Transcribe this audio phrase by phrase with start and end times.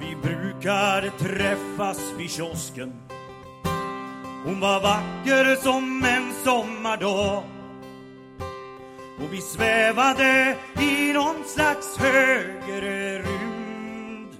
[0.00, 2.92] vi brukar träffas vid kiosken.
[4.44, 7.42] Hon var vacker som en sommardag.
[9.18, 14.36] Och vi svävade i någon slags högre rymd.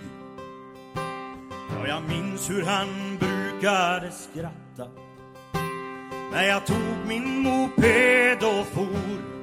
[1.76, 4.90] Ja, jag minns hur han brukade skratta.
[6.32, 9.34] När jag tog min moped och for.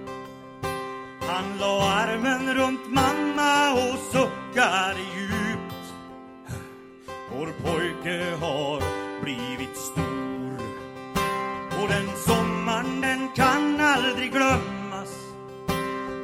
[1.22, 5.94] Han la armen runt mamma och suckade djupt.
[7.32, 8.82] Vår pojke har
[9.24, 10.11] blivit stor.
[11.92, 15.10] Den sommeren, den kan aldri glemmes.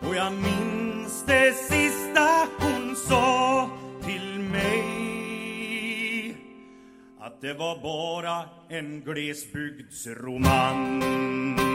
[0.00, 3.70] Och jag minns det sista hon sa
[4.02, 4.84] till mig
[7.20, 11.71] att det var bara en glesbygdsromans.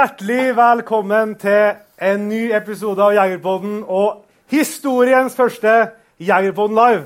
[0.00, 5.74] Hjertelig velkommen til en ny episode av Jegerpodden og historiens første
[6.16, 7.02] Jegerpodden live.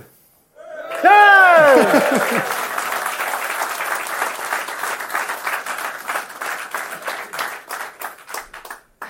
[1.03, 1.91] Yeah!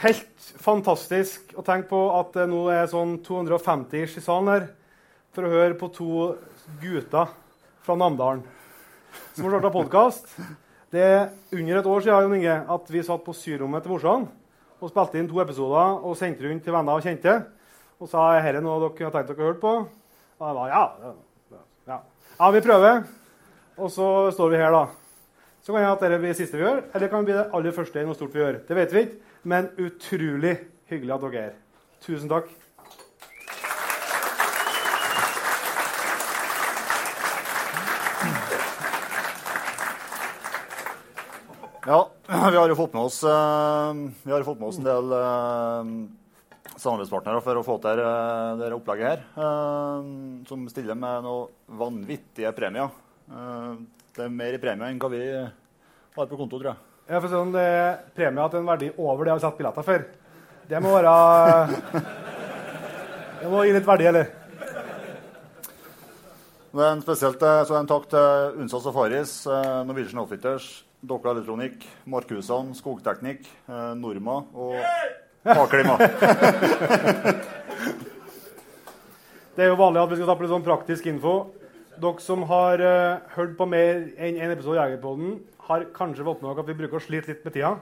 [0.07, 4.69] Helt fantastisk å tenke på at det nå er sånn 250 i salen her
[5.37, 6.33] for å høre på to
[6.81, 7.37] gutter
[7.85, 8.47] fra Namdalen
[9.35, 10.39] som har starta podkast.
[10.95, 14.29] Det er under et år siden Jon Inge, at vi satt på syrommet til morsan
[14.79, 17.33] og spilte inn to episoder og sendte rundt til venner og kjente.
[17.99, 19.73] Og sa er dette noe dere har tenkt dere å høre på.
[20.39, 20.85] Og jeg var ja,
[21.89, 21.99] ja,
[22.37, 23.03] ja, vi prøver.
[23.75, 24.07] Og så
[24.37, 24.85] står vi her, da.
[25.67, 27.49] Så kan det at dette blir det siste vi gjør, eller det kan bli det
[27.59, 28.61] aller første i noe stort vi gjør.
[28.69, 30.59] Det vet vi ikke, men utrolig
[30.93, 31.59] hyggelig at dere er her.
[32.07, 32.53] Tusen takk.
[41.85, 45.11] Ja, vi har jo fått med oss, eh, vi har fått med oss en del
[45.13, 45.89] eh,
[46.81, 49.25] samarbeidspartnere for å få til eh, dette opplegget her.
[49.37, 50.07] eh,
[50.49, 52.89] som stiller med noen vanvittige premier.
[53.29, 53.75] Eh,
[54.17, 56.81] det er mer i premie enn hva vi har på konto, tror jeg.
[57.11, 59.85] Ja, for sånn, det er premie til en verdi over det jeg har satt billetter
[59.85, 60.09] for.
[60.71, 61.15] Det må være
[63.43, 64.33] Det må gi litt verdi, eller?
[66.75, 70.73] Er spesielt eh, så en takk til Unsa Safaris, Faris, Norwegian Outfitters,
[71.05, 74.79] Dokka Elektronikk, Markhusene, Skogteknikk, eh, Norma og
[75.45, 75.99] Haklima.
[79.55, 81.35] Det er jo vanlig at vi skal ta på litt sånn praktisk info.
[82.01, 85.37] Dere som har eh, hørt på mer enn én en episode av Jegerpodden,
[85.69, 87.75] har kanskje fått med dere at vi bruker å slite litt med tida.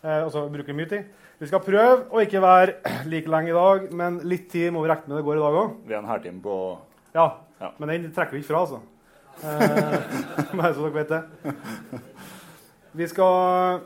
[0.00, 1.10] Eh, altså bruker mye tid.
[1.40, 2.78] Vi skal prøve å ikke være
[3.12, 5.58] like lenge i dag, men litt tid må vi regne med det går i dag
[5.64, 5.74] òg.
[5.90, 6.56] Vi er en halvtime på
[7.18, 7.26] Ja,
[7.60, 7.68] Ja.
[7.76, 8.80] men den trekker vi ikke fra, altså.
[9.44, 11.20] Eh, bare så dere vet det.
[12.92, 13.80] Vi skal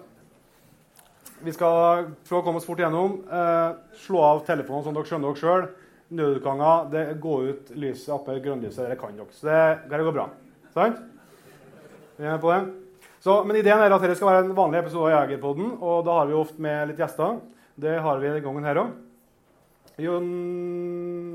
[1.44, 3.18] vi skal prøve å komme oss fort gjennom.
[3.28, 5.66] Eh, slå av telefonen, som dere skjønner dere sjøl.
[6.14, 6.86] Nødutganger.
[6.92, 8.88] Det går ut lyset attmed grønnlyset.
[8.88, 9.28] Det kan dere.
[9.34, 9.60] Så det,
[9.90, 10.28] det går bra.
[10.72, 11.02] Sant?
[12.16, 12.62] Vi er på det?
[13.24, 15.74] Så, men ideen er at dette skal være en vanlig episode av Jegerpodden.
[15.80, 17.40] Og da har vi ofte med litt gjester.
[17.76, 18.94] Det har vi denne gangen her òg.
[20.00, 20.30] Jon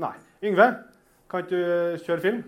[0.00, 0.16] Nei.
[0.44, 0.66] Yngve,
[1.30, 2.42] kan ikke du kjøre film?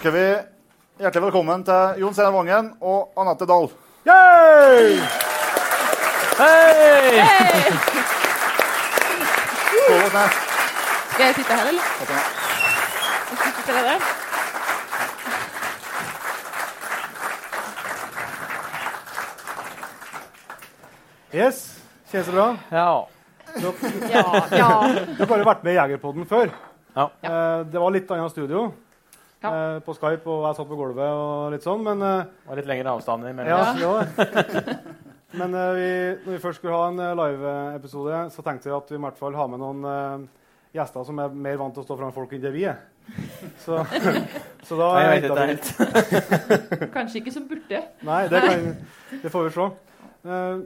[0.00, 3.66] Ønsker vi hjertelig velkommen til Jon Steinar Vangen og Anette Dahl.
[4.08, 4.94] Yay!
[6.38, 7.20] Hei!
[9.74, 10.38] Skål og ned.
[11.12, 11.84] Skal jeg sitte her, eller?
[12.00, 12.06] Jeg
[13.76, 14.00] der.
[21.34, 21.64] Yes.
[22.08, 22.50] Kjennes det bra?
[22.72, 23.08] Ja.
[23.60, 23.72] Du,
[24.08, 24.70] Ja, ja.
[25.12, 26.54] du har bare vært med i Jegerpodden før.
[26.96, 27.10] Ja.
[27.20, 28.70] Eh, det var litt annet studio
[29.40, 29.50] Ja.
[29.50, 32.68] eh, på Skype, og jeg satt på gulvet og litt sånn, men eh, Det litt
[32.68, 33.80] lengre avstand imellom.
[33.80, 34.74] Ja, ja.
[35.32, 35.90] Men eh, vi,
[36.24, 39.18] når vi først skulle ha en eh, live-episode, så tenkte vi at vi i hvert
[39.18, 40.24] fall har med noen eh,
[40.74, 42.80] gjester som er mer vant til å stå foran folk enn det vi er.
[43.62, 43.78] Så,
[44.66, 45.70] så da Nei, jeg vet ikke helt.
[46.96, 47.82] Kanskje ikke som burde.
[48.06, 48.68] Nei, det, kan,
[49.22, 49.68] det får vi se.
[50.26, 50.62] Uh,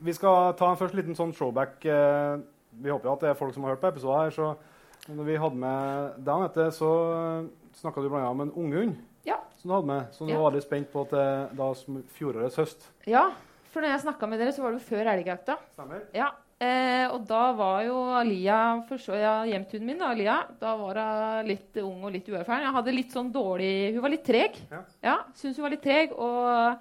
[0.00, 1.80] vi skal ta en først liten sånn showback.
[1.84, 2.40] Uh,
[2.80, 4.36] vi håper jo at det er folk som har hørt på episoden her.
[4.36, 8.28] Så når vi hadde med deg, Anette, så uh, snakka du bl.a.
[8.30, 8.96] om en unghund
[9.26, 9.36] Ja.
[9.58, 10.12] som du hadde med.
[10.14, 10.40] Som du Ja.
[10.40, 12.86] var litt spent på til da som fjorårets høst.
[13.06, 13.30] Ja,
[13.70, 15.58] for når jeg snakka med dere, så var det jo før elgjakta.
[15.74, 16.02] Stemmer?
[16.14, 16.30] Ja.
[16.60, 20.94] Eh, og da var jo Alia for ja, Hjemtunen min, da, Alia, da var
[21.40, 22.66] hun litt ung og litt uerfaren.
[22.66, 24.58] Jeg hadde litt sånn dårlig Hun var litt treg.
[24.70, 24.82] Ja.
[25.02, 26.12] Ja, Syns hun var litt treg.
[26.12, 26.76] Og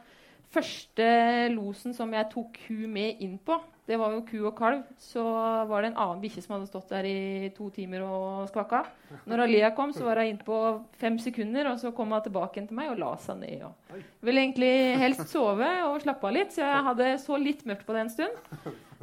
[0.51, 1.07] første
[1.53, 4.83] losen som jeg tok hun med inn på, det var jo ku og kalv.
[5.01, 5.23] Så
[5.69, 8.83] var det en annen bikkje som hadde stått der i to timer og skvakka.
[9.25, 10.57] Når Alia kom, så var hun innpå
[11.01, 13.65] fem sekunder, og så kom hun tilbake igjen til meg og la seg ned.
[13.65, 17.87] Og ville egentlig helst sove og slappe av litt, så jeg hadde så litt mørkt
[17.87, 18.35] på det en stund.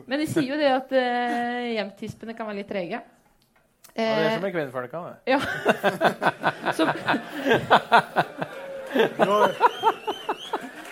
[0.06, 3.02] Men de sier jo det at eh, hjemtispene kan være litt trege.
[3.02, 3.02] Ja,
[3.96, 4.98] det er Eh, som med kvinnfolka.
[5.00, 5.16] det.
[5.32, 5.40] ja.
[6.76, 6.84] så,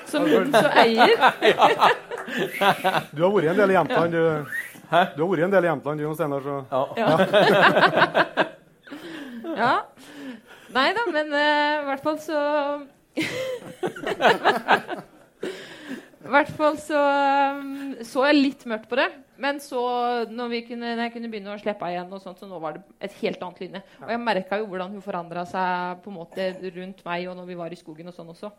[0.08, 0.24] som,
[0.54, 1.16] så eier
[3.14, 4.18] Du har vært en del i Jämtland, du.
[5.14, 6.42] Du har vært en del i Jämtland, du, Steinar.
[6.44, 6.56] Så.
[6.70, 6.82] Ja.
[6.98, 7.10] Ja.
[9.62, 9.74] ja.
[10.74, 11.42] Nei da, men i
[11.84, 12.38] i hvert fall så
[16.24, 16.98] I hvert fall så
[17.60, 19.10] um, så jeg litt mørkt på det.
[19.38, 19.80] Men så,
[20.30, 22.76] når, vi kunne, når jeg kunne begynne å slippe igjen, og sånt, så nå var
[22.76, 26.18] det et helt annet linje Og jeg merka jo hvordan hun forandra seg på en
[26.20, 28.08] måte rundt meg og når vi var i skogen.
[28.08, 28.50] og sånn også.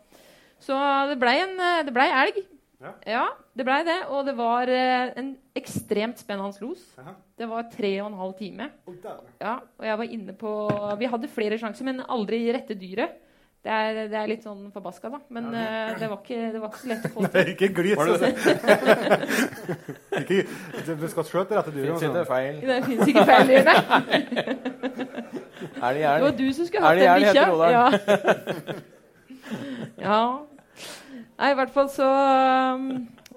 [0.62, 0.76] Så
[1.10, 1.38] det blei
[1.84, 2.44] det ble elg.
[2.82, 3.22] Ja.
[3.56, 3.98] det blei det.
[4.12, 6.82] Og det var eh, en ekstremt spennende los.
[7.00, 7.14] Aha.
[7.36, 8.70] Det var tre og en halv time.
[8.86, 8.94] Oh.
[9.40, 10.50] Ja, og jeg var inne på
[11.00, 13.22] Vi hadde flere sjanser, men aldri rette dyret.
[13.66, 15.18] Det er, det er litt sånn forbaska, da.
[15.34, 17.30] Men eh, det, var ikke, det var ikke så lett å få til.
[17.34, 17.98] Nei, ikke glis.
[17.98, 18.28] Det altså.
[20.20, 20.36] ikke,
[21.00, 21.96] du skal skjøte rette dyret.
[21.96, 22.30] Fins ikke Altså.
[22.30, 22.54] feil.
[22.62, 23.78] Det fins ikke feil dyr, nei.
[25.86, 27.44] Er det Det var du som skulle hatt det den bikkja.
[27.72, 27.86] Ja.
[30.04, 30.20] ja.
[31.36, 32.84] Nei, i hvert fall så um,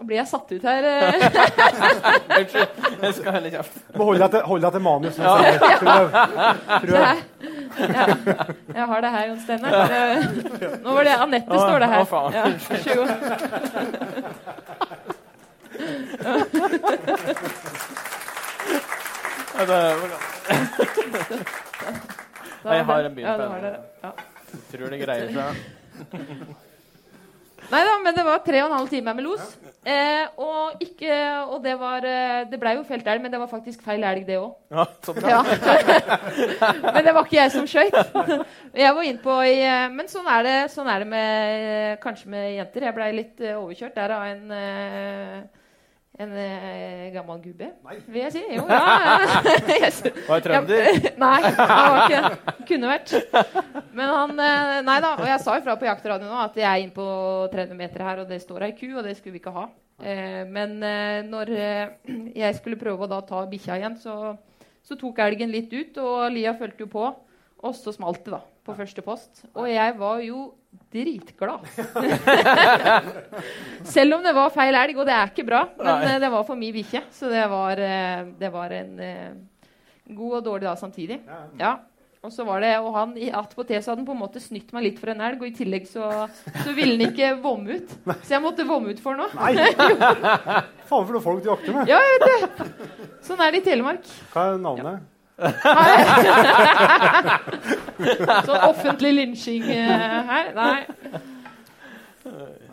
[0.07, 0.85] blir jeg satt ut her.
[0.87, 1.13] eh.
[2.39, 2.69] Unnskyld.
[3.03, 3.75] Jeg skal heller kjeft.
[3.99, 5.19] Må Hold deg til, hold deg til manus.
[5.19, 5.35] Ja.
[5.39, 5.49] Her,
[6.87, 7.15] ja,
[8.75, 9.71] jeg har det her, Jon Steinar.
[10.83, 11.99] Nå var det Anette, Å, står det her.
[11.99, 12.31] å, faen.
[12.33, 13.09] Ja, vær så god.
[22.63, 23.75] Ja, Jeg har en Ja, det.
[24.03, 24.11] Ja.
[24.71, 25.55] Tror det greier seg.
[27.69, 29.51] Nei da, men det var tre og en halv time med los.
[29.83, 31.13] Eh, og, ikke,
[31.49, 34.25] og det var eh, Det blei jo felt elg, men det var faktisk feil elg,
[34.27, 34.51] det òg.
[34.73, 35.15] Ja, så.
[35.23, 35.39] Ja.
[36.93, 37.95] men det var ikke jeg som skøyt.
[38.79, 42.51] Jeg var innpå i eh, Men sånn er det, sånn er det med, kanskje med
[42.57, 42.85] jenter.
[42.89, 45.39] Jeg blei litt eh, overkjørt der av en eh,
[46.19, 47.69] en eh, gammel gubbe,
[48.11, 48.41] vil jeg si.
[48.57, 48.79] Jo, ja.
[49.05, 49.51] ja.
[49.79, 50.01] Yes.
[50.03, 50.87] Var det trønder?
[50.89, 52.55] Ja, nei, han var ikke det.
[52.67, 53.13] Kunne vært.
[53.95, 55.13] Men han eh, Nei da.
[55.15, 57.07] Og jeg sa ifra på jaktradioen nå at jeg er inne på
[57.53, 59.69] 30 meter her, og det står ei ku, og det skulle vi ikke ha.
[60.03, 64.35] Eh, men eh, når eh, jeg skulle prøve å da ta bikkja igjen, så,
[64.83, 67.07] så tok elgen litt ut, og Lia fulgte jo på.
[67.59, 69.43] Og så smalt det, da, på første post.
[69.51, 70.45] Og jeg var jo
[70.93, 71.65] dritglad.
[73.95, 75.65] Selv om det var feil elg, og det er ikke bra.
[75.75, 76.13] Men Nei.
[76.13, 79.35] eh, det var for min bikkje, så det var, eh, det var en eh,
[80.15, 81.19] god og dårlig dag samtidig.
[81.59, 81.75] Ja.
[82.23, 84.89] Og så var det, og han i attpåtil hadde han på en måte snytt meg
[84.89, 86.09] litt for en elg, og i tillegg så,
[86.63, 87.93] så ville han ikke vomme ut.
[88.23, 89.31] Så jeg måtte vomme ut for noe.
[90.89, 91.91] Faen for noen folk du jakter med.
[91.91, 93.15] Ja, vet du.
[93.23, 94.07] Sånn er det i Telemark.
[94.33, 95.07] Hva er navnet?
[98.47, 100.45] Sånn offentlig lynsjing eh, her.
[100.55, 100.85] Nei.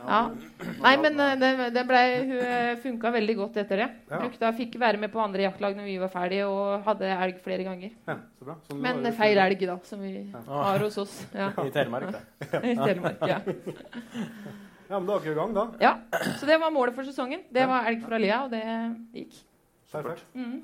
[0.07, 0.21] Ja.
[0.83, 3.89] Nei, men eh, det, det ble, hun funka veldig godt etter det.
[4.11, 4.17] Ja.
[4.23, 7.63] Brukte, fikk være med på andre jaktlag når vi var ferdige, og hadde elg flere
[7.67, 7.91] ganger.
[8.07, 8.55] Ja, så bra.
[8.69, 9.13] Sånn Men det.
[9.19, 10.13] feil elg, da, som vi
[10.51, 11.15] har hos oss.
[11.37, 11.49] Ja.
[11.63, 12.23] I Telemark, det.
[12.73, 13.39] I Telemark, ja.
[14.87, 15.65] Ja, men da er dere i gang, da.
[15.83, 15.93] ja.
[16.39, 17.41] Så det var målet for sesongen.
[17.51, 18.63] Det var elg fra Lia, og det
[19.17, 19.35] gikk.
[19.91, 20.23] Perfekt.
[20.39, 20.59] Mhm.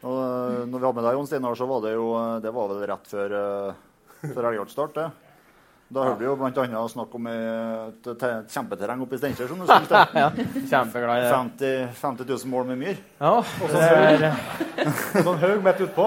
[0.00, 2.52] Og eh, når vi hadde med deg, Jon Steinar, så var det jo eh, Det
[2.56, 5.10] var vel rett før, uh, før elgjaktstart, det.
[5.90, 6.82] Da hørte vi jo bl.a.
[6.86, 10.02] snakk om et, et kjempeterreng oppe i Steinkjer som du skulle.
[10.20, 10.28] Ja,
[10.70, 13.00] Kjempeglad i 50, 50 000 mål med myr.
[13.18, 13.32] Ja,
[13.72, 14.26] det er,
[15.26, 16.06] Sånn haug midt utpå.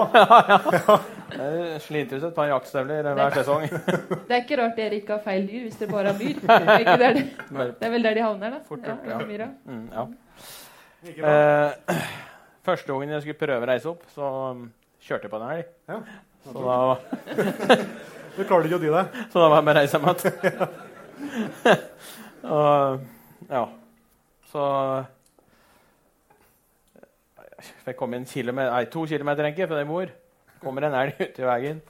[1.36, 3.68] jeg sliter ut et par jaktstøvler hver sesong.
[3.68, 6.44] Det er ikke rart dere ikke har feil dyr hvis dere bare har myr.
[6.48, 7.70] Er ikke det, det?
[7.76, 8.64] det er vel der de havner, da.
[8.70, 9.20] Fort ja, ja.
[9.28, 9.52] myra.
[9.68, 10.08] Mm, ja.
[11.12, 11.34] Ikke.
[11.36, 12.22] Eh,
[12.64, 14.66] første gangen jeg skulle prøve å reise opp, så um,
[15.04, 15.72] kjørte jeg på en elg.
[15.90, 16.00] Ja.
[16.44, 16.76] Så da,
[18.34, 19.18] Du klarte ikke å dy deg.
[19.32, 21.82] så da var jeg med å reise hjem igjen.
[22.44, 23.64] Og ja.
[24.50, 24.62] Så
[27.86, 30.14] Jeg kom en kilometer, nei, to kilometer egentlig, fra der jeg bor.
[30.64, 31.80] Kommer en elg uti veien.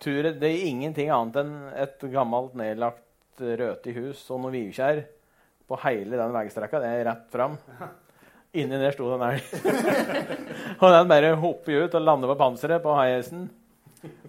[0.00, 5.02] Turet, det er ingenting annet enn et gammelt, nedlagt rødt i hus og noen vivkjær
[5.70, 6.80] på hele den veistrekka.
[6.82, 7.56] Det er rett fram.
[8.58, 9.44] Inni der sto det en elg.
[10.82, 13.44] og den bare hopper ut og lander på panseret på heisen.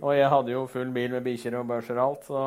[0.01, 2.41] Og jeg hadde jo full bil med bikkjer og børser og alt, så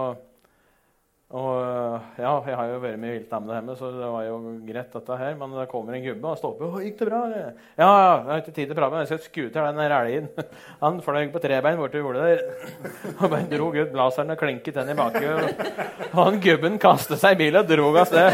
[1.32, 4.34] Og ja, jeg har jo vært med i viltnemnda hjemme, så det var jo
[4.68, 5.32] greit, dette her.
[5.40, 6.68] Men det kommer en gubbe og stopper.
[6.68, 9.00] 'Å, gikk det bra?' eller?» 'Ja, ja, jeg har ikke tid til å prate, men
[9.00, 10.28] jeg skal skute den elgen.'
[10.84, 12.44] Han fløy på trebein borti jordet der
[13.18, 15.64] og bare dro ut blaseren og klinket den i bakhjulet.
[16.12, 18.30] Og han gubben kastet seg i bilen og dro av sted.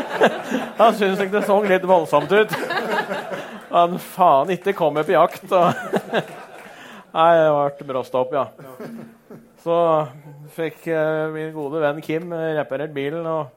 [0.80, 2.52] Han syntes ikke det så litt voldsomt ut.
[3.70, 5.46] Han faen ikke kom på jakt.
[5.52, 5.72] Og
[7.14, 7.48] Nei, det
[7.78, 8.50] ble bråstopp, ja.
[9.60, 9.76] Så
[10.54, 13.50] fikk eh, min gode venn Kim eh, reparert bilen, og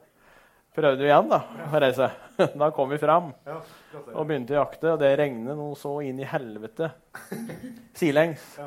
[0.76, 2.10] prøvde igjen da, å reise.
[2.60, 6.26] Da kom vi fram og begynte å jakte, og det regnet noe så inn i
[6.26, 6.88] helvete
[7.98, 8.42] sidelengs.
[8.58, 8.66] Ja.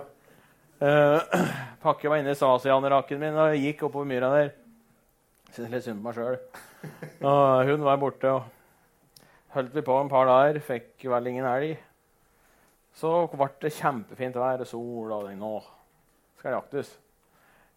[0.87, 1.41] Eh,
[1.83, 4.53] pakke var inne i Sasian-rakken min og gikk oppover myra der.
[5.51, 6.39] Syntes litt synd på meg sjøl.
[7.27, 8.31] Og hun var borte.
[8.31, 11.77] og Holdt vi på en par dager, fikk vel ingen elg.
[12.97, 15.51] Så ble det kjempefint vær og sol, og nå
[16.37, 16.91] skal det jaktes.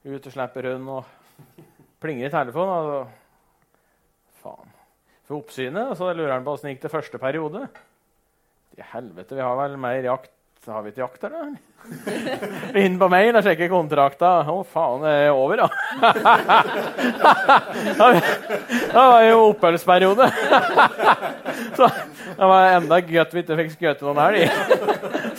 [0.00, 1.04] Ut og slipper hund og
[2.00, 2.88] plinger i telefonen.
[2.88, 3.04] Og
[4.40, 4.70] faen.
[5.28, 7.60] For oppsynet så lurer han på åssen det gikk til første periode.
[8.80, 10.30] I helvete, vi har vel mer jakt
[10.68, 11.54] Har vi ikke jakt, eller?
[12.84, 14.30] Inn på mail og sjekke kontrakta.
[14.44, 15.68] Å, faen, det er over, ja.
[18.90, 20.26] Det var jo oppholdsperiode.
[21.76, 24.40] Så det var enda godt vi ikke fikk skutt noen elg.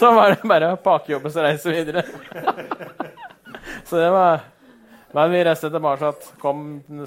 [0.01, 2.01] Så var det bare å pakke jobben og reise videre.
[3.91, 4.39] Så det var
[5.11, 6.13] Men vi reiste tilbake.
[6.39, 6.59] Kom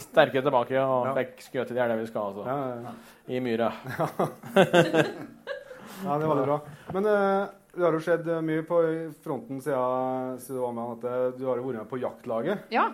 [0.03, 1.15] sterke tilbake og Ja.
[1.17, 2.27] fikk skutt i det vi skal.
[2.29, 2.45] Altså.
[2.45, 2.93] Ja, ja, ja.
[3.33, 3.73] I myra.
[6.05, 6.59] ja, det var veldig bra.
[6.93, 8.83] Men uh, det har jo skjedd eh, mye på
[9.25, 10.85] fronten siden, siden du var med.
[10.85, 11.39] Anette.
[11.39, 12.69] Du har jo vært med på jaktlaget.
[12.75, 12.85] Ja.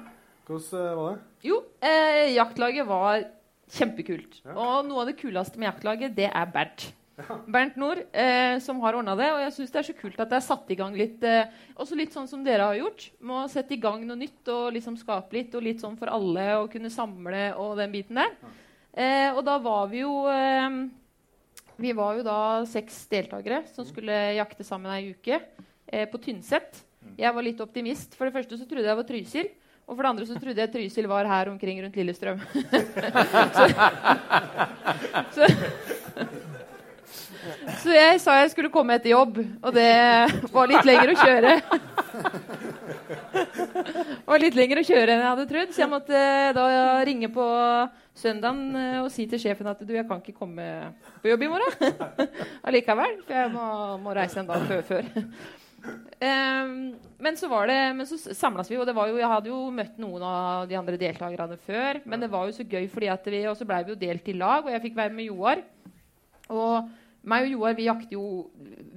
[0.46, 1.18] Hvordan eh, var det?
[1.50, 1.58] Jo,
[1.90, 3.26] eh, jaktlaget var
[3.74, 4.40] kjempekult.
[4.44, 4.54] Ja.
[4.54, 6.92] Og noe av det kuleste med jaktlaget, det er Bernt.
[7.46, 9.28] Bernt Nord, eh, som har ordna det.
[9.34, 11.50] Og jeg syns det er så kult at det er satt i gang litt eh,
[11.80, 13.10] Også litt sånn som dere har gjort.
[13.20, 16.12] Med å sette i gang noe nytt og liksom skape litt, og litt sånn for
[16.12, 18.34] alle og kunne samle og den biten der.
[18.92, 20.68] Eh, og da var vi jo eh,
[21.78, 26.82] Vi var jo da seks deltakere som skulle jakte sammen ei uke eh, på Tynset.
[27.16, 28.14] Jeg var litt optimist.
[28.16, 29.50] For det første så trodde jeg var Trysil.
[29.90, 32.38] Og for det andre så trodde jeg Trysil var her omkring rundt Lillestrøm.
[33.56, 33.64] så,
[35.34, 35.48] så,
[37.82, 39.90] så jeg sa jeg skulle komme etter jobb, og det
[40.52, 41.54] var litt lenger å kjøre.
[43.10, 46.66] Det var litt lenger å kjøre enn jeg hadde trodd, så jeg måtte eh, da
[47.06, 47.46] ringe på
[48.20, 50.66] søndagen eh, og si til sjefen at du, jeg kan ikke komme
[51.22, 51.72] på jobb i morgen
[52.68, 53.66] allikevel, for jeg må,
[54.04, 54.86] må reise en dag før.
[54.86, 55.10] før.
[56.20, 56.72] Um,
[57.20, 59.58] men så var det, men så samlas vi, og det var jo, jeg hadde jo
[59.72, 62.00] møtt noen av de andre deltakerne før.
[62.04, 64.28] Men det var jo så gøy, fordi at vi, og så blei vi jo delt
[64.28, 65.62] i lag, og jeg fikk være med Joar.
[66.50, 66.90] Og
[67.22, 68.24] meg og Joar vi jakter jo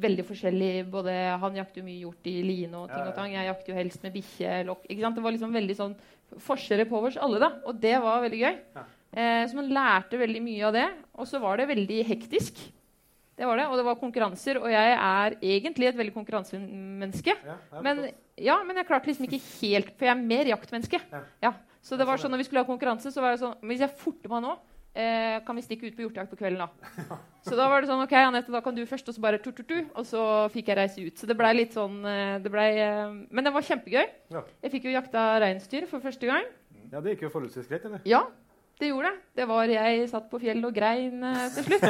[0.04, 0.72] veldig forskjellig.
[0.92, 3.34] Både, han jakter jo mye hjort i line og ting og tang.
[3.36, 4.60] Jeg jakter jo helst med bikkje.
[4.64, 5.96] Det var liksom veldig sånn
[6.44, 7.52] forskjeller på oss alle, da.
[7.68, 8.56] Og det var veldig gøy.
[8.78, 8.86] Ja.
[9.14, 10.88] Eh, så man lærte veldig mye av det.
[11.20, 12.64] Og så var det veldig hektisk.
[13.34, 14.62] Det var det, Og det var konkurranser.
[14.62, 17.36] Og jeg er egentlig et veldig konkurransemenneske.
[17.46, 18.08] Ja, Men,
[18.38, 21.02] ja, men jeg klarte liksom ikke helt For jeg er mer jaktmenneske.
[21.12, 21.24] Ja.
[21.42, 21.54] Ja.
[21.84, 23.92] Så det var sånn når vi skulle ha konkurranse, så var det sånn Hvis jeg
[24.00, 24.54] forter meg nå,
[24.94, 27.18] eh, kan vi stikke ut på hjortejakt på kvelden da?
[27.44, 29.76] Så da var det sånn OK, Anette, da kan du først, og så bare tu-tu-tu.
[30.00, 30.22] Og så
[30.54, 31.18] fikk jeg reise ut.
[31.20, 34.06] Så det blei litt sånn eh, det ble, eh, Men det var kjempegøy.
[34.38, 34.46] Ja.
[34.64, 36.48] Jeg fikk jo jakta reinsdyr for første gang.
[36.94, 38.06] ja, det gikk jo forholdsvis greit, eller?
[38.08, 38.22] Ja,
[38.80, 39.20] det gjorde det.
[39.42, 41.84] Det var Jeg satt på fjellet og grein eh, til slutt.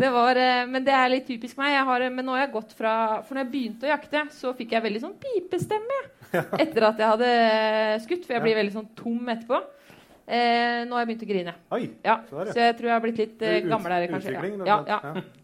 [0.00, 0.38] Det, var,
[0.72, 1.74] men det er litt typisk meg.
[1.88, 2.94] Har, men nå har jeg gått fra
[3.26, 6.00] For når jeg begynte å jakte, så fikk jeg veldig sånn pipestemme
[6.62, 7.34] etter at jeg hadde
[8.06, 8.22] skutt.
[8.22, 9.64] For jeg blir veldig sånn tom etterpå.
[10.30, 11.52] Eh, nå har jeg begynt å grine.
[11.74, 11.80] Oi!
[12.06, 12.44] Ja, Så.
[12.52, 14.34] Så jeg tror jeg har blitt litt eh, gammel her, kanskje.
[14.68, 14.98] Ja, ja.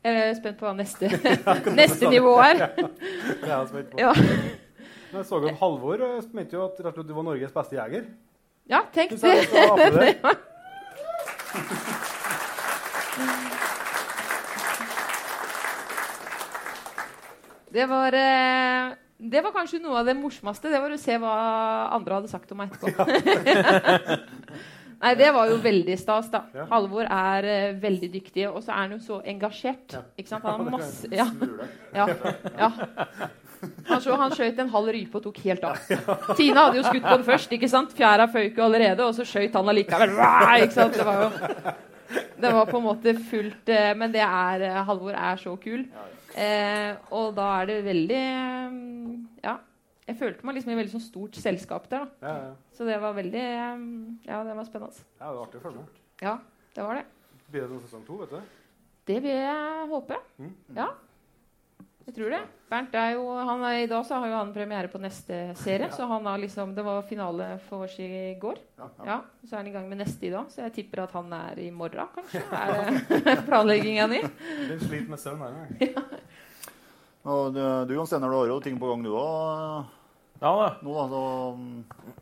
[0.06, 1.10] Jeg er spent på hva neste,
[1.80, 2.62] neste nivå er.
[2.76, 3.98] Det er jeg spent på.
[5.16, 8.06] Jeg så jo Halvor eh, mente jo at du var Norges beste jeger.
[8.70, 10.20] Ja, tenk det.
[17.76, 20.70] Det var, eh, det var kanskje noe av det morsomste.
[20.72, 21.32] Det var å se hva
[21.92, 23.04] andre hadde sagt om meg etterpå.
[25.02, 26.44] Nei, det var jo veldig stas, da.
[26.56, 26.66] Ja.
[26.70, 29.98] Halvor er uh, veldig dyktig, og så er han jo så engasjert.
[30.16, 30.46] Ikke sant?
[30.46, 31.28] Han har masse Ja.
[31.94, 32.06] ja,
[32.56, 32.70] ja.
[33.86, 35.80] Han, så, han skjøt en halv rype og tok helt av.
[36.36, 37.52] Tina hadde jo skutt på den først.
[37.56, 37.94] ikke sant?
[37.96, 40.12] Fjæra føyk jo allerede, og så skøyt han allikevel.
[40.60, 40.96] Ikke sant?
[40.96, 41.74] Det var jo
[42.36, 45.86] det var på en måte fullt uh, Men det er uh, Halvor er så kul.
[46.36, 48.76] Uh, og da er det veldig eh,
[49.46, 49.56] Ja.
[50.06, 52.04] Jeg følte meg liksom i et veldig sånn stort selskap der.
[52.06, 52.28] da.
[52.28, 52.52] Ja, ja.
[52.76, 53.80] Så det var veldig eh,
[54.28, 55.02] Ja, det var spennende.
[55.18, 56.04] ja, det var artig å følge med.
[56.22, 56.36] Ja,
[56.76, 57.06] det var det.
[57.50, 58.54] Blir det noen sesong to, vet du?
[59.06, 60.16] Det vil jeg håpe.
[60.38, 60.54] Mm.
[60.76, 60.86] Ja.
[62.06, 62.38] Jeg tror det.
[62.70, 65.88] Bernt er jo, han er, I dag så har jo han premiere på neste serie.
[65.94, 68.60] Så han har liksom, Det var finale for oss i går.
[68.78, 69.06] Ja, ja.
[69.10, 70.46] Ja, Så er han i gang med neste i dag.
[70.54, 72.42] Så jeg tipper at han er i morgen, kanskje.
[72.54, 74.22] Er planlegginga di?
[74.70, 75.98] Litt slit med søvn her.
[77.26, 79.86] Og du, du Jon Steinar, du har jo ting på gang du òg
[80.40, 80.72] Ja det.
[80.84, 80.94] nå.
[80.96, 81.06] da.
[81.08, 81.22] Så,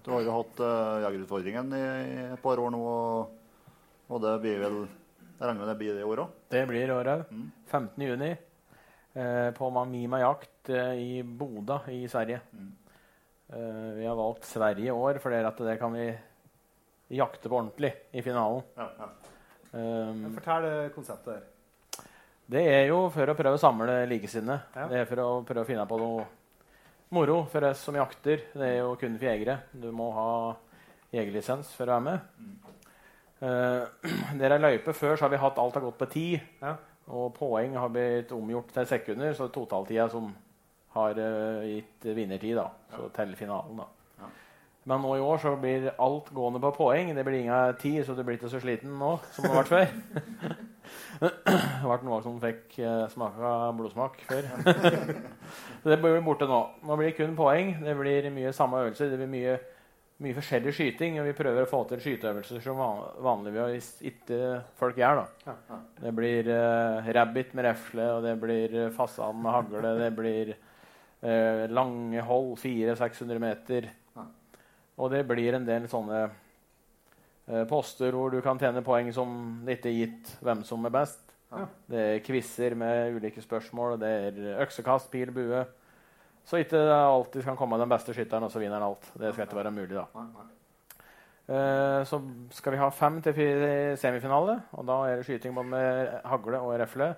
[0.05, 3.71] du har jo hatt uh, Jegerutfordringen i, i et par år nå, og,
[4.09, 6.37] og det blir vel Jeg regner med det blir det i år òg?
[6.55, 7.25] Det blir i år òg.
[7.35, 7.49] Mm.
[7.67, 8.05] 15.
[8.07, 8.31] juni
[9.15, 12.41] eh, på Mamima jakt eh, i Boda i Sverige.
[12.53, 12.71] Mm.
[13.49, 16.07] Eh, vi har valgt Sverige i år fordi at det kan vi
[17.19, 18.63] jakte på ordentlig i finalen.
[18.77, 19.11] Ja, ja.
[19.75, 22.07] Um, Fortell eh, konseptet her.
[22.47, 24.61] det er jo for å prøve å samle likesinnede.
[24.77, 24.87] Ja.
[24.91, 26.27] Det er for å prøve å finne på noe
[27.15, 28.49] moro for oss som jakter.
[28.53, 29.59] Det er jo kun for jegere.
[29.73, 30.31] Du må ha
[31.15, 32.65] jegerlisens for å være med.
[33.45, 36.27] Uh, der er løype før, så har vi hatt alt har gått på ti.
[36.63, 36.77] Ja.
[37.15, 40.31] Og poeng har blitt omgjort til sekunder, så totaltida som
[40.97, 42.69] har uh, gitt vinnertid, da.
[42.95, 43.89] Så til finalen, da.
[44.23, 44.31] Ja.
[44.91, 47.15] Men nå i år så blir alt gående på poeng.
[47.17, 49.75] Det blir ingen tid, så du blir ikke så sliten nå som det har vært
[49.75, 50.65] før.
[51.21, 51.31] det
[51.85, 54.49] ble noe som fikk smaka smake av blodsmak før.
[55.83, 56.61] så det blir borte nå.
[56.85, 57.77] Nå blir det kun poeng.
[57.85, 59.11] Det blir mye samme øvelser.
[59.13, 59.57] Det blir mye,
[60.25, 61.19] mye forskjellig skyting.
[61.21, 64.41] Og vi prøver å få til skyteøvelser som van- vanligvis ikke
[64.81, 65.25] folk gjør.
[65.25, 65.81] da.
[66.03, 69.97] Det blir uh, rabbit med refle, og det blir eh, fasan med hagle.
[70.03, 73.93] Det blir uh, lange hold, 400-600 meter.
[74.95, 76.41] Og det blir en del sånne eh,
[77.69, 79.35] poster hvor du kan tjene poeng som
[79.67, 81.21] det ikke er gitt hvem som er best.
[81.53, 81.67] Ja.
[81.91, 85.61] Det er quizer med ulike spørsmål, det er øksekast, pil, bue.
[86.45, 89.07] Så ikke alltid kan komme den beste skytteren, og så vinner han alt.
[89.17, 90.25] Det skal ikke være mulig, da.
[91.45, 92.21] Eh, så
[92.57, 93.39] skal vi ha fem til
[94.01, 94.59] semifinale.
[94.77, 97.15] Og da er det skyting både med hagle og refle.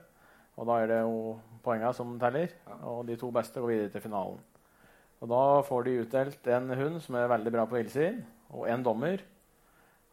[0.56, 1.16] Og da er det jo
[1.64, 2.54] poengene som teller.
[2.82, 4.38] Og de to beste går videre til finalen.
[5.20, 8.20] Og da får de utdelt en hund som er veldig bra på villsvin,
[8.52, 9.22] og en dommer.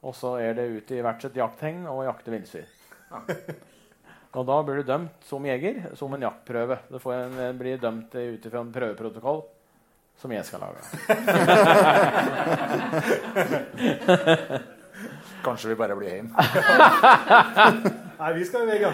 [0.03, 2.67] Og så er det ut i hvert sitt jakthegn og jakte villsvin.
[4.33, 6.77] Og da blir du dømt som jeger som en jaktprøve.
[6.89, 9.43] Du får en, blir dømt ut ifra en prøveprotokoll
[10.17, 10.81] som jeg skal lage.
[15.43, 16.33] Kanskje vi bare blir hjemme.
[18.21, 18.91] Nei, vi skal i ja.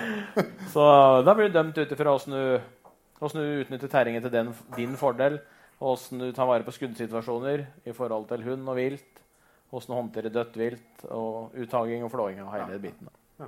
[0.73, 0.83] Så
[1.23, 2.43] da blir du dømt ut ifra åssen du,
[3.21, 5.39] hvordan du utnytter terrenget til den, din fordel,
[5.79, 9.23] åssen du tar vare på skuddsituasjoner i forhold til hund og vilt,
[9.71, 13.09] åssen håndtere dødt vilt, og uttaging og flåing av hele biten.
[13.39, 13.47] Ja.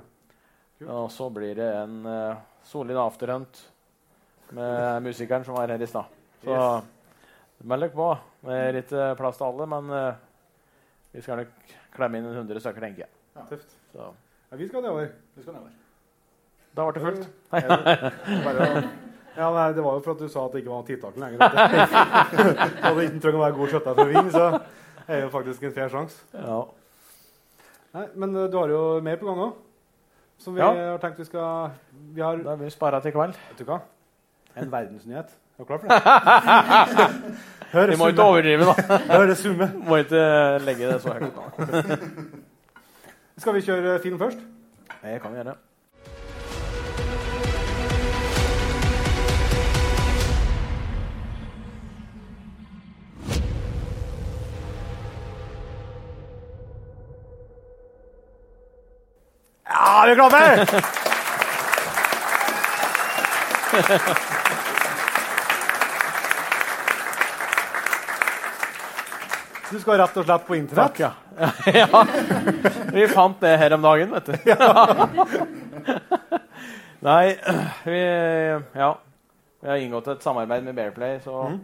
[0.92, 3.60] Og så blir det en uh, solid afterhunt
[4.52, 6.10] med musikeren som var her i stad.
[6.42, 6.58] Så
[7.62, 8.08] meld dere på.
[8.42, 10.14] Det er ikke plass til alle, men uh,
[11.12, 13.46] vi skal nok klemme inn en 100 stykker, tenker jeg.
[13.50, 13.78] Tøft.
[13.94, 14.10] Så
[14.52, 15.08] Ja, vi skal nedover.
[15.34, 15.78] Vi skal nedover.
[16.76, 17.28] da ble det fullt.
[19.36, 21.38] Ja, nei, Det var jo for at du sa at det ikke var tiltak lenger.
[21.40, 24.44] Og det ikke trenger å være god skjøtter for å vinne, så
[25.08, 26.22] er jo faktisk en fair sjanse.
[26.34, 26.62] Ja.
[27.94, 29.52] Nei, Men eh, du har jo mer på gang òg.
[30.38, 30.72] Som vi Ja.
[30.72, 31.70] har tenkt vi skal
[32.14, 33.34] Vi har Da vil vi spara til kveld.
[33.50, 33.80] Vet du hva?
[34.56, 35.28] En verdensnyhet.
[35.58, 35.96] Er du klar for det?
[37.72, 38.96] Hør Vi må ikke overdrive, da.
[39.12, 39.68] Hør det summe.
[39.88, 41.32] Må ikke legge det så høyt.
[43.38, 44.38] Skal vi kjøre film først?
[45.02, 45.54] Det kan vi gjøre.
[60.02, 60.66] Klare!
[69.72, 70.98] Du skal rett og slett på internett?
[71.00, 71.10] Ja.
[71.80, 72.00] ja.
[72.92, 74.32] Vi fant det her om dagen, vet du.
[77.08, 77.26] Nei,
[77.86, 78.00] vi
[78.74, 78.90] Ja.
[79.62, 81.54] Vi har inngått et samarbeid med Bearplay, så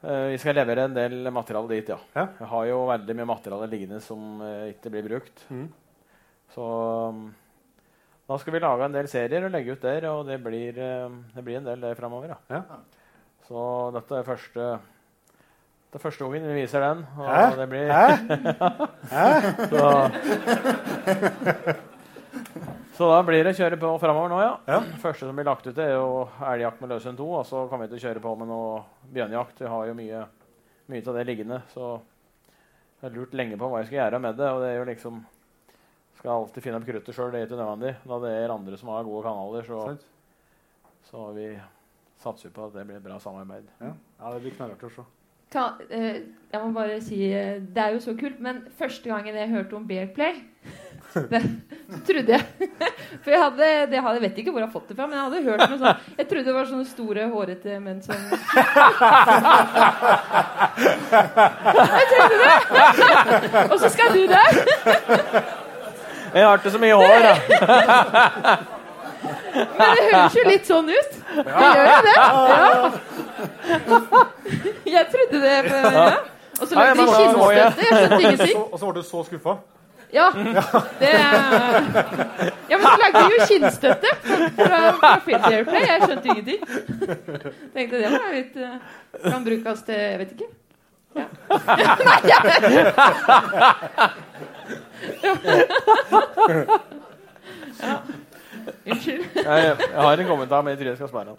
[0.00, 1.98] eh, vi skal levere en del materiale dit, ja.
[2.16, 2.24] Ja.
[2.38, 5.36] Vi har jo veldig mye materiale liggende som uh, ikke blir brukt.
[5.52, 5.68] Mhm.
[6.54, 6.66] Så
[7.10, 7.22] um,
[8.26, 11.16] da skal vi lage en del serier og legge ut der, og det blir, eh,
[11.34, 12.34] det blir en del der framover.
[12.34, 12.58] Ja.
[12.58, 12.62] Ja.
[13.46, 13.62] Så
[13.94, 14.76] dette er første
[15.96, 17.04] det første gangen vi viser den.
[17.16, 17.44] Og Hæ?
[17.56, 18.06] det blir Hæ?
[19.72, 19.84] så,
[22.98, 24.50] så da blir det å kjøre på framover nå, ja.
[24.68, 24.80] Ja.
[25.00, 27.28] Første som blir lagt ut, er jo elgjakt med løshund 2.
[27.38, 28.82] Og så kommer vi til å kjøre på med noe
[29.14, 29.62] bjørnejakt.
[29.62, 30.26] Vi har jo mye,
[30.92, 31.62] mye av det liggende.
[31.72, 34.52] Så jeg har lurt lenge på hva jeg skal gjøre med det.
[34.52, 35.24] Og det er jo liksom
[36.18, 37.94] Skal alltid finne opp kruttet sjøl, det er ikke nødvendig.
[38.08, 39.78] Da det er andre som har gode kanaler, så,
[41.10, 41.50] så vi
[42.22, 43.68] satser på at det blir et bra samarbeid.
[43.80, 43.92] Ja.
[43.92, 45.04] ja, det blir knallhardt å se.
[45.52, 46.16] Ta, eh,
[46.50, 49.76] jeg må bare si eh, Det er jo så kult, men første gangen jeg hørte
[49.78, 50.40] om Bearplay
[51.30, 51.38] det,
[52.08, 52.42] trodde jeg.
[53.22, 55.16] For jeg hadde, det hadde, jeg vet ikke hvor jeg har fått det fra, men
[55.16, 56.08] jeg hadde hørt noe sånt.
[56.18, 58.18] Jeg trodde det var sånne store, hårete menn som
[61.78, 62.56] Jeg trodde det!
[63.70, 64.50] Og så skal du der!
[66.36, 67.34] Jeg har ikke så mye hår, da.
[69.56, 71.14] Men det høres jo litt sånn ut.
[71.36, 72.16] Det gjør jo det.
[72.16, 72.80] Ja.
[74.96, 75.54] Jeg trodde det.
[75.70, 76.10] Ja.
[76.60, 77.56] Og så Ja, lagde de kinnstøtte.
[77.56, 78.60] Jeg skjønte ingenting.
[78.66, 79.56] Og så ble du så skuffa.
[80.14, 80.26] Ja,
[81.00, 81.08] det
[82.70, 84.10] Ja, men så lagde de jo kinnstøtte
[84.56, 85.82] fra, fra Filter Airplay.
[85.88, 86.60] Jeg skjønte ingenting.
[87.74, 88.76] Tenkte det var litt uh,
[89.24, 90.52] Kan brukes til Jeg vet ikke.
[91.16, 91.24] Ja.
[92.08, 92.38] Nei, jeg
[97.80, 97.96] ja.
[98.86, 99.24] Unnskyld.
[99.34, 101.38] Jeg, jeg har en kommentar, men jeg tror jeg skal spare den.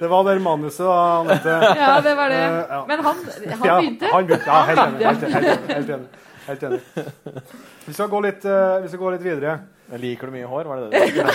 [0.00, 1.48] Det var det manuset, da, Anette.
[1.76, 2.42] Ja, det var det.
[2.44, 2.86] Eh.
[2.88, 3.16] Men han,
[3.60, 4.06] han Ja, begynte.
[4.12, 4.46] Han begynte.
[4.46, 5.06] Ja, helt enig.
[5.06, 5.34] Helt, enig,
[5.74, 6.06] helt, enig,
[6.46, 6.80] helt enig.
[7.84, 9.58] Vi skal gå litt, uh, vi skal gå litt videre.
[9.90, 10.64] Jeg liker du mye hår?
[10.70, 11.00] Var det det?
[11.00, 11.32] du skulle?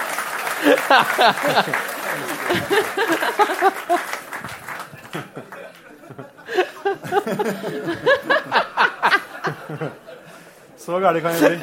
[10.86, 11.58] Så gærent kan det bli.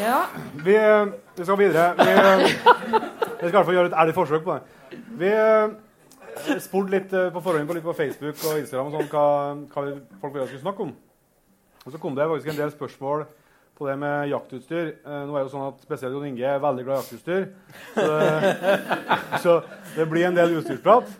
[0.00, 0.20] Ja.
[0.64, 0.76] Vi,
[1.36, 1.94] vi skal videre.
[1.96, 2.10] Vi, vi
[3.36, 4.62] skal i hvert fall gjøre et ærlig forsøk på det.
[5.20, 5.30] Vi
[6.62, 9.26] spurte litt eh, på forhånd på, på Facebook og Instagram og sånn, hva,
[9.72, 10.92] hva folk ville skulle snakke om.
[11.82, 13.24] Og så kom det faktisk en del spørsmål
[13.78, 14.94] på det med jaktutstyr.
[15.02, 17.50] Eh, nå er det jo sånn at Spesielt Jon Inge er veldig glad i jaktutstyr.
[17.96, 18.78] Så det,
[19.44, 19.58] så
[19.96, 21.12] det blir en del utstyrsprat.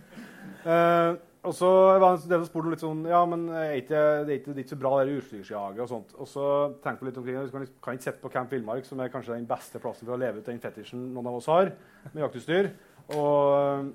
[0.63, 4.03] Eh, og så var det en del som spurte litt sånn Ja, men er ikke,
[4.23, 6.15] det, er ikke, det er så bra det utstyrsjaget og sånt.
[6.23, 6.47] Og så
[6.85, 7.41] tenkte vi litt omkring.
[7.49, 10.15] Vi kan, kan ikke sette på Camp Villmark, som er kanskje den beste plassen for
[10.15, 11.73] å leve ut den fetisjen noen av oss har
[12.13, 12.71] med jaktutstyr,
[13.17, 13.91] og,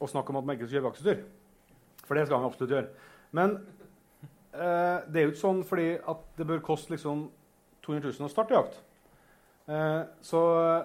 [0.00, 1.22] og snakke om at man ikke skal kjøpe jaktutstyr.
[2.06, 3.08] For det skal man absolutt gjøre.
[3.36, 3.56] Men
[4.54, 7.26] eh, det er jo ikke sånn fordi at det bør koste liksom
[7.86, 8.80] 200 000 å starte jakt.
[9.70, 10.40] Eh, så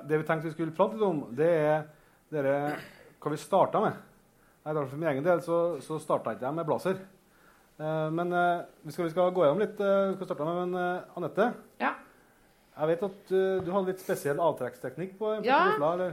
[0.05, 1.87] det vi tenkte vi skulle prate litt om, det er
[2.33, 2.55] dere,
[3.23, 3.97] hva vi starta med.
[4.65, 7.01] Nei, For min egen del så, så starta ikke jeg med blazer.
[7.79, 10.61] Eh, men eh, vi, skal, vi skal gå gjennom litt eh, hva vi startet med.
[10.63, 11.49] Men eh, Anette,
[11.83, 11.91] Ja.
[12.75, 15.59] jeg vet at uh, du hadde litt spesiell avtrekksteknikk på, på Ja.
[15.71, 16.09] rifla?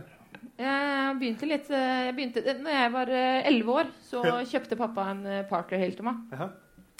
[0.62, 3.14] Jeg begynte litt eh, jeg begynte, Når jeg var
[3.48, 6.20] elleve år, så kjøpte pappa en eh, Parker helt til meg.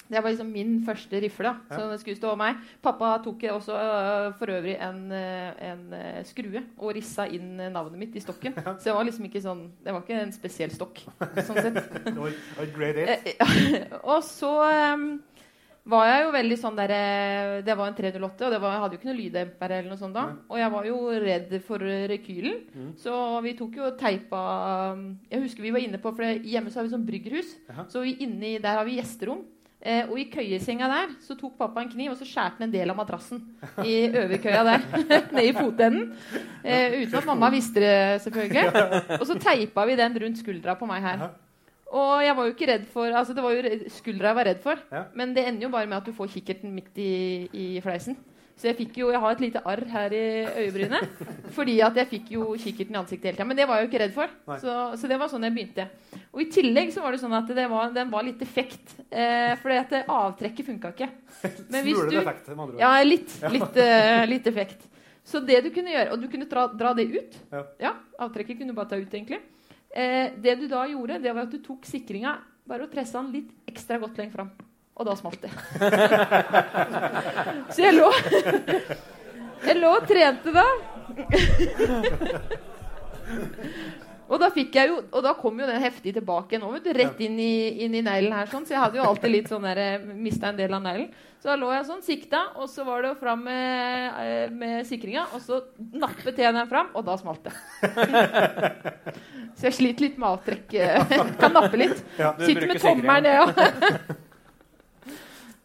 [0.03, 1.53] Det var liksom min første rifle.
[1.71, 1.77] Ja.
[1.77, 2.59] Så det skulle stå meg.
[2.83, 3.77] Pappa tok også
[4.37, 5.85] for øvrig en, en
[6.27, 8.53] skrue og rissa inn navnet mitt i stokken.
[8.59, 11.01] Så det var liksom ikke sånn Det var ikke en spesiell stokk.
[11.39, 11.79] sånn sett.
[12.03, 13.33] Det var det var et grade 8.
[13.47, 14.53] Eh, og så
[15.85, 18.81] var jeg jo veldig sånn der eh, Det var en 308, og det var, jeg
[18.83, 20.25] hadde jo ikke noe lyddemper eller noe sånt da.
[20.49, 22.91] Og jeg var jo redd for rekylen, Mm.
[22.97, 24.43] så vi tok jo teipa
[25.29, 27.85] Jeg husker vi var inne på For hjemme så har vi sånn bryggerhus, Aha.
[27.91, 29.43] så vi inni der har vi gjesterom.
[29.83, 32.71] Eh, og i køyesenga der så tok pappa en kniv og så skjærte han en
[32.71, 33.41] del av madrassen
[33.83, 34.85] i overkøya der.
[35.35, 36.13] Ned i fotenden.
[36.63, 38.63] Eh, uten at mamma visste det, selvfølgelig.
[39.19, 41.25] Og så teipa vi den rundt skuldra på meg her.
[41.93, 44.61] Og jeg var jo ikke redd for altså Det var jo skuldra jeg var redd
[44.65, 44.85] for.
[44.91, 45.07] Ja.
[45.13, 47.13] Men det ender jo bare med at du får kikkerten midt i,
[47.53, 48.17] i fleisen.
[48.53, 50.25] Så jeg fikk jo, jeg har et lite arr her i
[50.63, 51.23] øyebrynet.
[51.57, 53.47] Fordi at jeg fikk jo kikkerten i ansiktet hele tida.
[53.49, 54.35] Men det var jeg jo ikke redd for.
[54.61, 55.87] Så, så det var sånn jeg begynte.
[56.31, 58.95] Og i tillegg så var det sånn at det var, den var litt defekt.
[59.09, 61.09] Eh, fordi at avtrekket funka ikke.
[61.73, 62.19] Men hvis du.
[62.79, 64.85] Ja, litt, litt, uh, litt defekt.
[65.23, 67.35] Så det du kunne gjøre Og du kunne dra, dra det ut.
[67.81, 67.95] Ja.
[68.21, 69.39] Avtrekket kunne du bare ta ut, egentlig.
[69.93, 73.33] Eh, det du da gjorde, det var at du tok sikringa bare og pressa den
[73.35, 74.49] litt ekstra godt lenger fram.
[74.93, 75.51] Og da smalt det.
[77.73, 78.09] Så jeg lå
[79.67, 80.65] Jeg lå og trente da.
[84.31, 86.91] Og da fikk jeg jo Og da kom jo den heftig tilbake nå, vet du.
[86.95, 88.63] Rett inn i, inn i neglen her, sånn.
[88.65, 91.09] Så jeg hadde jo alltid litt sånn der Mista en del av neglen.
[91.43, 94.85] Så da lå jeg sånn, sikta, og så var det jo fram med, eh, med
[94.87, 95.25] sikringa.
[95.35, 95.57] Og så
[95.99, 97.51] nappet jeg den fram, og da smalt det.
[99.59, 100.73] så jeg sliter litt med avtrekk.
[100.79, 101.99] eh, kan nappe litt.
[102.15, 103.51] Ja, Sitter med tommelen, jeg òg.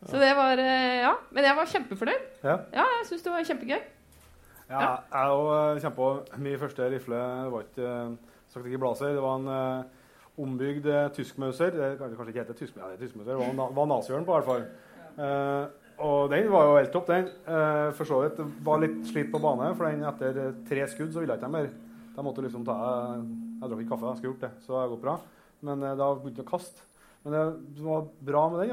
[0.08, 1.14] Så det var eh, Ja.
[1.30, 2.26] Men jeg var kjempefornøyd.
[2.42, 2.56] Ja.
[2.74, 3.80] Ja, jeg syns det var kjempegøy.
[4.68, 4.80] Ja,
[5.14, 6.08] jeg òg kjempa
[6.42, 7.22] min første rifle.
[7.54, 7.92] Var ikke
[8.58, 9.14] eh, sagt ikke blaser.
[9.16, 9.96] Det var en eh,
[10.38, 11.74] ombygd uh, tyskmauser.
[11.74, 13.32] Det kan kanskje ikke hete tysk, ja, det er tyskmauser.
[13.32, 14.66] Det var, na- nazihjørn på, i hvert fall.
[15.18, 15.64] Eh,
[15.98, 17.26] og den var jo helt topp, den.
[17.48, 21.10] Uh, for så vidt var litt slitt på bane, for den etter eh, tre skudd
[21.10, 21.72] så ville jeg ikke mer.
[22.14, 22.76] Da måtte liksom ta
[23.18, 25.16] Jeg drakk ikke kaffe, jeg skulle gjort det, så det går bra.
[25.66, 26.86] Men uh, da begynte jeg å kaste.
[27.24, 27.44] Men det
[27.80, 28.70] som var bra med den,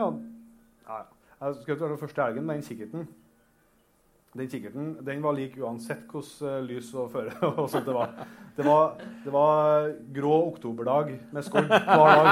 [0.85, 0.99] ja,
[1.41, 3.07] Jeg være den første elgen med den kikkerten.
[4.35, 8.15] Den kikkerten den var lik uansett hvordan eh, lys og føre og sånt det var.
[8.55, 12.29] Det var, det var grå oktoberdag med skodd hver dag.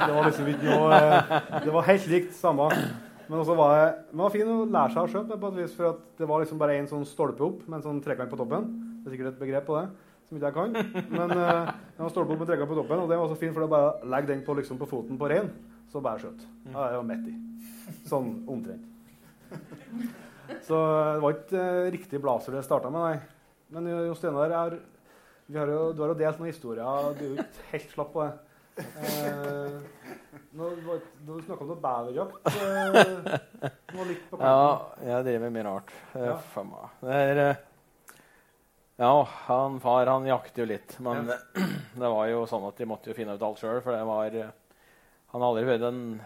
[0.00, 1.34] Det var liksom ikke noe eh,
[1.66, 2.70] Det var helt likt samme.
[3.28, 5.74] Men også var det, det var fin å lære seg å skjøte på et vis,
[5.76, 8.70] for det var liksom bare én sånn stolpe opp med en sånn trekant på toppen.
[9.02, 9.88] Det er sikkert et begrep på det
[10.28, 10.70] som ikke jeg kan.
[11.12, 13.52] Men uh, det var stolpe opp med trekant på toppen, og det var så fint,
[13.56, 15.52] for det bare legge den på, liksom, på foten på rein,
[15.92, 16.46] så bare skjøt.
[16.70, 17.36] Ja, jeg var midt i.
[18.08, 20.24] Sånn omtrent.
[20.64, 23.54] Så det var ikke uh, riktig blazer det starta med, nei.
[23.74, 24.78] Men uh, Jo Steinar,
[25.48, 27.14] du har jo delt noen historier.
[27.16, 28.34] Du er jo ikke helt slapp på det.
[28.78, 29.78] Eh,
[30.54, 30.68] nå,
[31.26, 32.36] du snakka om noe beverjakt.
[32.52, 33.70] Eh,
[34.38, 34.60] Ja,
[35.02, 35.92] jeg driver mye rart.
[36.14, 36.36] Eh, Ja.
[37.02, 37.64] er eh,
[38.98, 39.12] Ja,
[39.46, 40.98] han far han jakter jo litt.
[41.00, 41.26] Men
[42.02, 44.34] det var jo sånn at de måtte jo finne ut alt sjøl, for det var
[44.34, 44.54] eh,
[45.32, 46.20] Han har aldri vært den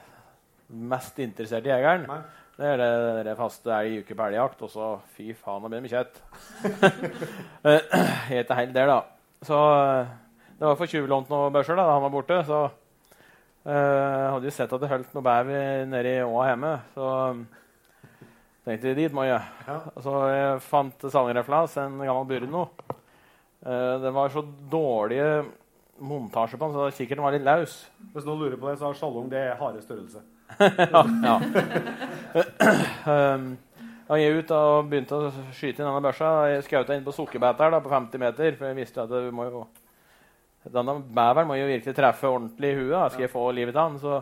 [0.68, 2.06] mest interesserte jegeren.
[2.08, 2.20] Nei.
[2.52, 2.90] Det er det,
[3.30, 6.20] det faste elg uke på elgjakt, og så fy faen, det blir mye kjøtt.
[8.32, 9.00] Helt til helt der, da.
[9.42, 10.12] Så eh,
[10.62, 12.36] det var for tjuvlånt noen børser da han var borte.
[12.46, 16.70] Så uh, hadde jo sett at det holdt noe bever nedi åa hjemme.
[16.94, 17.08] Så
[18.68, 19.40] tenkte jeg dit må jeg.
[19.66, 19.80] Ja.
[20.04, 22.68] Så jeg fant salgreflas, en gammel Burno.
[23.66, 25.32] Uh, det var så dårlige
[26.02, 27.74] montasje på den, så kikkerten var litt løs.
[28.14, 30.22] Hvis noen lurer på det, så har sjalong det harde størrelse.
[31.26, 31.36] ja.
[33.06, 33.46] um,
[34.08, 36.32] da gikk ut og begynte å skyte inn denne børsa.
[36.50, 38.58] Jeg skjøt inn på sukkerbæter på 50 meter.
[38.58, 39.62] For jeg visste at må jo,
[40.68, 42.92] denne beveren må jo virkelig treffe ordentlig i huet.
[42.92, 43.08] Da.
[43.14, 44.20] Skal jeg få livet av den, så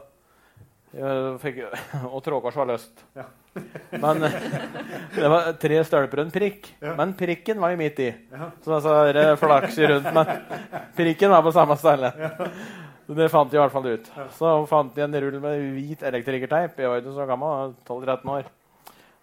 [0.94, 1.60] jeg fikk,
[2.14, 3.04] Og trådkors var løst.
[3.18, 3.26] Ja.
[3.98, 4.22] Men
[5.16, 6.70] det var tre stølper og en prikk.
[6.78, 6.94] Ja.
[6.98, 8.12] Men prikken var jo midt i.
[8.30, 8.50] Ja.
[8.62, 10.12] Så altså, flakser rundt.
[10.14, 12.06] Men prikken var på samme sted.
[13.10, 14.08] Det fant de i hvert fall ut.
[14.36, 16.78] Så fant de en rull med hvit elektrikerteip.
[16.78, 18.50] Jeg var ikke så gammel, 12-13 år.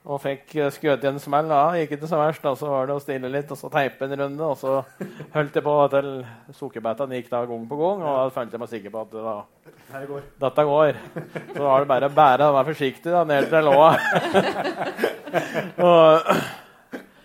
[0.07, 1.49] Og fikk eh, skutt i en smell.
[1.51, 2.45] Da gikk ikke så verst.
[2.47, 4.51] Og Så var det å stille litt, og så teipe en runde.
[4.51, 4.77] Og så
[5.33, 6.11] holdt jeg på til
[6.55, 8.05] sukkerbetene gikk da gang på gang.
[8.05, 9.35] Og da følte jeg meg sikker på at da,
[10.11, 10.29] går.
[10.45, 11.01] dette går.
[11.55, 13.91] Så var det bare å bære og være forsiktig da, ned til låa.
[15.89, 16.31] og,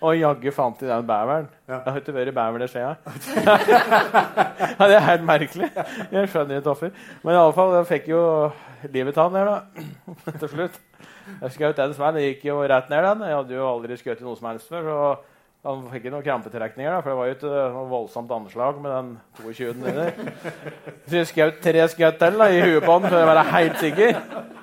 [0.03, 1.49] og jaggu fant de den beveren.
[1.69, 1.79] Ja.
[1.79, 2.95] Jeg har ikke vært bever det skjea.
[4.79, 5.69] ja, det er helt merkelig.
[6.11, 6.95] Jeg skjønner ikke hvorfor.
[7.23, 8.23] Men iallfall, jeg fikk jo
[8.91, 10.33] livet av den der, da.
[10.43, 10.81] til slutt.
[11.39, 12.19] Jeg skjøt den smell.
[12.19, 13.29] Det gikk jo rett ned den.
[13.31, 14.91] Jeg hadde jo aldri skutt noe som helst før.
[14.91, 15.03] så
[15.63, 18.91] han fikk ikke noen krampetrekninger, da, for det var jo ikke noe voldsomt anslag med
[18.97, 20.09] den 22 under.
[21.07, 23.79] Så jeg skjøt tre skudd til da, i huet på den for å være helt
[23.79, 24.19] sikker.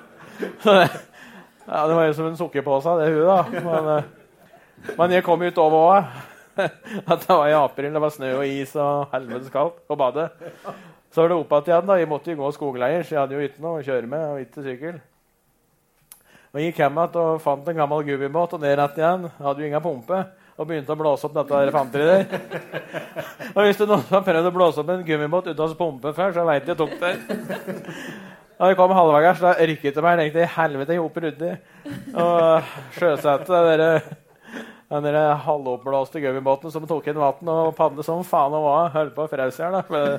[0.64, 0.84] Så det,
[1.64, 3.64] ja, det var jo som en sukkerpose, det huet, da.
[3.64, 4.19] Men, eh,
[4.96, 6.18] men jeg kom ut over òg.
[6.60, 10.30] det var i april, det var snø og is og helvetes kaldt på badet.
[11.10, 11.86] Så var det opp igjen.
[11.86, 14.26] da, Jeg måtte jo gå skogleier, så jeg hadde jo ikke noe å kjøre med.
[14.30, 15.00] og ikke sykkel.
[16.50, 19.26] Og jeg gikk hjem igjen og fant en gammel gummibåt og ned rett igjen.
[19.38, 20.22] Hadde jo ingen pumpe.
[20.60, 22.24] Og begynte å blåse opp dette der.
[23.54, 26.34] Og hvis er noen har prøvd å blåse opp en gummibåt uten å pumpe før,
[26.36, 27.14] så veit jeg tok det.
[28.60, 30.20] Da jeg kom halvveis, da rykket det meg.
[30.20, 31.52] Jeg tenkte helvete, jeg hopper uti.
[32.12, 33.94] Og sjøsetet, det derre
[34.90, 38.78] den halvoppblåste gummibåten som tok inn vann og padlet som faen og hva.
[38.90, 39.82] Holdt på å frelse her, da.
[39.86, 40.18] For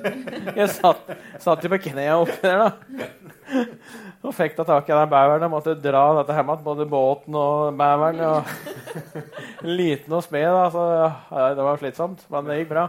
[0.56, 2.72] jeg satt, jo på knærne oppi der, da.
[4.22, 6.64] Og fikk da tak i den beveren og måtte dra dette hjem igjen.
[6.70, 8.22] Både båten og beveren.
[8.30, 10.64] Og liten og smed, da.
[10.72, 10.82] Så
[11.58, 12.24] det var slitsomt.
[12.32, 12.88] Men det gikk bra.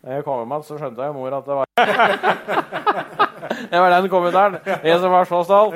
[0.00, 1.66] Da jeg kom hjem igjen, så skjønte jeg mor at det var
[3.70, 4.56] Det var den kommentaren.
[4.66, 5.74] Jeg som var så stolt.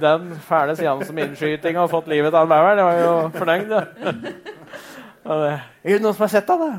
[0.00, 3.68] Den fæle siden som innskyting har fått livet av beveren, det var jo fornøyd.
[3.68, 3.86] det,
[5.84, 6.72] er det noen som har sett deg, da?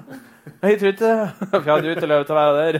[0.61, 1.29] Jeg tror ikke det.
[1.51, 2.73] For jeg hadde jo ikke lov til å være der.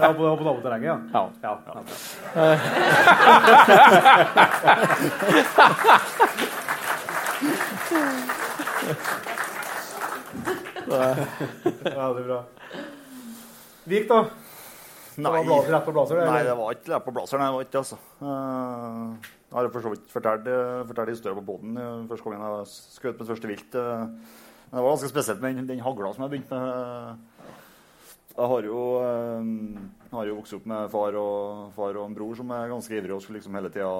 [0.00, 0.96] Ja, på, på naboterrenget, ja.
[1.14, 1.22] Ja.
[1.42, 1.52] ja.
[2.36, 2.58] ja.
[10.86, 12.42] Ja, det er bra.
[13.84, 14.24] Vik, da?
[15.16, 16.20] Det var blaser, på blaser?
[16.20, 17.38] det, Nei, det var ikke rett på blaser.
[17.40, 17.98] Nei, det var ikke altså.
[18.20, 22.42] Eh, Jeg har for så vidt fortalt, eh, fortalt historien på båten eh, første gangen
[22.58, 23.76] jeg skjøt mitt første vilt.
[23.78, 27.18] Men det var ganske spesielt med den, den hagla som jeg begynte med.
[28.34, 28.78] Jeg har jo,
[30.10, 33.14] har jo vokst opp med far og, far og en bror som er ganske ivrig
[33.14, 33.92] og skulle liksom hele tida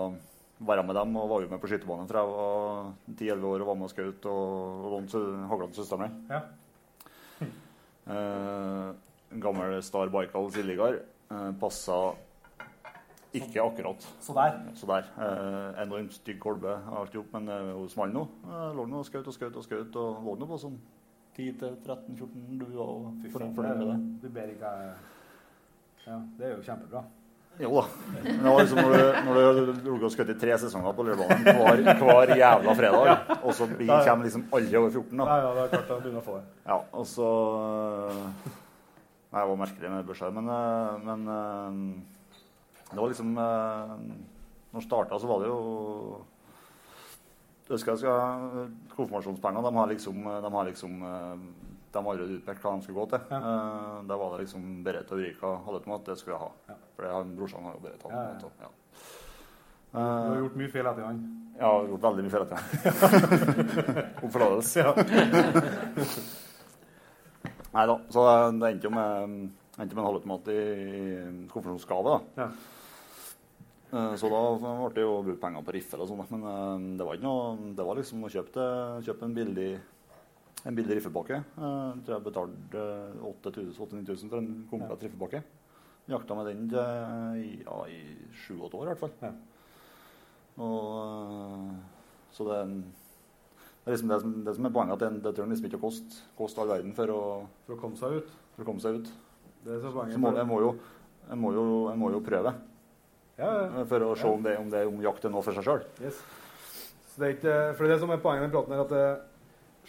[0.67, 1.15] være med dem.
[1.21, 3.95] Og var jo med på skytebanen fra jeg var 10-11 år og var med og
[3.95, 5.23] skjøt og, lånte
[5.53, 6.19] hagla til søsteren min.
[6.35, 6.43] Ja.
[8.05, 8.89] Eh,
[9.33, 10.99] en gammel Star Baikal Siljegar
[11.31, 11.99] eh, passa
[13.35, 14.05] ikke akkurat.
[14.23, 14.61] Så der.
[14.79, 15.09] Så der.
[15.19, 18.27] Eh, enormt stygg kolbe har alt men eh, hun smalt nå.
[18.47, 20.79] Eh, lå nå og skjøt og skjøt og skjøt og lå nå på sånn
[21.35, 23.99] 10-13-14 duer og fornøyd med det.
[24.23, 24.71] Du ber ikke
[26.07, 27.03] Ja, det er jo kjempebra.
[27.59, 27.83] Jo da.
[28.23, 31.05] Men det var liksom når du, når du lå og skjøt i tre sesonger på
[31.07, 35.25] Lørebanen hver, hver jævla fredag, og så blir- kommer liksom alle over 14, da.
[35.27, 36.45] Ja, ja, det er klart å begynne å få det.
[36.67, 37.29] Ja, og så
[39.35, 41.71] Nei, jeg var merkelig med børsa, men, eh, men eh,
[42.93, 43.95] det var liksom eh,
[44.71, 45.59] Når det starta, så var det jo
[47.65, 52.63] jeg husker jeg skal, Konfirmasjonspengene de har liksom, de har liksom de har allerede utpekt
[52.63, 53.21] hva de skulle gå til.
[53.31, 53.39] Ja.
[54.05, 56.51] Da var det liksom Berit og Ulrika hadde på meg at det skulle jeg ha.
[56.69, 56.77] Ja.
[56.97, 58.13] For har brorsan har jo Berit hatt.
[58.13, 58.51] Ja, ja.
[58.67, 58.71] ja.
[59.95, 61.19] Du har gjort mye feil etter han.
[61.55, 62.59] jeg har gjort veldig mye feil etter
[64.27, 64.81] Om forlatelse.
[67.75, 67.97] Nei da.
[68.15, 68.23] Så
[68.61, 69.35] det endte jo med,
[69.79, 71.03] endte med en halvautomat i, i
[71.51, 72.21] konfirmasjonsgave.
[72.39, 72.49] Ja.
[73.95, 76.23] Eh, Så da ble det jo brukt penger på riffel og sånn.
[76.31, 78.69] Men eh, det var ikke noe Det var liksom å kjøpe,
[79.07, 79.73] kjøpe en billig
[80.65, 81.43] en billig riffelpakke.
[81.61, 82.85] Eh, Jeg tror jeg betalte
[83.35, 85.43] 8000-9000 for en komplett riffelpakke.
[86.09, 86.65] Jakta med den
[87.41, 88.01] i, ja, i
[88.45, 89.13] sju-åtte år i hvert fall.
[89.25, 89.33] Ja.
[90.65, 91.71] Og, eh,
[92.37, 92.59] så det,
[93.85, 95.77] det er liksom det, som, det som er poenget, at det, det trenger liksom ikke
[95.81, 97.23] å koste, koste all verden for å,
[97.67, 98.31] For å komme seg ut.
[98.55, 99.11] for å komme seg ut.
[99.65, 100.17] Det er så poenget.
[100.17, 100.71] Så må, jeg, må jo,
[101.29, 102.55] jeg, må jo, jeg må jo prøve
[103.37, 103.85] Ja, ja.
[103.91, 105.85] for å se om det, om det om jakt er noe for seg sjøl.
[106.01, 106.21] Yes.
[107.13, 109.05] Så det er ikke, for det som er poenget med praten er at det,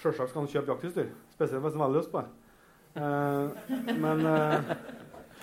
[0.01, 1.09] selvsagt skal man kjøpe jaktutstyr.
[1.35, 2.29] Spesielt hvis du har veldig lyst på det.
[2.95, 4.71] Eh, men, eh,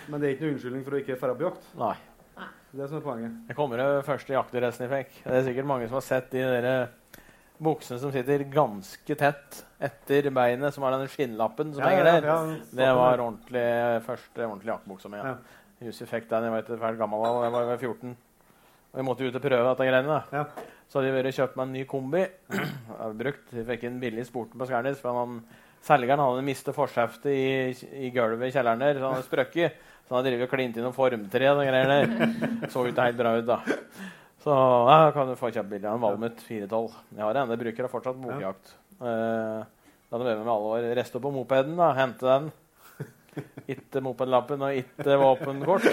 [0.09, 1.71] men det er ikke noen unnskyldning for å ikke dra på jakt.
[1.81, 1.95] Nei.
[2.37, 3.35] Det er det som er poenget.
[3.49, 5.17] Det kommer det første jaktdressen jeg fikk.
[5.27, 6.69] Det er sikkert mange som har sett de der
[7.63, 12.27] buksene som sitter ganske tett etter beinet, som har den skinnlappen som henger der.
[12.29, 12.37] ja,
[12.75, 13.65] Det var ordentlig,
[14.07, 15.23] første ordentlige jaktbuksa mi.
[15.23, 15.33] Ja.
[15.33, 15.89] Ja.
[15.89, 18.13] Jussi fikk den, jeg var ikke fælt gammel da, jeg var 14.
[18.93, 20.19] Og jeg måtte ut og prøve dette greiene.
[20.21, 20.39] da.
[20.43, 20.71] Ja.
[20.93, 22.23] Så hadde jeg vært kjøpt meg en ny kombi.
[22.53, 24.99] Jeg brukt, jeg fikk en billig sporten på Skernis.
[25.01, 25.39] For han,
[25.83, 27.47] selgeren hadde mistet forskjeftet i,
[28.07, 29.01] i gulvet i kjelleren der.
[29.01, 29.79] Så han hadde sprøkket.
[30.05, 32.69] Så han hadde drevet og klint inn noen formtre og greier der.
[32.69, 33.59] Så ikke helt bra ut, da.
[34.43, 34.55] Så
[34.89, 36.97] jeg kan du få kjøpt billigere En Valmut 412.
[37.15, 38.75] Jeg har en, det bruker jeg fortsatt på bokjakt.
[38.99, 39.63] Uh,
[40.11, 40.89] da hadde jeg med meg alle år.
[40.99, 41.93] Reiste på mopeden, da.
[41.97, 42.51] Hente den.
[43.71, 45.87] Ikke mopedlappen og ikke våpenkort.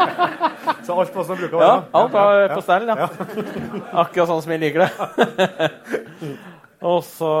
[0.86, 3.08] Så alt var som bruker å Ja, alt var på stell, ja.
[4.04, 5.68] Akkurat sånn som jeg liker det.
[6.90, 7.34] og så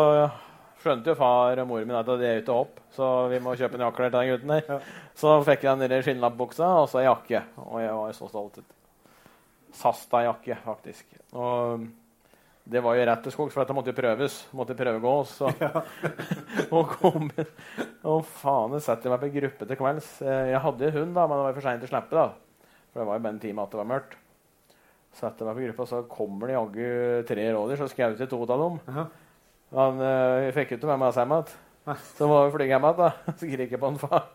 [0.84, 3.56] skjønte jo far og mor min at det er ute og opp, så vi må
[3.56, 4.86] kjøpe en jakke til den gutten der.
[5.16, 7.46] Så fikk jeg den skinnlappbuksa og så ei jakke.
[7.64, 8.60] Og jeg var så stolt.
[9.74, 11.06] Sasta-jakke, faktisk.
[11.34, 11.84] Og
[12.64, 14.36] det var jo rett til skogs, for dette måtte jo prøves.
[14.56, 15.14] Måtte prøvegå.
[15.28, 15.50] Så.
[16.76, 17.28] og kom.
[17.34, 20.10] Å, faen, jeg setter meg på gruppe til kvelds.
[20.24, 22.14] Eh, Jeg hadde hund, da, men det var for seint å slippe.
[22.16, 22.68] da.
[22.92, 24.16] For det var jo bare en time at det var mørkt.
[25.14, 26.88] Setter meg på gruppa, så kommer det jaggu
[27.28, 27.82] tre rådyr.
[27.82, 28.80] Så skjøt jeg to av dem.
[28.88, 29.04] Jaha.
[29.74, 31.52] Han uh, fikk ikke med meg hjem igjen.
[32.14, 32.98] Så må vi fly hjem igjen.
[33.02, 33.12] da.
[33.34, 34.30] Så skriker jeg på han far.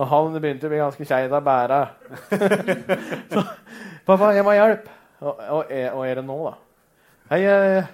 [0.00, 1.80] Og han begynte å bli ganske kjeit av bæra.
[3.32, 3.42] så,
[4.10, 4.88] 'Pappa, jeg må ha hjelp.'
[5.20, 6.52] Og, og, og er det nå, da?
[7.30, 7.84] 'Hei, eh,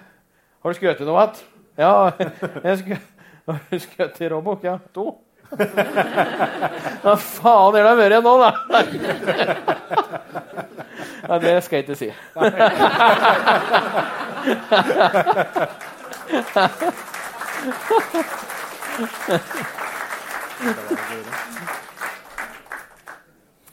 [0.63, 1.43] har du skutt noe igjen?'
[1.77, 1.91] 'Ja,
[2.65, 2.97] jeg
[3.45, 5.21] har du skutt i råbukk?' 'Ja, to.'
[7.03, 8.49] Hva faen er det vært nå, da?
[11.27, 12.09] ja, det skal jeg ikke si.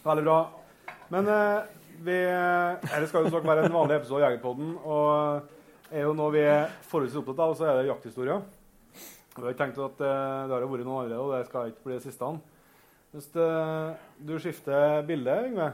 [0.04, 0.38] Veldig bra.
[1.08, 1.58] Men eh,
[2.02, 4.74] vi Eller skal jo snart være en vanlig episode av Jegerpodden.
[4.82, 8.40] Og er jo noe vi er forholdsvis opptatt av, så er det jakthistorie.
[9.34, 11.88] Vi har tenkt at eh, det har jo vært noen allerede, og det skal ikke
[11.88, 12.30] bli det siste.
[13.14, 15.68] Hvis eh, du skifter bilde, Yngve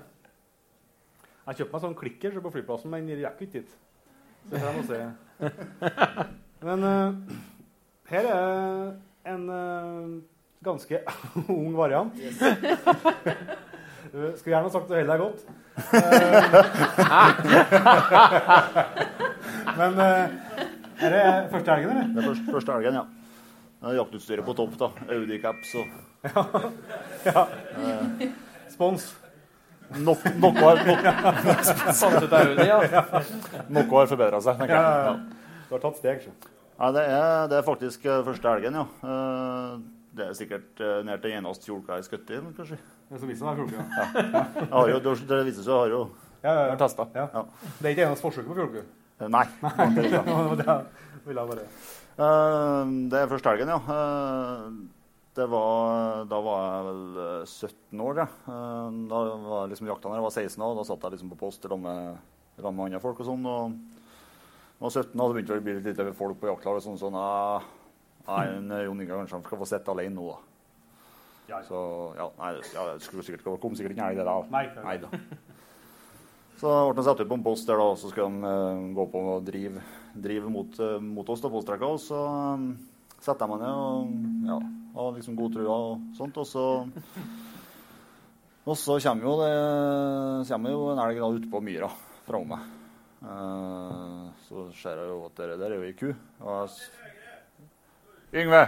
[1.46, 3.76] Jeg kjøpte meg sånn klikker så på flyplassen, men jeg rekker ikke dit.
[4.48, 5.00] Så det må se.
[6.60, 7.14] Men uh,
[8.10, 8.90] her er
[9.32, 10.10] en eh,
[10.64, 11.00] ganske
[11.48, 12.12] ung variant.
[12.16, 13.69] Du
[14.10, 15.40] skulle gjerne sagt at du holder deg godt.
[15.94, 16.42] Eh,
[19.80, 20.24] Men eh,
[21.00, 22.06] er det første helgen, eller?
[22.14, 23.04] Det er første, første helgen, ja.
[23.80, 24.88] Det er Jaktutstyret på topp, da.
[25.14, 25.86] Audi-caps og
[28.74, 29.06] Spons.
[30.04, 31.00] nok, Noe har, nok,
[32.00, 32.78] Fant ut Audi, ja.
[33.72, 34.90] noe har forbedra seg, tenker Ja, jeg.
[34.90, 35.14] ja, Ja.
[35.14, 35.14] ja.
[35.70, 36.32] Du har tatt steg, sjø.
[36.80, 38.84] Nei, det er, det er faktisk eh, første helgen, ja.
[40.20, 42.78] Eh, Det er sikkert uh, nær til eneste fjordka i Skøtti, kanskje.
[43.10, 43.84] Det så viser meg fjolka.
[43.96, 44.44] Ja.
[44.60, 46.00] Jeg har jo, det viser seg jeg har jo
[46.42, 46.76] Ja, ja, ja.
[46.80, 47.06] testa.
[47.14, 47.26] Ja.
[47.34, 47.44] Ja.
[47.80, 48.84] Det er ikke eneste forsøk på fjolku?
[49.20, 49.44] Nei.
[49.64, 49.88] Nei.
[49.96, 50.04] det
[50.60, 51.66] det, det jeg bare
[52.20, 53.80] uh, Det er første helgen, ja.
[53.84, 54.70] Uh,
[55.36, 58.28] Det var, da var jeg vel eh, 17 år, ja.
[58.48, 60.76] Uh, Da var liksom jakta når jeg var 16 år.
[60.76, 62.16] Da satt jeg liksom på post sammen med,
[62.60, 63.46] med andre folk og sånn.
[63.46, 63.76] Og
[64.80, 66.86] jeg var 17 og så begynte det å bli litt lite folk på jaktlaget.
[66.88, 67.62] Sånn sånn ah,
[68.28, 70.38] Nei, en Jon Inga, kanskje han skal få sitte alene nå, da.
[71.50, 71.62] Ja, ja.
[71.66, 71.78] Så
[72.14, 74.36] ja, nei, ja, det skulle sikkert, kom sikkert ikke en elg der da.
[74.54, 74.98] Nei, nei.
[75.02, 75.08] da.
[76.60, 78.88] Så ble de satt ut på en post der, da, og så skulle de uh,
[78.98, 81.88] gå på og drive, drive mot, uh, mot oss, da, postrekka.
[81.88, 82.66] Og så um,
[83.16, 84.58] setter jeg meg ned og ja,
[84.98, 86.42] har liksom god trua og sånt.
[86.42, 86.66] Og så,
[88.66, 89.54] og så kommer jo, det,
[90.52, 91.88] kommer jo en elg da ute på myra
[92.28, 92.68] fra meg.
[93.20, 96.08] Eh, så ser jeg jo at det der er jo ei ku.
[96.40, 96.70] Og jeg
[98.30, 98.62] Yngve!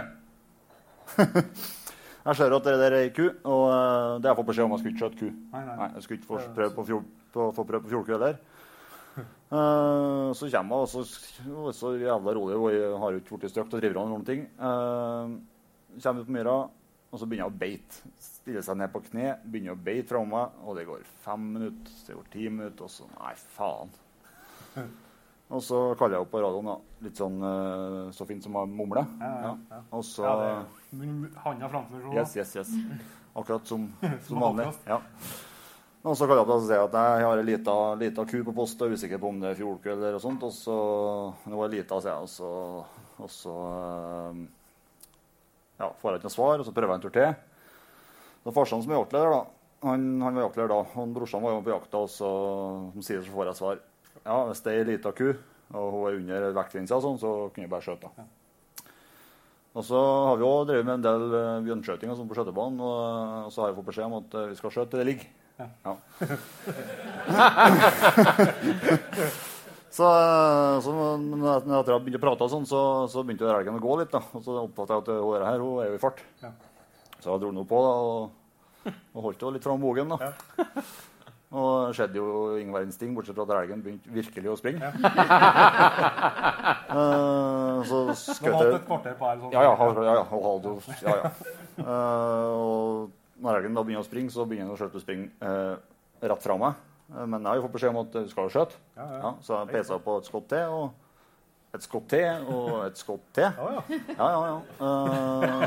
[2.27, 4.65] jeg ser at det der er ei ku, og eh, det har jeg fått beskjed
[4.65, 5.29] om jeg skulle ikke skjøte ku.
[5.53, 5.75] Nei, nei.
[5.79, 8.41] Nei, jeg skulle ikke få prøve på, fjol, på, få prøve på fjolku heller.
[9.53, 11.03] Uh, så kommer jeg, og så,
[11.77, 14.43] så jævla rolig, jeg har jo ikke blitt støkt og driver med noen ting.
[14.59, 15.37] Uh,
[16.03, 16.57] kommer ut på myra,
[17.13, 18.13] og så begynner jeg å beite.
[18.27, 21.95] Stiller seg ned på kne, begynner å beite fra meg, og det går fem minutter,
[22.09, 23.95] det går ti minutter, og så Nei, faen.
[25.53, 26.75] Og så kaller jeg opp på radioen, da.
[27.05, 29.03] Litt sånn uh, så fint som å mumle.
[29.21, 29.31] Ja,
[29.69, 29.81] ja.
[29.93, 30.63] Og så Ja,
[31.45, 32.01] handa framfor.
[32.01, 32.71] sånn, Yes, yes, yes.
[33.37, 34.71] Akkurat som, Som som vanlig.
[34.89, 34.97] Ja.
[36.03, 38.55] Og så kaller jeg opp og sier at jeg har ei lita, lita ku på
[38.57, 40.43] post og er usikker på om det er fjordku eller noe sånt.
[40.43, 40.75] Og så
[41.47, 42.49] Nå er lita, sier jeg, og så,
[43.23, 44.41] og så eh,
[45.79, 47.31] ja, får jeg ikke noe svar, og så prøver jeg en tur til.
[48.43, 49.41] Så farsan som er jaktleder, da,
[49.87, 50.81] han, han var jaktleder da.
[50.99, 52.33] Og brorsan var jo på jakta, og så
[52.99, 53.81] sier så får jeg svar.
[54.23, 55.33] Ja, hvis det er ei lita ku,
[55.73, 58.11] og hun er under vektgrensa, sånn, så kunne jeg bare skjøte.
[58.15, 58.23] da.
[59.73, 62.77] Og så har vi også drevet med en del uh, bjørnskjøting sånn på skjøtebanen.
[62.77, 62.97] Og,
[63.47, 65.27] og så har jeg fått beskjed om at eh, vi skal skjøte til det ligger.
[65.57, 65.93] Ja.
[69.97, 73.93] så, eh, så når jeg begynte å prate, sånn, så, så begynte elgen å gå
[74.03, 74.13] litt.
[74.13, 74.21] da.
[74.37, 76.19] Og så oppfattet jeg at hun her, hun er jo i fart.
[76.43, 76.51] Ja.
[77.17, 78.21] Så jeg dro nå på da, og,
[78.93, 80.13] og holdt henne litt fram bogen.
[80.13, 80.17] da.
[80.21, 81.12] Og
[81.53, 82.27] det skjedde jo
[82.57, 84.93] ingen verdens ting, bortsett fra at elgen begynte virkelig å springe.
[86.93, 89.39] Eh, så Du skjøt jeg et kvarter på her.
[89.41, 89.53] Sånn.
[89.55, 89.71] ja, ja.
[89.73, 90.11] ja, ja,
[91.01, 91.31] ja, ja.
[91.81, 95.79] Eh, og når elgen da begynner å springe, så begynner han selv å springe uh,
[96.21, 96.77] rett fra meg.
[97.13, 98.77] Men jeg har jo fått beskjed om at du skal skjøte.
[98.95, 99.17] Ja, ja.
[99.25, 101.02] Ja, så jeg pesa på et skott til, og
[101.73, 103.47] et skott til, og et skott til.
[103.49, 103.81] Ja, ja.
[104.13, 104.57] Ja, ja, ja.
[104.77, 105.57] Uh,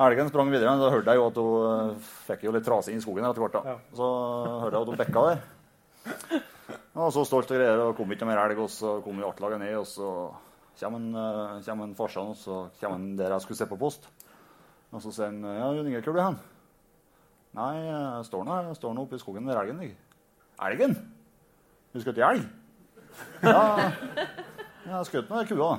[0.06, 1.98] elgen sprang videre, men da hørte jeg jo at hun eh,
[2.30, 3.56] fikk jo litt trasing i skogen etter hvert.
[3.58, 3.62] da.
[3.92, 4.06] Så
[4.62, 5.38] hørte jeg at hun bekka der.
[6.94, 9.76] Og så stolt og greier, og kom ikke mer elg, og så kom artlaget ned,
[9.82, 10.08] og så
[10.80, 14.02] kommer en, uh, kommer farsan, og så kommer han der jeg skulle se på post.
[14.94, 16.40] Og så sier han ja, Jon Inge, hvor er du hen?
[17.54, 18.72] Nei, jeg står nå her.
[18.78, 19.98] Står nå oppe i skogen der elgen ligger.
[20.64, 20.92] Elgen?
[21.92, 22.44] Du ikke elg?
[23.44, 23.92] Ja,
[24.86, 25.58] jeg skjøt nå kua.
[25.58, 25.78] da.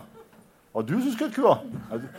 [0.75, 1.55] Ja, du som skjøt kua?
[1.91, 2.09] Du-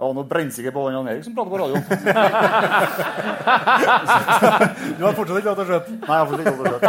[0.00, 1.84] Jeg var nå brennsikker på han Erik som prater på radioen.
[4.96, 5.90] Du har fortsatt ikke lov til å skjøte.
[5.90, 6.88] Nei, jeg har fortsatt ikke lov til å skjøte.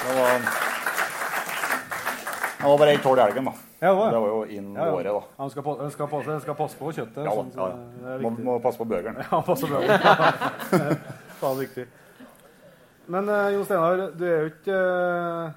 [0.00, 0.40] Det var
[2.60, 3.52] Det var bare ett hull i elgen, da.
[3.80, 4.20] Ja, det var Det det.
[4.20, 4.92] var jo inn Ja, ja.
[4.92, 5.20] året, da.
[5.38, 7.24] Han skal, pa- han skal, passe, han skal passe på kjøttet.
[7.24, 7.66] Ja, sånn, så ja,
[8.04, 9.16] det er Må, må passe på bøgeren.
[9.32, 10.00] Ja, passer bøgeren.
[11.40, 11.86] det er viktig.
[13.10, 15.50] Men uh, Jo Steinar, du er jo ikke uh,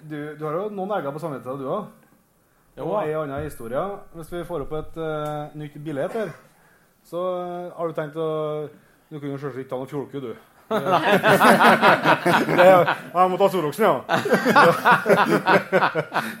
[0.00, 1.84] du, du har jo noen egger på samvittigheten, du òg.
[2.80, 3.80] Og ei anna historie.
[4.14, 6.30] Hvis vi får opp et uh, nytt bilde her,
[7.04, 7.20] så
[7.76, 8.28] har du tenkt å
[9.10, 10.30] Du kunne jo selvsagt ikke ta noe fjolku, du.
[10.70, 13.94] det, jeg må ta storoksen, ja.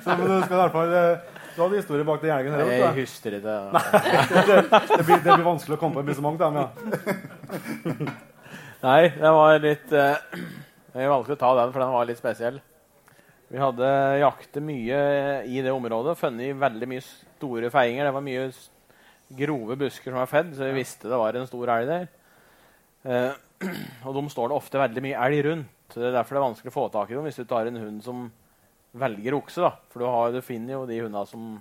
[0.04, 2.62] så, men du skal i hvert fall Du hadde historie bak den elgen her.
[2.62, 2.70] du.
[2.70, 3.56] Jeg husker ikke.
[3.74, 6.04] det, det, blir, det blir vanskelig å komme på.
[6.04, 8.30] Det blir så mange av dem, ja.
[8.80, 12.60] Nei, det var litt Jeg valgte å ta den, for den var litt spesiell.
[13.50, 13.86] Vi hadde
[14.22, 15.00] jaktet mye
[15.44, 16.14] i det området.
[16.14, 18.06] og Funnet veldig mye store feiinger.
[18.06, 18.46] Det var mye
[19.40, 22.08] grove busker som var fedd, så vi visste det var en stor elg der.
[23.04, 23.68] Uh,
[24.06, 25.76] og de står det ofte veldig mye elg rundt.
[25.92, 27.68] så Det er derfor det er vanskelig å få tak i dem hvis du tar
[27.68, 28.24] en hund som
[29.02, 29.66] velger okse.
[29.66, 29.74] da.
[29.92, 31.52] For du, har, du finner jo de hundene som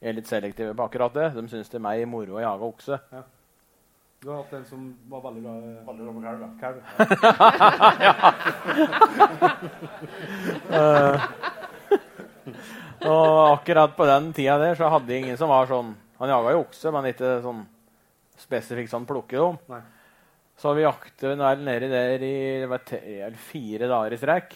[0.00, 1.30] er litt selektive på akkurat det.
[1.34, 3.00] De syns det er mer moro å jage okse.
[4.20, 6.48] Du har hatt en som var veldig glad i Veldig bra på kalv, ja.
[6.60, 6.80] kalv.
[13.10, 16.52] Og akkurat på den tida der så hadde jeg ingen som var sånn Han jaga
[16.52, 17.62] jo okse, men ikke sånn
[18.40, 19.56] spesifikt sånn plukke dem.
[19.72, 19.80] Nei.
[20.60, 24.52] Så vi vel nedi der i det var te, eller fire dager i strekk.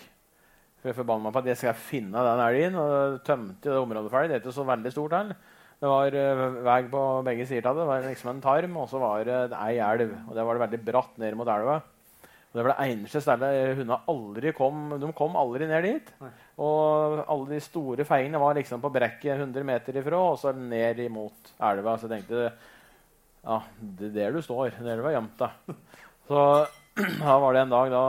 [0.76, 2.76] For jeg forbanna meg på at jeg skal finne den elgen.
[2.76, 4.28] Og tømte det området ferdig.
[4.28, 5.36] Det er ikke så veldig stort heller.
[5.84, 7.82] Det var uh, vei på begge sider av det.
[7.82, 10.14] Det var liksom en tarm, og så var det ei elv.
[10.30, 11.74] Og der var det veldig bratt ned mot elva.
[12.24, 16.12] Og det var det eneste stedet hundene aldri kom De kom aldri ned dit.
[16.62, 21.02] Og alle de store feiene var liksom på brekket 100 meter ifra, og så ned
[21.04, 21.98] imot elva.
[21.98, 22.46] Så jeg tenkte
[23.44, 24.72] ja, det er der du står.
[24.78, 25.76] Det er der du har gjemt deg.
[26.30, 26.46] Så
[27.26, 28.04] da var det en dag da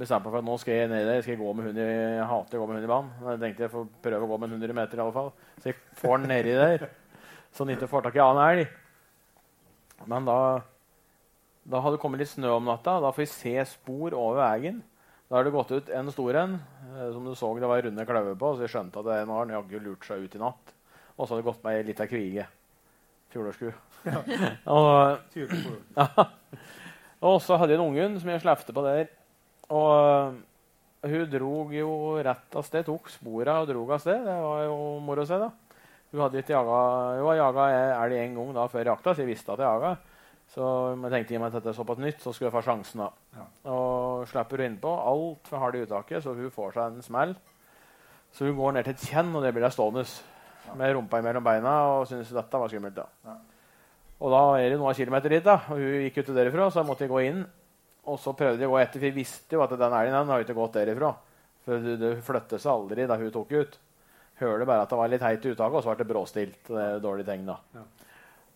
[0.00, 1.20] bestemte meg for at nå skal jeg ned der.
[1.22, 3.12] Skal jeg, gå med hund i, jeg hater å gå med hund i banen.
[3.28, 5.30] Jeg tenkte jeg får prøve å gå med 100 meter i alle fall.
[5.60, 6.86] Så jeg får den nedi der,
[7.52, 8.76] så den ikke får tak i annen elg.
[10.10, 10.38] Men da,
[11.68, 12.96] da hadde det kommet litt snø om natta.
[13.04, 14.80] Da får vi se spor over veien.
[15.30, 16.56] Da har det gått ut en stor en.
[16.96, 19.52] eh, Som du så det var runde kløver på, så jeg skjønte at den har
[19.54, 20.72] jaggu lurt seg ut i natt.
[21.14, 22.46] Og så hadde det gått med ei lita kvige.
[24.74, 25.82] Og, Tydelig på det.
[26.00, 26.24] ja.
[27.28, 29.10] Og så hadde jeg en unghund som jeg slepte på der.
[29.70, 30.38] Og øh,
[31.10, 31.90] hun drog jo
[32.20, 32.84] rett av sted.
[32.86, 34.22] Tok sporene og drog av sted.
[34.26, 35.50] Det var jo moro å se, da.
[36.10, 36.78] Hun hadde ikke jaga
[37.20, 37.66] Hun har jaga
[38.02, 39.92] elg en gang da før jakta, så jeg visste at jeg jaga.
[40.50, 42.64] Så jeg tenkte i og med at dette er såpass nytt, så skulle jeg få
[42.66, 43.38] sjansen, da.
[43.38, 43.44] Ja.
[43.70, 44.90] Og slipper hun innpå.
[45.12, 47.36] Altfor hardt i uttaket, så hun får seg en smell.
[48.34, 50.02] Så hun går ned til et kjenn, og det blir der stående
[50.78, 52.98] med rumpa mellom beina og synes dette var skummelt.
[52.98, 53.06] da.
[53.26, 53.36] Ja.
[54.20, 55.60] Og da er det noen kilometer dit, da.
[55.70, 57.44] Og hun gikk ut derifra, så jeg måtte gå inn.
[58.08, 60.32] Og så prøvde de å gå etter, for jeg visste jo at den elgen den
[60.32, 61.12] har ikke gått derifra.
[61.66, 63.80] For det, flyttet seg aldri da hun tok ut.
[64.40, 66.62] Hørte bare at det var litt heit i uttaket, og så ble det bråstilt.
[66.70, 67.58] Det er dårlig tegn, da.
[67.76, 67.82] Ja.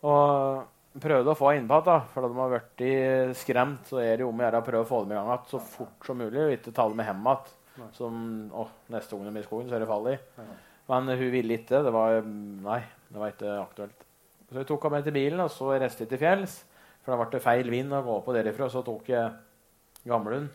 [0.08, 4.14] Og prøvde å få henne innpå igjen, for da de har blitt skremt, så er
[4.16, 6.08] det jo om å gjøre å prøve å få dem i gang igjen så fort
[6.08, 7.52] som mulig, og ikke ta dem med hjem igjen.
[7.96, 8.18] Som
[8.54, 10.18] å, neste gang de er i skogen, så er det fall i.
[10.38, 10.44] Ja.
[10.92, 11.80] Men hun ville ikke.
[11.84, 12.80] Det var Nei,
[13.10, 14.04] det var ikke aktuelt.
[14.48, 16.60] Så jeg tok henne med til bilen, og så reiste vi til fjells.
[17.04, 18.70] For da ble det feil vind å gå på derifra.
[18.72, 20.48] Så tok jeg Gamlund.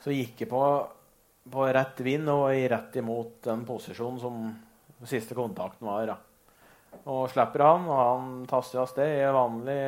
[0.00, 0.62] Så gikk jeg på,
[1.52, 6.08] på rett vind og i rett imot den posisjonen som siste kontakten var.
[6.08, 6.16] Da.
[7.12, 9.82] Og slipper han, og han taster av sted i vanlig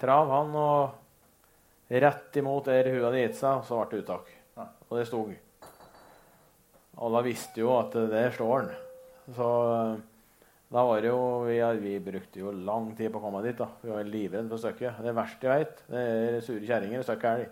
[0.00, 0.58] trav, han.
[0.58, 4.34] Og rett imot der hun hadde gitt seg, så ble det uttak.
[4.90, 5.34] Og det stod.
[7.00, 8.72] Og da visste jo at det står han.
[9.36, 9.50] Så
[10.70, 13.58] da var det jo vi, vi brukte jo lang tid på å komme dit.
[13.58, 13.66] da.
[13.82, 15.00] Vi var livredde for stykket.
[15.02, 17.50] Det verste jeg veit, det er sure kjerringer og stykk elg.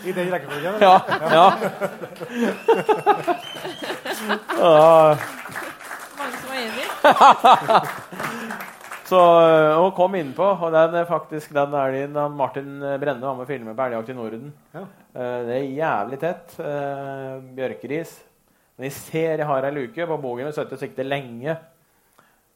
[0.10, 0.74] I den rekkefølgen?
[0.82, 0.96] Ja.
[1.30, 1.46] ja.
[4.58, 5.14] ja.
[6.18, 6.86] Mange som er enig.
[9.10, 9.18] Så
[9.78, 13.76] hun kom innpå, og den er faktisk den elgen Martin Brenne var med og filmet
[13.78, 14.52] på Elgjakt i Norden.
[14.74, 14.80] Ja.
[15.14, 16.46] Eh, det er jævlig tett.
[16.62, 18.12] eh, bjørkeris.
[18.80, 21.52] Men jeg ser jeg har ei luke på bogen og sitter og sikter lenge.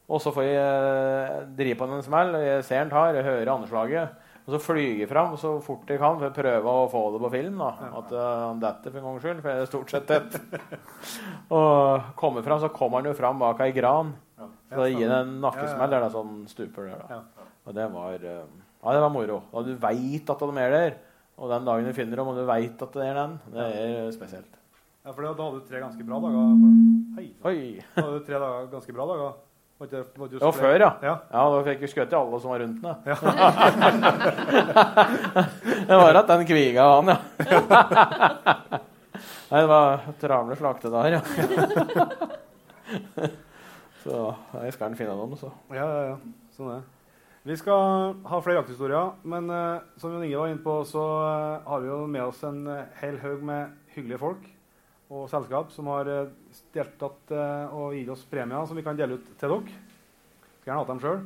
[0.09, 3.27] Og så får jeg drive på den en smell, og jeg ser den tar, jeg
[3.27, 4.23] hører anslaget.
[4.45, 7.21] Og så flyger jeg fram så fort jeg kan for å prøve å få det
[7.21, 7.61] på film.
[7.61, 7.69] da,
[8.01, 10.35] At eh, han detter for en gangs skyld, for jeg er stort sett tett.
[11.59, 14.13] og kommer fram, så kommer han jo fram bak ei gran.
[14.73, 17.05] Så det gir en nakkesmell der er sånn stuper der.
[17.05, 17.21] da.
[17.69, 18.43] Og det var, eh,
[18.81, 19.39] ja, det var moro.
[19.53, 21.01] Og du veit at de er der.
[21.37, 24.13] Og den dagen du finner dem, og du veit at det er den, det er
[24.17, 24.61] spesielt.
[25.05, 26.55] Ja, for da hadde du tre ganske bra dager.
[27.13, 27.27] Hei.
[27.45, 27.77] Oi!
[27.93, 29.35] Da hadde du tre dager, ganske bra dager.
[29.77, 30.97] Måtte, måtte Det var før, ja.
[31.05, 31.21] Ja.
[31.29, 32.95] Ja, Da fikk vi skutt i alle som var rundt den.
[33.05, 33.13] Ja.
[35.91, 37.17] det var at den kviga han, ja.
[39.51, 41.21] Nei, det var travle slaktedager, ja.
[44.01, 44.33] Så
[44.63, 45.53] jeg skal den finne noen, så.
[45.69, 46.17] Ja, ja, ja.
[46.57, 46.81] Sånn er.
[47.45, 51.61] Vi skal ha flere jakthistorier, men uh, som Jon Inge var inne på, så uh,
[51.69, 54.54] har vi jo med oss en uh, hel haug med hyggelige folk
[55.13, 56.31] og selskap som har uh,
[56.73, 59.75] deltatt eh, og gitt oss premier som vi kan dele ut til dere.
[60.61, 61.19] Skal gjerne hatt dem sjøl.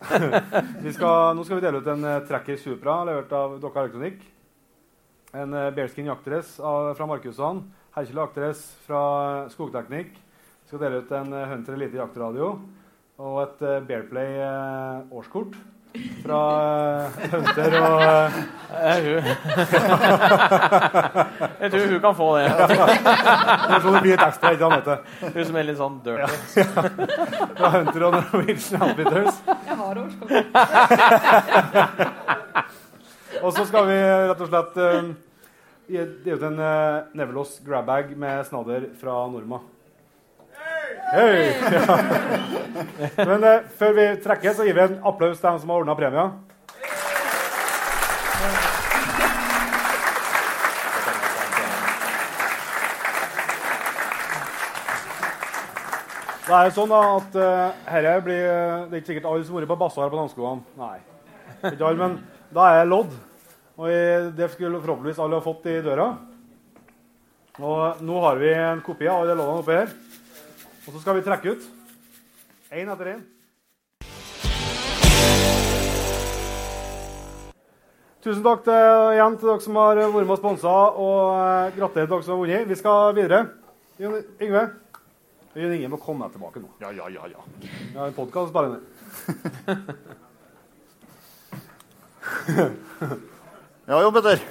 [0.84, 4.22] vi nå skal vi dele ut en Tracker Supra levert av Dokka Elektronikk.
[5.36, 7.66] En Bearskin jaktdress fra Markusene.
[7.96, 9.02] Herkjel jaktdress fra
[9.42, 10.14] eh, Skogteknikk.
[10.14, 12.54] Vi skal dele ut en Hunter Elite jaktradio
[13.20, 14.38] og et Bearplay
[15.12, 15.58] årskort
[16.22, 16.40] fra
[17.04, 18.32] uh, Hunter og uh,
[18.70, 19.24] Jeg
[21.60, 22.44] jeg tror hun kan få det.
[22.46, 24.86] Det er sånn det blir et ekstra, ikke sant?
[25.34, 26.30] Hun som er litt sånn dirty.
[27.58, 29.36] Fra Hunter og Norwegian Outfitters.
[29.48, 30.46] Jeg har årskort.
[33.44, 33.98] Og så skal vi
[34.30, 35.10] rett og slett uh,
[35.90, 39.58] gi gi ut en uh, Nevelos grabbag med snadder fra Norma.
[41.10, 41.50] Hei!
[41.72, 41.96] Ja.
[43.28, 45.94] Men uh, før vi trekker, så gir vi en applaus til dem som har ordna
[45.98, 46.32] premien.
[56.50, 58.42] Det er jo sånn da, at uh, herre blir,
[58.90, 60.64] Det er ikke sikkert alle som har vært på Bassar på Namsskogan.
[60.80, 60.96] Nei.
[61.60, 62.18] Ikke alle, men
[62.50, 63.14] da er det lodd.
[63.80, 66.10] Og det skulle forhåpentligvis alle ha fått i døra.
[67.60, 69.94] Og nå har vi en kopi av alle loddene oppi her.
[70.90, 71.66] Og så skal vi trekke ut.
[72.74, 73.20] Én etter én.
[78.24, 78.74] Tusen takk til,
[79.14, 82.34] igjen til dere som har vært med og sponsa, og eh, gratulerer til dere som
[82.34, 82.66] har vunnet.
[82.66, 83.38] Vi skal videre.
[84.02, 84.64] Jon Yngve?
[85.62, 86.72] Jon Inge må komme tilbake nå.
[86.82, 87.28] Ja, ja, ja.
[87.36, 87.46] ja.
[87.62, 88.82] Vi har en podkast bare ned.
[93.90, 94.42] Ja, Jo Petter.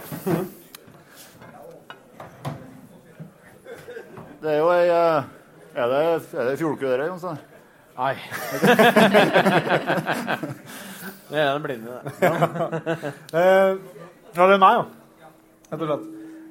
[4.39, 5.27] Det er jo ei eh,
[5.75, 5.99] Er det,
[6.33, 7.37] er det fjolku der, Jonsen?
[7.99, 8.15] Nei.
[11.29, 12.13] det er den blinde, det.
[13.33, 13.75] Eh,
[14.33, 14.83] ja, det er meg, ja.
[15.69, 16.05] Rett og slett.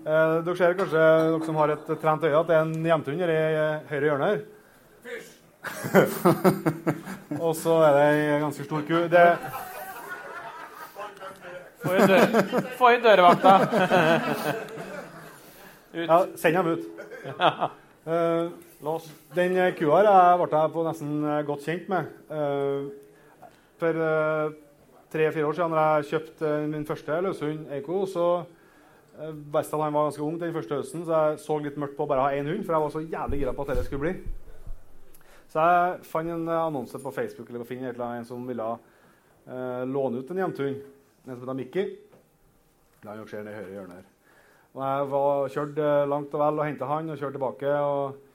[0.08, 3.24] Eh, dere ser kanskje, dere som har et trent øye, at det er en jentehund
[3.24, 4.40] i eh, høyre hjørne her.
[7.40, 8.96] og så er det ei ganske stor ku.
[9.10, 9.26] Det,
[11.78, 12.22] Få inn, dør,
[12.78, 13.52] få inn dørvakta.
[15.94, 16.82] ja, send dem ut.
[18.08, 18.46] Eh,
[18.80, 19.08] Lås.
[19.34, 22.10] Den eh, kua her jeg ble jeg på nesten eh, godt kjent med.
[22.30, 23.50] Eh,
[23.80, 24.52] for eh,
[25.10, 28.28] tre-fire år siden da jeg kjøpte eh, min første løshund, Eiko, så
[29.18, 31.96] visste jeg at han var ganske ung den første høsten, så jeg så litt mørkt
[31.98, 33.86] på å bare ha én hund, for jeg var så jævlig gira på at det
[33.88, 34.12] skulle bli.
[35.50, 38.68] Så jeg fant en eh, annonse på Facebook eller på Finn, en som ville
[39.48, 40.78] eh, låne ut en jevnthund.
[41.26, 41.86] En som heter Mikki.
[43.02, 44.08] Det han ser ned i høyre hjørne her.
[44.76, 47.74] Og jeg var kjørt eh, langt og vel og henta han og kjørte tilbake.
[47.82, 48.27] og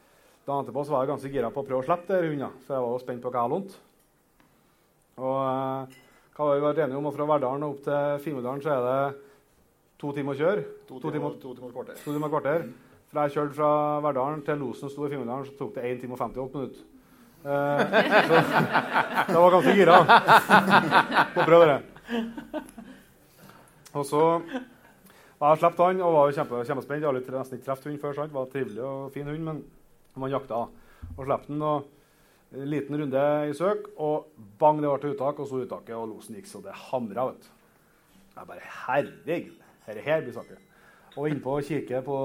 [0.43, 2.75] Dagen etterpå så var jeg ganske gira på å prøve å slippe de hundene, for
[2.75, 3.77] jeg var jo spent på hva jeg lånte.
[5.23, 5.99] Og eh,
[6.35, 7.11] hva har vi vært enige om?
[7.15, 9.21] Fra Verdalen og opp til Fimmerdalen så er det
[10.03, 10.65] to timer å kjøre.
[10.89, 11.95] To To timer- to timer kvarter.
[12.03, 12.65] To timer kvarter.
[13.13, 13.69] For jeg kjørte fra
[14.03, 16.81] Verdalen til Losen sto i Fimmerdalen, så tok det 1 time og 58 minutter.
[17.43, 17.79] Eh,
[18.27, 18.33] så
[19.31, 19.97] jeg var ganske gira
[21.35, 21.79] på å prøve det.
[23.93, 24.21] Og så
[25.39, 27.03] var jeg sluppet han og var kjempe, kjempespent.
[27.03, 28.13] Jeg har nesten ikke truffet hund før.
[28.17, 28.31] sant?
[28.33, 29.63] Det var trivelig og fin hund, men
[30.21, 30.65] man jakta
[31.17, 31.61] og slapp den.
[31.61, 31.89] og
[32.53, 34.29] en liten runde i søk, og
[34.61, 37.31] bang, det ble uttak, og så uttaket, og losen gikk så det hamra.
[37.31, 37.49] vet.
[38.35, 39.57] Jeg bare Herregud,
[39.87, 40.61] dette her blir saken.
[41.17, 42.17] Og innpå og kikker på,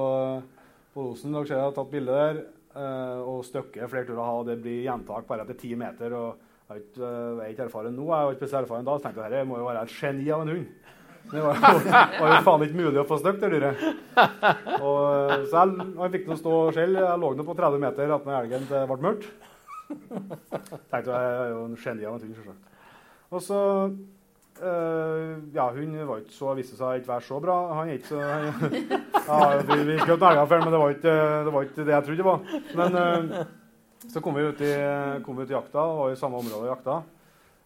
[0.94, 1.32] på losen.
[1.32, 2.44] Dere ser jeg har tatt bilde der.
[2.78, 6.12] eh, og stykket flere turer å ha, og det blir gjentak bare etter ti meter.
[6.12, 9.24] og Jeg eh, er ikke erfaren nå, jeg var ikke spesielt erfaren da, så tenkte
[9.24, 10.68] jeg dette må jo være et geni av en hund.
[11.28, 11.80] Det var jo,
[12.20, 13.82] var jo faen ikke mulig å få stygt det dyret.
[14.80, 17.00] Og, eh, så jeg, jeg fikk nå stå selv.
[17.04, 19.28] Jeg lå nå på 30 meter attmed elgen til det ble mørkt.
[20.92, 22.62] Tenkte jeg er jo en geni av en hund.
[23.28, 23.58] Og så
[24.62, 27.58] eh, Ja, hun var ikke så, viste seg ikke være så bra.
[27.78, 28.48] Han er ikke så han,
[29.28, 31.14] ja, Vi, vi skjøt elger før, men det var, ikke,
[31.44, 32.58] det var ikke det jeg trodde det var.
[32.80, 33.44] Men eh,
[34.08, 34.72] så kom vi ut i,
[35.26, 36.98] kom vi ut i jakta, var i samme område og jakta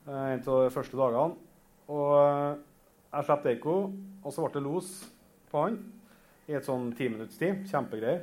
[0.08, 1.40] eh, en av de første dagene.
[1.92, 2.68] Og
[3.12, 3.74] jeg slapp Deiko,
[4.22, 4.92] og så ble det los
[5.52, 5.80] på han
[6.48, 7.66] i et sånn timinutterstid.
[7.70, 8.22] Kjempegreier.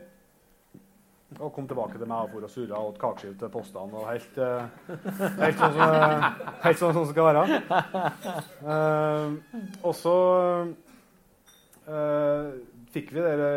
[1.38, 4.00] Og kom tilbake til meg og for og surra og åt kakeskive til postene.
[4.00, 4.66] og helt, uh,
[5.44, 7.44] helt, sånn som, uh, helt sånn som det skal være.
[8.66, 9.28] Uh,
[9.84, 10.16] og så
[12.94, 13.52] fikk vi dere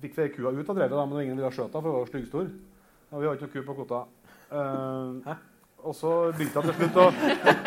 [0.00, 2.48] fikk vi kua ut av drevet, men ingen ville skjøte henne, for hun var styggstor.
[3.12, 4.00] Og vi har ikke noe ku på kvota.
[4.46, 5.44] Eh,
[5.86, 7.04] og så begynte han til slutt å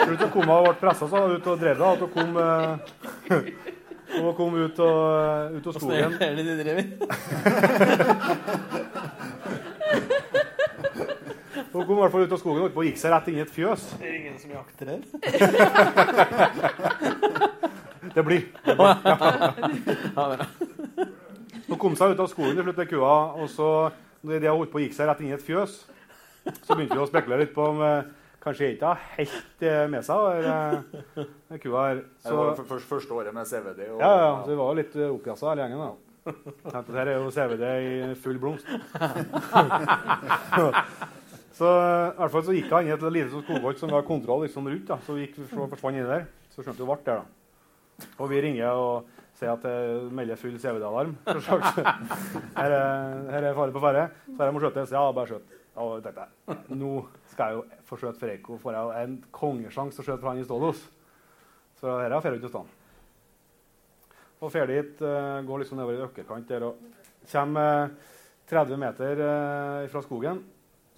[0.04, 2.74] slutt å komme og ble pressa ut og drev det, Og kom eh,
[4.24, 6.14] og kom ut, og, ut av skogen.
[6.20, 6.84] er det de driver?
[11.72, 13.54] Hun kom i hvert fall ut av skogen og gikk seg rett inn i et
[13.54, 13.82] fjøs.
[14.02, 15.02] Det er ingen som jakter her.
[18.10, 18.42] Det blir.
[18.66, 18.74] Ja.
[21.70, 23.70] Hun kom seg ut av skogen til slutt, kua, og så
[24.26, 25.86] når de holdt på gikk seg rett inn i et fjøs,
[26.64, 28.10] så begynte vi å spekulere litt på om eh,
[28.44, 30.84] kanskje ikke har helt eh, med seg Eller,
[31.64, 32.04] kua her.
[32.24, 33.82] Det var for, for, første året med CVD.
[33.94, 35.84] Og, ja, ja, så vi var jo litt eh, oppjassa hele gjengen.
[35.84, 35.92] da.
[36.70, 38.68] Dette er jo CVD i full blomst.
[41.60, 44.08] så i hvert fall så gikk han inn i et lite skogholt som vi har
[44.08, 44.88] kontroll liksom, rundt.
[44.90, 45.00] da.
[45.06, 46.28] Så vi gikk, så forsvant inni der.
[46.54, 48.08] Så skjønte vi ble der, da.
[48.20, 49.10] Og vi ringer og
[49.40, 51.16] sier at det melder full CVD-alarm.
[51.28, 54.06] Her, er- her er fare på ferde.
[54.28, 54.94] Så her må skjøtes.
[54.96, 55.59] Ja, bare skjøt.
[55.80, 56.94] Og tenkte jeg, nå
[57.32, 58.58] skal jeg jo få skjøte for Eiko.
[58.60, 60.82] Får jeg en kongesjanse å skjøte for han i Stålos.
[61.80, 62.76] Så her er ferdig til stand.
[64.40, 66.80] Og ferdig dit, eh, går liksom nedover i økkerkant der og
[67.32, 68.16] kommer eh,
[68.52, 70.44] 30 meter eh, fra skogen.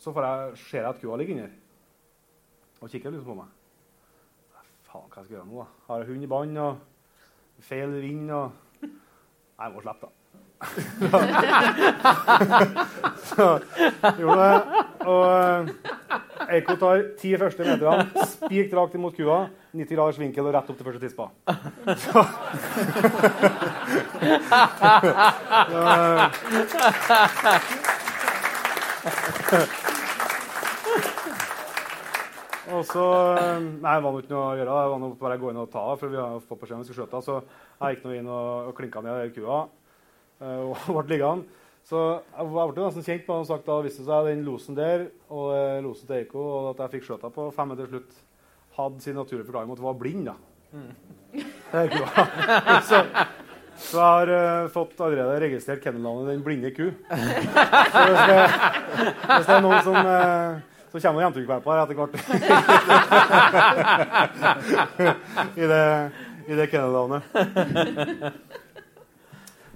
[0.02, 1.58] Så jeg, ser jeg at kua ligger inni der.
[2.82, 3.50] og kikker liksom på meg.
[4.88, 5.68] Faen, hva skal jeg gjøre nå, da?
[5.88, 8.52] Har jeg hund i bånd og feil vind og
[8.82, 10.42] jeg må slippe, da.
[13.32, 13.48] Så
[14.20, 14.58] gjorde det.
[15.08, 15.62] Og eh,
[16.58, 18.04] Eiko tar ti første meterne,
[18.36, 19.40] spikt rakt imot kua,
[19.74, 21.26] 90 graders vinkel og rett opp til første tispa.
[32.72, 33.04] Og så
[33.82, 34.72] Nei, det var ikke noe å gjøre.
[34.72, 36.84] Det var noe bare å gå inn og ta for vi har fått beskjed om
[36.84, 37.20] vi skulle skjøte.
[37.26, 39.70] Så jeg gikk nå inn og, og klinka ned kua eh,
[40.42, 41.60] og ble liggende.
[41.88, 45.48] Så jeg ble nesten kjent på og sagt da viste seg den losen der og
[45.56, 48.12] eh, losen til Eiko, og at jeg fikk skjøta på fem meter slutt,
[48.78, 50.24] hadde sin naturlige forklaring med at hun var blind.
[50.30, 50.36] da.
[51.72, 52.08] Det er kua.
[52.88, 52.98] Så,
[53.82, 56.86] så jeg har uh, fått allerede registrert kennelnavnet Den blinde ku.
[57.92, 58.42] Så hvis det,
[59.26, 60.52] hvis det er noen som, uh,
[60.92, 62.16] så kommer her etter hvert
[65.62, 65.86] i det,
[66.48, 67.22] i det kennelnavnet.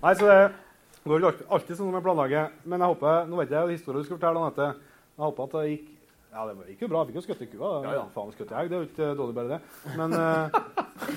[0.05, 2.51] Nei, så det går ikke alltid, sånn som jeg planlegger.
[2.69, 4.67] Men jeg håper, nå vet jeg historien du skal fortelle, Anette.
[5.15, 5.91] Jeg håper at det gikk
[6.35, 7.01] ja, det gikk jo bra.
[7.01, 7.69] Jeg fikk jo skutt i kua.
[7.85, 8.03] Ja, ja.
[8.11, 8.67] Faen, skutt i egg.
[8.69, 9.59] Det er jo ikke dårlig, bare det.
[9.95, 10.47] Men, uh,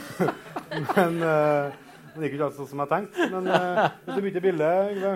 [0.94, 1.72] men uh,
[2.14, 3.26] det gikk jo ikke alt sånn som jeg tenkte.
[3.32, 5.12] Men uh, hvis du bytter bilde, Yngve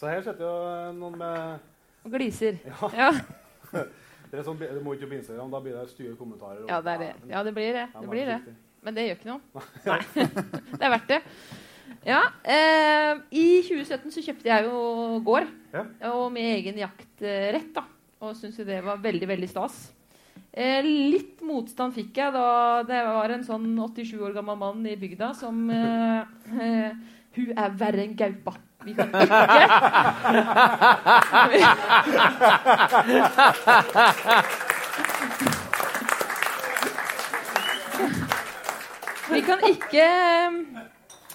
[0.00, 0.56] Så her sitter jo
[0.98, 2.58] noen med Og gliser.
[2.66, 2.90] Ja.
[3.70, 3.84] Ja.
[4.30, 5.48] Det, er sånn, det må ikke på Instagram.
[5.54, 6.64] Da blir det stygge kommentarer.
[6.64, 7.12] og- ja, det er det.
[7.30, 7.86] Ja, det blir det.
[7.94, 8.56] Det blir det.
[8.82, 9.40] Men det gjør ikke noe.
[9.86, 10.00] Nei.
[10.78, 11.20] det er verdt det.
[12.08, 12.20] Ja.
[12.48, 14.76] Eh, I 2017 så kjøpte jeg jo
[15.26, 15.82] gård, Ja.
[16.14, 17.74] og med egen jaktrett.
[17.76, 17.82] da,
[18.24, 19.76] Og syntes jo det var veldig, veldig stas.
[20.52, 24.96] Eh, litt motstand fikk jeg da det var en sånn 87 år gammel mann i
[24.98, 26.24] bygda som eh,
[26.58, 26.90] eh,
[27.36, 28.56] Hun er verre enn gaupa.
[28.82, 29.20] Vi kan ikke
[39.32, 40.06] Vi kan ikke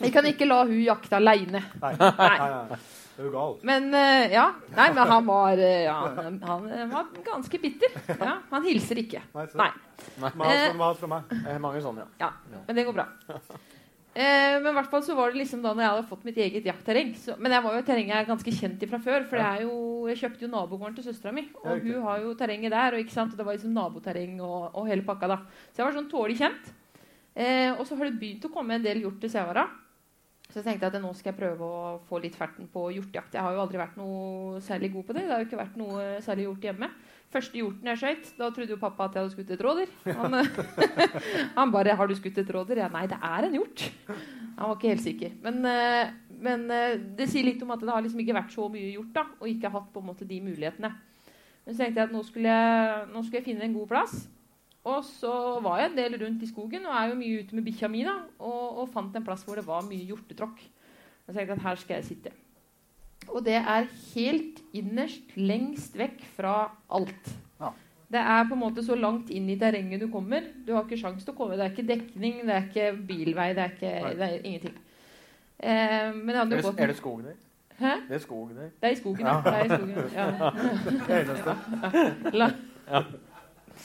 [0.01, 1.61] Vi kan ikke la hun jakte aleine.
[1.81, 1.93] Nei.
[1.95, 2.79] Nei, nei,
[3.15, 3.61] er jo galt.
[3.63, 4.49] Men uh, ja.
[4.75, 7.93] Nei, men han var, uh, ja, han, han var ganske bitter.
[8.19, 9.21] Ja, han hilser ikke.
[9.37, 9.69] Nei, så- Nei.
[10.19, 10.35] Mat
[10.99, 11.31] fra- meg.
[11.63, 12.27] Mange sånne, ja.
[12.51, 13.07] Ja, men det går bra.
[14.15, 16.37] Uh, men i hvert fall så var det liksom da når jeg hadde fått mitt
[16.43, 17.15] eget jaktterreng.
[17.19, 19.25] Så, men jeg var jo terrenget er ganske kjent i fra før.
[19.31, 19.79] For jeg, er jo,
[20.11, 21.47] jeg kjøpte jo nabogården til søstera mi.
[21.63, 22.95] Og hun har jo terrenget der.
[22.95, 23.31] Og, ikke sant?
[23.31, 25.31] og det var liksom naboterreng og, og hele pakka.
[25.31, 25.39] da
[25.71, 26.71] Så jeg var sånn tålelig kjent.
[27.35, 29.65] Eh, og så har det begynt å komme en del hjort til Sævara.
[30.45, 33.33] Så jeg tenkte at nå skal jeg prøve å få litt ferten på hjortejakt.
[33.35, 35.23] Jeg har jo aldri vært noe særlig god på det.
[35.25, 36.89] Det har jo ikke vært noe særlig hjort hjemme.
[37.33, 39.89] Første hjorten jeg skøyt, da trodde jo pappa at jeg hadde skutt et rådyr.
[40.19, 40.37] Han,
[41.57, 43.89] han bare 'Har du skutt et rådyr?' Ja, nei, det er en hjort.
[44.07, 45.33] Han var ikke helt sikker.
[45.43, 48.69] Men, eh, men eh, det sier litt om at det har liksom ikke vært så
[48.71, 50.93] mye hjort, da, og ikke hatt på en måte de mulighetene.
[51.65, 54.29] Men så tenkte jeg at nå skulle jeg, nå skulle jeg finne en god plass.
[54.85, 55.33] Og så
[55.65, 58.03] var jeg en del rundt i skogen og er jo mye ute med bikkja mi.
[58.05, 60.59] da, og, og fant en plass hvor det var mye hjortetråkk.
[61.25, 62.33] Og så tenkte jeg at her skal jeg sitte.
[63.33, 66.53] Og det er helt innerst, lengst vekk fra
[66.93, 67.31] alt.
[67.59, 67.71] Ja.
[68.13, 70.45] Det er på en måte så langt inn i terrenget du kommer.
[70.67, 71.57] Du har ikke sjans til å komme.
[71.57, 74.77] Det er ikke dekning, det er ikke bilvei, det er, ikke, det er ingenting.
[75.57, 77.41] Eh, men jeg hadde jo det, gått er det skog der?
[77.79, 77.93] Hæ?
[78.07, 78.69] Det er skog der.
[78.81, 79.41] Det er i skogen, ja.
[79.43, 80.25] Det er i skogen, ja.
[82.39, 82.51] La.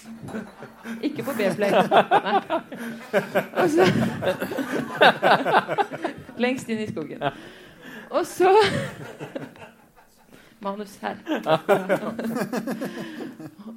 [1.07, 1.75] Ikke på B-play.
[3.71, 3.87] Så
[6.45, 7.25] Lengst inn i skogen.
[8.11, 8.55] Og så
[10.61, 11.17] Manus her.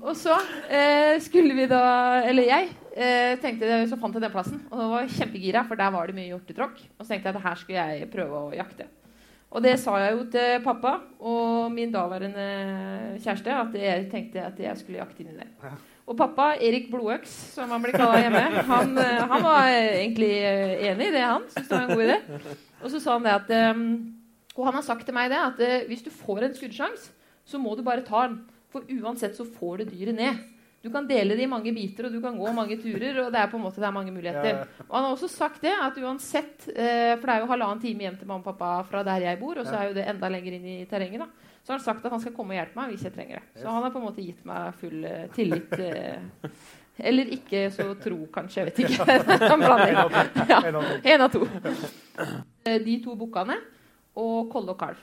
[0.04, 0.34] Og så
[0.68, 1.80] eh, skulle vi da
[2.28, 4.60] Eller jeg eh, tenkte så fant jeg den plassen.
[4.68, 6.84] Og jeg var kjempegira, for der var det mye hjortetråkk.
[6.98, 8.90] Og så tenkte jeg at her skulle jeg prøve å jakte.
[9.54, 12.46] Og det sa jeg jo til pappa og min daværende
[13.22, 15.52] kjæreste, at jeg tenkte at jeg skulle jakte inni der.
[16.04, 20.88] Og pappa, Erik Blodøks, som han blir kalla hjemme, han, eh, han var egentlig eh,
[20.90, 21.46] enig i det, han.
[21.54, 22.56] Syntes det var en god idé.
[22.84, 23.84] Og så sa han det at eh,
[24.58, 27.14] Og han har sagt til meg det at eh, hvis du får en skuddsjanse,
[27.48, 28.42] så må du bare ta den.
[28.74, 30.42] For uansett så får du dyret ned.
[30.84, 33.22] Du kan dele det i mange biter, og du kan gå mange turer.
[33.24, 34.66] og det er på en måte det er mange muligheter.
[34.90, 38.04] Og han har også sagt det, at uansett eh, For det er jo halvannen time
[38.04, 40.28] hjem til mamma og pappa fra der jeg bor, og så er jo det enda
[40.34, 41.24] lenger inn i terrenget.
[41.24, 43.40] da så har han sagt at han skal komme og hjelpe meg hvis jeg trenger
[43.40, 43.62] det.
[43.62, 45.72] Så han har på en måte gitt meg full eh, tillit.
[45.80, 46.50] eh,
[47.00, 48.62] eller ikke så tro, kanskje.
[48.62, 49.06] Jeg vet ikke.
[49.54, 49.96] En blanding.
[50.52, 50.60] Ja,
[51.16, 51.42] En av to.
[51.48, 52.36] av.
[52.68, 53.56] Eh, De to bukkene
[54.20, 55.00] og kolle og kalv.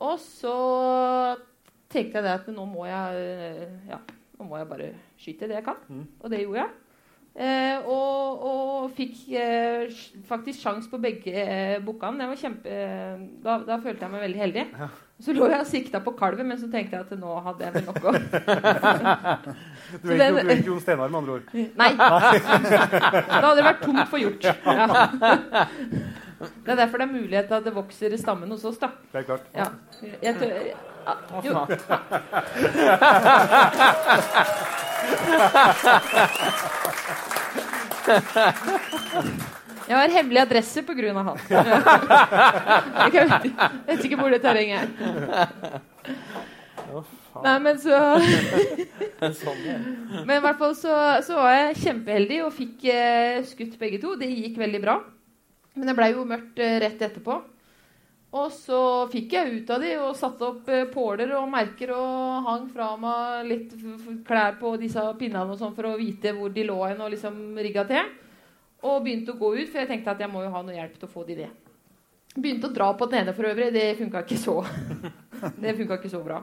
[0.00, 0.54] Og så
[1.90, 3.98] tenkte jeg det at nå må jeg Ja,
[4.38, 6.06] nå må jeg bare skyte det jeg kan.
[6.22, 6.70] Og det gjorde jeg.
[7.38, 9.90] Eh, og, og fikk eh,
[10.26, 12.30] faktisk sjans på begge eh, bukkene.
[13.44, 14.64] Da, da følte jeg meg veldig heldig.
[15.18, 17.74] Så lå jeg og sikta på kalven, men så tenkte jeg at nå hadde jeg
[17.74, 18.12] vel nok å
[20.04, 21.44] Du er ikke, du ikke Jon Steinar, med andre ord.
[21.80, 21.90] Nei.
[21.98, 22.06] Da
[23.40, 24.44] hadde det vært tomt for hjort.
[24.46, 24.86] Ja.
[26.38, 28.78] Det er derfor det er mulighet til at det vokser i stammen hos oss.
[28.78, 28.88] da.
[29.10, 29.44] Det er klart.
[29.58, 29.66] Ja.
[30.22, 30.78] Jeg tør, ja.
[31.42, 31.52] Jo.
[39.88, 41.38] Jeg har hemmelig adresse av han.
[43.14, 43.28] Jeg
[43.88, 45.80] vet ikke hvor det terrenget er.
[47.38, 47.96] Nei, men så
[49.40, 49.62] Sånn.
[50.26, 50.94] Men i hvert fall så,
[51.26, 54.14] så var jeg kjempeheldig og fikk eh, skutt begge to.
[54.18, 54.96] Det gikk veldig bra.
[55.78, 57.38] Men det blei jo mørkt eh, rett etterpå.
[58.38, 62.48] Og så fikk jeg ut av de og satte opp eh, påler og merker og
[62.48, 63.74] hang fra meg litt
[64.28, 67.40] klær på disse pinnene og sånn for å vite hvor de lå hen og liksom
[67.58, 68.10] rigga til.
[68.86, 70.98] Og begynte å gå ut, for jeg tenkte at jeg må jo ha noe hjelp
[70.98, 71.48] til å få de det.
[72.38, 73.72] Begynte å dra på den ene for øvrig.
[73.74, 74.60] Det funka ikke så
[75.62, 76.42] Det funka ikke så bra.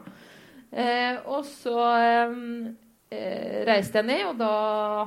[0.75, 2.33] Eh, og så eh,
[3.15, 4.51] eh, reiste jeg ned, og da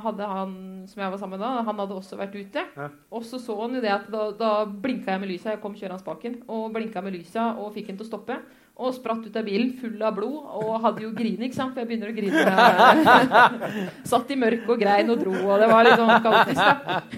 [0.05, 0.55] hadde han
[0.89, 2.65] som jeg var sammen med da, han hadde også vært ute.
[2.65, 2.89] Ja.
[3.13, 5.53] Og så så han jo det at da, da blinka jeg med lysa.
[5.53, 8.39] Jeg kom kjørende spaken og blinka med lysa og fikk han til å stoppe.
[8.79, 11.73] Og spratt ut av bilen full av blod og hadde jo grin, ikke sant?
[11.75, 13.89] For jeg begynner å grine.
[14.11, 17.17] Satt i mørket og grein og dro, og det var litt sånn kaotisk.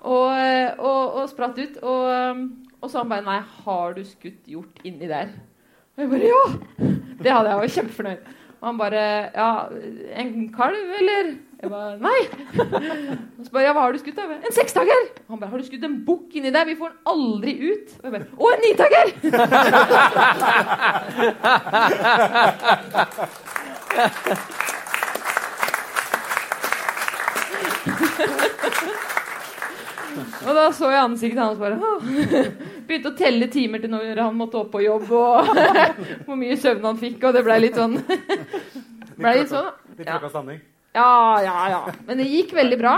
[0.00, 0.28] Og,
[0.80, 1.80] og, og spratt ut.
[1.80, 2.44] Og,
[2.80, 5.32] og så han bare Nei, har du skutt hjort inni der?
[5.96, 6.44] Og jeg bare Ja!
[7.20, 8.30] Det hadde jeg, jeg var kjempefornøyd.
[8.60, 9.02] Og han bare
[9.34, 9.50] Ja,
[10.20, 11.24] en kalv, eller?
[11.60, 12.20] Jeg bare Nei.
[13.38, 14.22] Og så bare Ja, hva har du skutt, da?
[14.36, 15.02] En seksdager!
[15.26, 16.64] Og han bare Har du skutt en bukk inni der?
[16.68, 17.88] Vi får den aldri ut.
[18.00, 19.06] Og jeg bare Å, en nitager!
[30.46, 31.78] Og da så jeg ansiktet hans bare
[32.88, 35.50] Begynte å telle timer til når han måtte opp på jobb, og
[36.26, 37.98] hvor mye søvn han fikk, og det ble litt sånn
[39.20, 40.16] ble litt sånn, Ja.
[40.90, 41.10] Ja,
[41.44, 41.82] ja, ja.
[42.08, 42.94] Men det gikk veldig bra.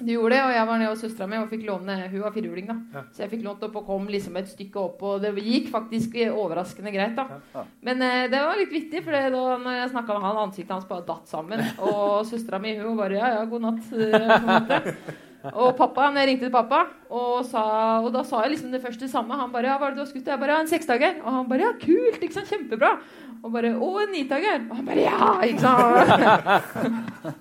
[0.00, 2.32] Du gjorde det, og jeg var nede hos søstera mi og fikk låne Hun var
[2.32, 2.76] firhjuling, da.
[2.94, 3.02] Ja.
[3.12, 6.16] Så jeg fikk lånt opp og kom liksom et stykke opp, og det gikk faktisk
[6.30, 7.40] overraskende greit, da.
[7.54, 7.64] Ja.
[7.84, 10.88] Men eh, det var litt vittig, for da når jeg snakka med han, ansiktet hans
[10.88, 11.64] bare datt sammen.
[11.84, 15.26] Og søstera mi hun bare Ja, ja, god natt.
[15.48, 17.62] Og pappa, når jeg ringte til pappa, og, sa,
[18.04, 19.38] og da sa jeg liksom det første samme.
[19.40, 21.22] Han bare 'Ja, hva er det du har skutt?' Jeg bare 'Ja, en seksdager'.
[21.24, 22.20] Og han bare 'Ja, kult!
[22.22, 22.50] Ikke sant?
[22.50, 22.98] Kjempebra'.
[23.42, 24.70] Og bare 'Å, en nitager'.
[24.70, 27.34] Og han bare 'Ja!' Ikke sant?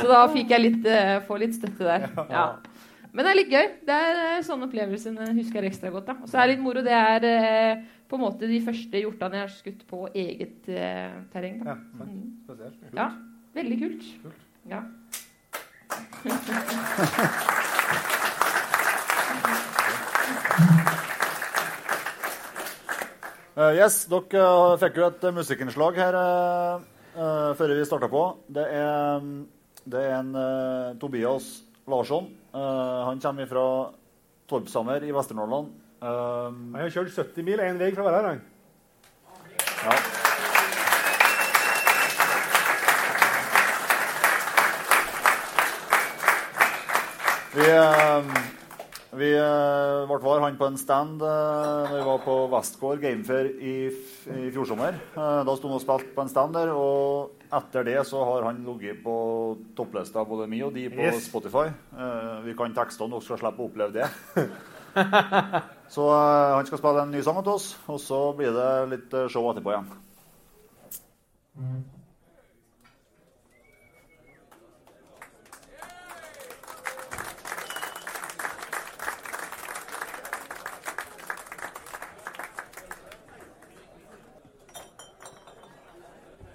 [0.00, 2.08] Så da fikk jeg litt, eh, få litt støtte der.
[2.30, 2.56] Ja.
[3.12, 3.66] Men det er litt gøy.
[3.84, 6.06] Det er sånne opplevelser jeg husker ekstra godt.
[6.06, 6.12] da.
[6.22, 6.80] Og så er det litt moro.
[6.80, 11.12] Det er eh, på en måte de første hjortene jeg har skutt på eget eh,
[11.32, 11.60] terreng.
[11.60, 11.76] Da.
[11.76, 12.06] Ja.
[12.08, 12.96] Mm.
[12.96, 13.10] Ja,
[13.54, 14.08] veldig kult.
[14.22, 14.42] kult.
[14.70, 14.80] Ja.
[23.52, 28.22] Eh, yes, dere uh, fikk jo et uh, musikkinnslag her eh, før vi starta på.
[28.48, 29.42] Det er, mm,
[29.92, 30.32] det er en
[30.98, 31.50] Tobias
[31.86, 32.30] Larsson.
[32.56, 33.66] Han kommer fra
[34.48, 35.70] Torpshammer i Vester-Norrland.
[36.02, 36.08] Eh,
[36.50, 38.42] Han har kjørt 70 mil én vei fra å være her, han.
[39.86, 40.21] ja.
[47.52, 48.24] Vi, eh,
[49.12, 53.50] vi eh, ble var han på en stand uh, når vi var på Westgård Gamefair
[53.60, 54.96] i, i fjor sommer.
[55.12, 58.48] Eh, da sto han og spilte på en stand der, og etter det så har
[58.48, 59.16] han ligget på
[59.76, 61.28] topplista både mi og de på Yes.
[61.28, 61.68] Spotify.
[61.92, 64.08] Eh, vi kan tekstene, dere skal slippe å oppleve det.
[65.94, 69.18] så eh, han skal spille en ny sang til oss, og så blir det litt
[69.18, 69.92] eh, show etterpå igjen.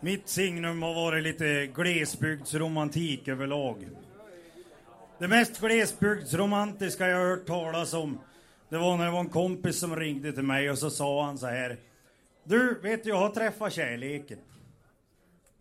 [0.07, 1.41] Mitt signum har vært litt
[1.75, 3.81] glesbygdsromantik överlag.
[5.19, 8.13] Det mest glesbygdsromantiske jeg har hørt talas om
[8.69, 11.39] det var når det var en kompis som ringde til meg, og så sa han
[11.41, 11.75] så her
[12.47, 14.47] Du, vet du, jeg har truffet kjærligheten.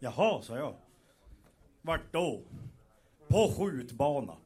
[0.06, 0.70] Jaha, sa jeg.
[1.82, 2.24] Hvor da?
[3.26, 4.38] På skjutbana.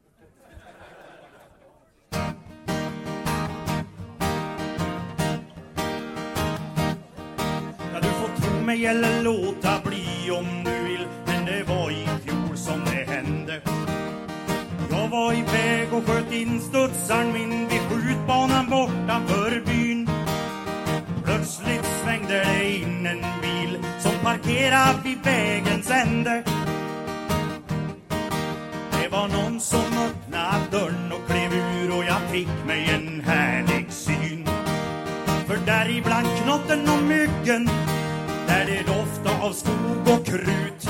[8.71, 13.61] Får gjelder låta bli om du vil', Men det var i fjol som det hände
[14.89, 20.09] Jag var iväg och sköt in studsaren min vid skjutbanan bortanför byn
[21.23, 26.43] Plötsligt svängde det in en bil som parkerade vid vägens ände
[28.91, 33.85] Det var någon som öppnade dörren och klev ur och jag fick mig en härlig
[33.89, 34.45] syn.
[35.47, 37.69] För där ibland knotten och myggen
[39.41, 40.89] av skog og krut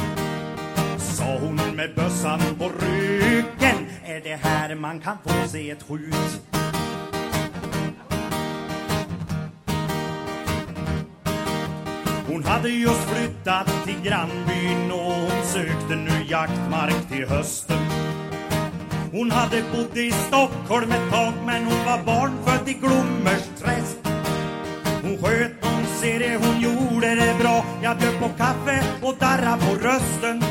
[1.00, 6.58] Sa hun med bøssan på ryggen er det her man kan få se et skjut?
[12.28, 17.88] Hun hadde just flyttat til grannbyn og hun søkte nu jaktmark til høsten.
[19.16, 24.08] Hun hadde bodd i Stockholm et tag men hun var barnfødt i Glommersträsk
[25.04, 25.61] Hun hon
[26.02, 27.66] ser det, hon gjorde det bra.
[27.82, 30.44] Jag bjöd på kaffe och darra på rösten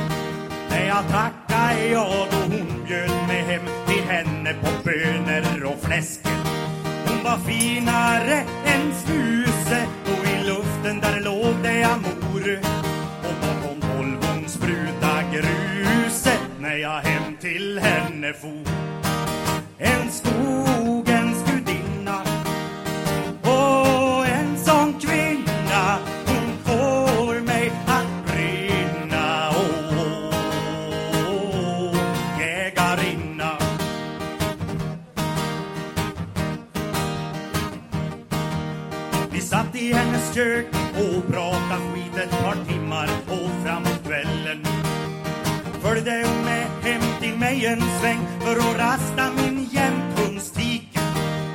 [0.70, 6.20] När jag tackade ja då hon bjöd mig hem till henne på bönor och fläsk
[7.07, 12.59] Hon var finare än snuse och i luften där låg det amore.
[13.22, 18.64] Och bakom Volvon spruta gruset när jag hem till henne for.
[19.78, 21.10] En skogens
[43.01, 44.66] timmar och framåt kvällen
[45.82, 50.98] följde hon med hem till mig en sväng för att rasta min jämthundstik.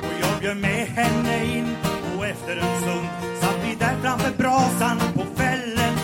[0.02, 1.76] Och jag bjöd med henne in
[2.16, 3.08] och efter en stund
[3.40, 5.94] satt vi där framför brasan på fällen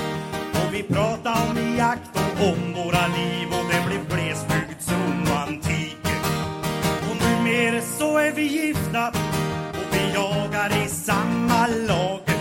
[0.53, 5.97] och vi pratade om jakt och om våra liv och det blev glesbygdsromantik.
[7.11, 9.09] Och numera så är vi gifta
[9.71, 12.32] och vi jagar i samma lag.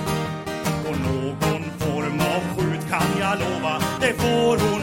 [3.36, 4.81] Lova, det får hon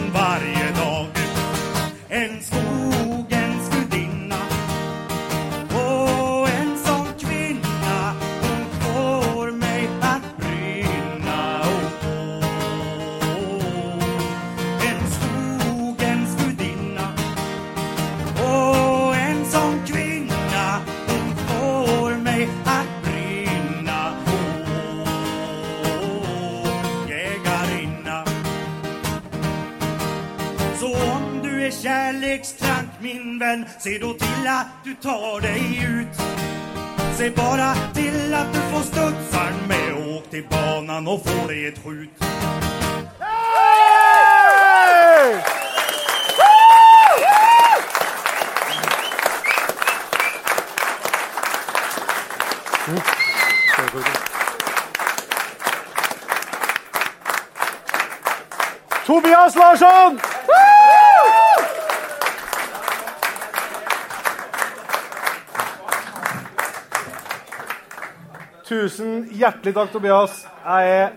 [33.00, 36.20] min vän, se då till att du tar dig ut.
[37.18, 41.84] Se bara till att du får studsaren med åk till banan och få dig ett
[41.84, 42.10] skjut.
[59.06, 60.37] Tobias Larsson!
[68.68, 70.42] Tusen hjertelig takk, Tobias.
[70.60, 71.12] Jeg er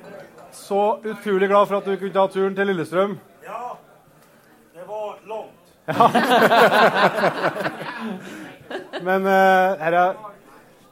[0.56, 3.18] så utrolig glad for at du kunne ta turen til Lillestrøm.
[3.44, 3.76] Ja,
[4.72, 5.60] det var långt.
[9.08, 10.16] Men uh, her er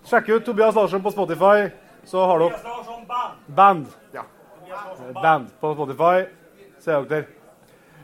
[0.10, 1.70] Sjekk ut Tobias Larsson på Spotify,
[2.04, 3.40] så har dere Larsson band.
[3.56, 3.88] band.
[4.14, 4.24] Ja.
[5.22, 6.28] Band på Spotify.
[6.84, 7.24] Ser dere.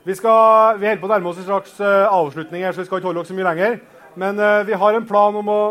[0.06, 2.88] Vi, skal, vi holder på å nærme oss en slags eh, avslutning, her, så vi
[2.88, 3.72] skal ikke holde dere så mye lenger.
[4.16, 5.62] Men uh, vi har en plan om å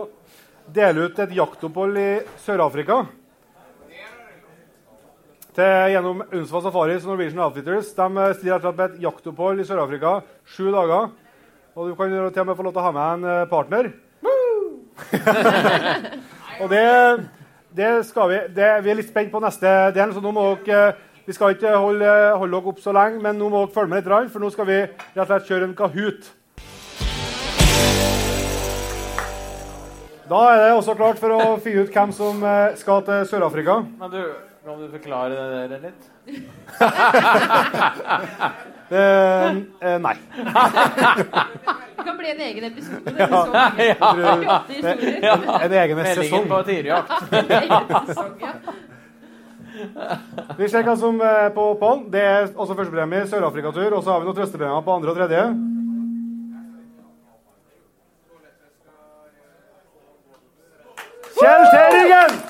[0.73, 2.09] dele ut et jaktopphold i
[2.45, 3.05] Sør-Afrika.
[5.55, 7.93] Gjennom Unsva Safaris og Norwegian Outfitters.
[7.95, 10.17] De eh, stiller rett og slett et jaktopphold i Sør-Afrika
[10.51, 11.12] sju dager.
[11.75, 13.93] Og du kan til og med få lov til å ha med en eh, partner.
[16.62, 16.85] og det,
[17.75, 18.41] det skal vi.
[18.57, 21.55] Det, vi er litt spent på neste del, så nå må dere eh, Vi skal
[21.55, 24.43] ikke holde, holde dere opp så lenge, men nå må dere følge med litt, for
[24.43, 26.27] nå skal vi rett og slett kjøre en Kahoot.
[30.29, 33.75] Da er det også klart for å fyre ut hvem som eh, skal til Sør-Afrika.
[34.01, 34.20] Men du,
[34.64, 36.03] kan du forklare det der litt?
[38.95, 40.12] Eh, eh, nei.
[41.97, 43.01] Det kan bli en egen episode.
[43.16, 43.27] Det
[43.89, 43.95] ja.
[45.25, 45.37] Ja.
[45.57, 46.45] En egen Meldingen sesong.
[46.53, 46.59] på.
[46.77, 48.53] Egen sesong, ja.
[50.61, 52.05] Vi ser hva som er på pallen.
[52.12, 53.97] Det er også førstepremie i Sør-Afrika-tur.
[53.97, 55.43] Og så har vi noen trøstepremier på andre og tredje.
[61.35, 62.43] Kjell Terringen!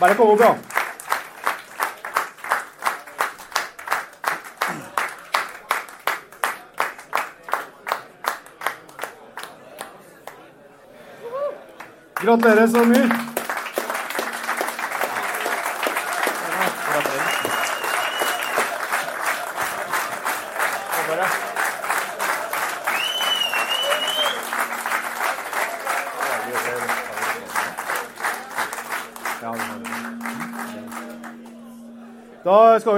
[0.00, 0.58] Bare på opp.
[12.20, 13.27] Gratulerer så mye.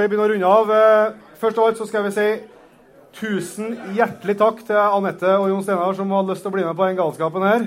[0.03, 0.73] Vi begynne å runde av.
[0.77, 2.27] Eh, Først av alt så skal vi si
[3.17, 6.77] tusen hjertelig takk til Anette og Jon Steinar som hadde lyst til å bli med
[6.77, 7.65] på den galskapen her.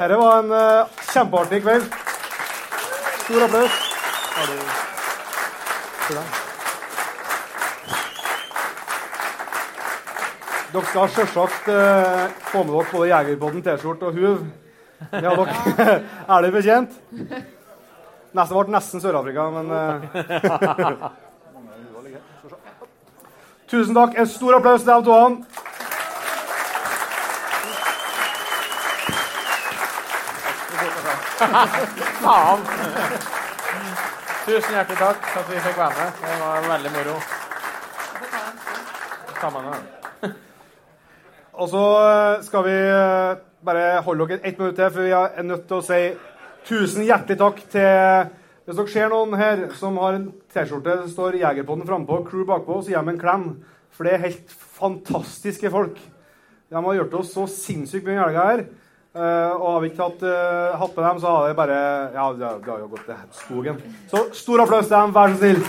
[0.00, 1.86] Dette var en eh, kjempeartig kveld.
[3.22, 3.78] Stor applaus.
[10.72, 14.46] Dere skal selvsagt eh, få med dere både Jegerpodden T-skjorte og huv.
[15.12, 15.96] Det har dere
[16.30, 16.94] ærlig bekjent.
[18.32, 21.10] Neste ble nesten Sør-Afrika, men eh,
[23.72, 24.18] Tusen takk.
[24.20, 25.18] En stor applaus til to.
[32.22, 32.66] Faen!
[34.44, 36.20] Tusen hjertelig takk for at vi fikk være med.
[36.20, 37.16] Det var veldig moro.
[41.52, 45.48] Og så eh, skal vi eh, bare holde dere ett minutt til, for vi er
[45.48, 46.02] nødt til å si
[46.68, 48.28] tusen hjertelig takk til
[48.62, 52.76] Hvis dere ser noen her som har en T-skjorte det står Jegerpodden frampå, crew bakpå,
[52.78, 53.46] så gi dem en klem.
[53.90, 55.96] For det er helt fantastiske folk.
[56.70, 58.62] De har hjulpet oss så sinnssykt mye i helga her.
[59.12, 61.80] Eh, og har vi ikke hatt, uh, hatt med dem, så har det bare
[62.14, 63.82] Ja, det har jo gått til skogen.
[64.14, 65.66] Så stor applaus til dem, vær så snill.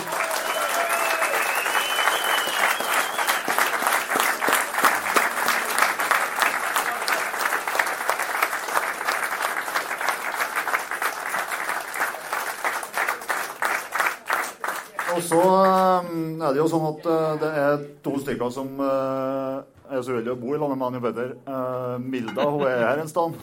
[15.14, 17.74] Og så eh, er det jo sånn at eh, det er
[18.06, 19.56] to stykker som eh,
[19.94, 21.30] er så uheldige å bo i lag med og Petter.
[21.44, 23.36] Eh, Milda hun er her en.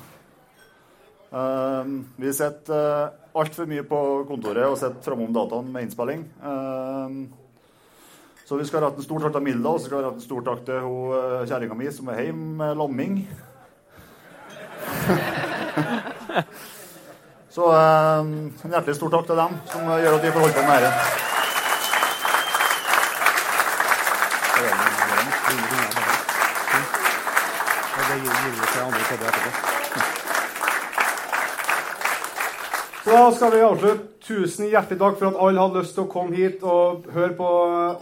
[1.31, 1.85] Eh,
[2.19, 3.07] vi sitter uh,
[3.39, 6.23] altfor mye på kontoret og sitter framom dataen med innspilling.
[8.43, 10.27] Så vi skal rette en stor takk til Milda, og så skal vi rette en
[10.27, 10.83] stor takk til
[11.15, 13.15] uh, kjerringa mi som er hjemme med lamming.
[17.55, 20.79] så en hjertelig stor takk til dem som gjør at vi får holde på med
[20.89, 21.31] dette.
[33.05, 34.07] Så da skal vi avslutte.
[34.25, 37.49] Tusen hjertelig takk for at alle hadde lyst til å komme hit og høre på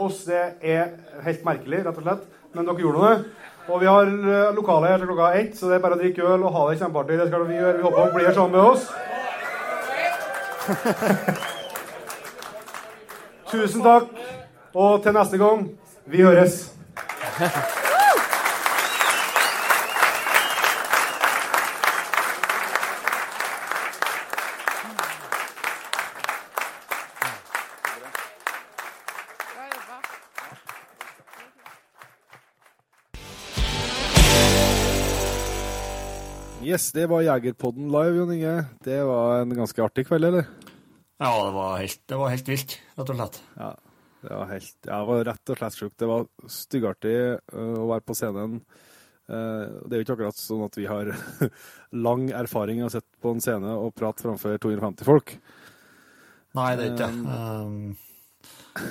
[0.04, 0.24] oss.
[0.28, 0.84] Det er
[1.24, 2.22] helt merkelig, rett og slett.
[2.54, 3.16] Men dere gjorde det.
[3.68, 6.24] Og vi har eh, lokale her til klokka ett, så det er bare å drikke
[6.24, 7.18] øl og ha det kjempeartig.
[7.20, 7.78] Det skal vi gjøre.
[7.78, 8.84] Vi håper dere blir sammen med oss.
[13.48, 14.06] Tusen takk,
[14.76, 15.58] og til neste gang
[16.08, 16.54] vi høres.
[36.68, 38.54] Yes, det var Jegerpodden live, Jon Inge.
[38.84, 40.50] Det var en ganske artig kveld, eller?
[41.16, 43.38] Ja, det var helt, det var helt vilt, rett og slett.
[43.56, 43.68] Ja,
[44.20, 45.94] det var, helt, ja, det var rett og slett sjukt.
[46.02, 47.14] Det var styggartig
[47.54, 48.58] uh, å være på scenen.
[49.32, 51.14] Uh, det er jo ikke akkurat sånn at vi har
[52.08, 55.34] lang erfaring av å sitte på en scene og prate framfor 250 folk.
[56.58, 57.32] Nei, det er ikke det.
[57.32, 57.96] Um,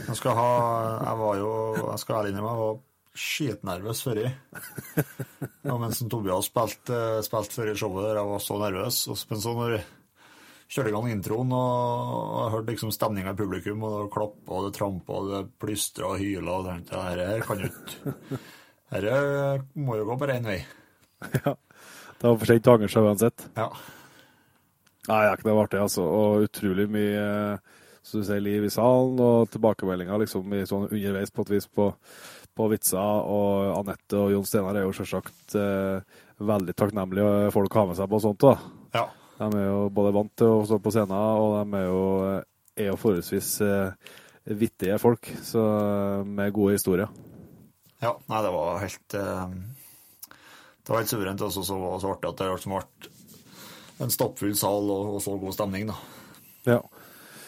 [0.07, 0.49] jeg skal ha
[0.97, 2.86] Jeg var jo Jeg skal ærlig innrømme, jeg var
[3.17, 4.31] skitnervøs før i.
[5.67, 8.99] Ja, mens Tobias spilte, spilt før i showet der, jeg var så nervøs.
[9.11, 9.83] Og men så når jeg
[10.71, 14.67] kjørte i gang introen og jeg hørte liksom stemninga i publikum, og det klappa og
[14.67, 18.41] det trampa og det plystra og hyla, og tenkte jeg dette her kan jo ikke
[18.87, 19.15] Dette
[19.83, 20.61] må jo gå bare én vei.
[21.43, 21.57] ja.
[22.17, 23.43] Det var for sent å angre seg uansett.
[23.59, 23.67] Ja.
[25.07, 26.05] Nei, det er ikke det artig, altså.
[26.07, 27.25] Og utrolig mye
[28.07, 31.67] som du sier, liv i salen, og tilbakemeldinger liksom i sånn underveis på et vis
[31.67, 31.89] på,
[32.57, 32.99] på vitser.
[32.99, 37.99] Og Anette og Jon Steinar er jo selvsagt eh, veldig takknemlige folk å ha med
[37.99, 38.43] seg på sånt.
[38.43, 38.57] da.
[38.97, 39.05] Ja.
[39.37, 42.03] De er jo både vant til å stå på scenen, og de er jo,
[42.77, 44.13] er jo forholdsvis eh,
[44.57, 45.63] vittige folk så,
[46.25, 47.11] med gode historier.
[48.01, 49.45] Ja, nei, det var helt eh,
[50.29, 51.41] Det var helt suverent.
[51.41, 53.13] Og så var artig at det liksom ble
[54.05, 55.97] en stappfull sal og, og så god stemning, da.
[56.67, 56.81] Ja.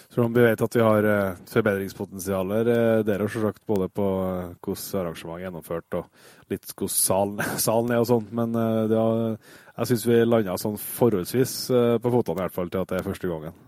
[0.10, 4.06] Selv om vi vet at vi har eh, forbedringspotensialer dere der og selvsagt både på
[4.26, 6.07] eh, hvordan arrangementet er gjennomført og
[6.49, 8.30] litt hvordan salen, salen er og sånn.
[8.34, 9.36] Men eh, det har,
[9.77, 12.98] jeg syns vi landa sånn forholdsvis eh, på fotene i hvert fall til at det
[12.99, 13.60] er første gangen.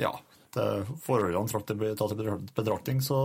[0.00, 0.12] Ja.
[0.50, 0.66] Det,
[1.04, 3.18] forholdene tatt i betraktning, så,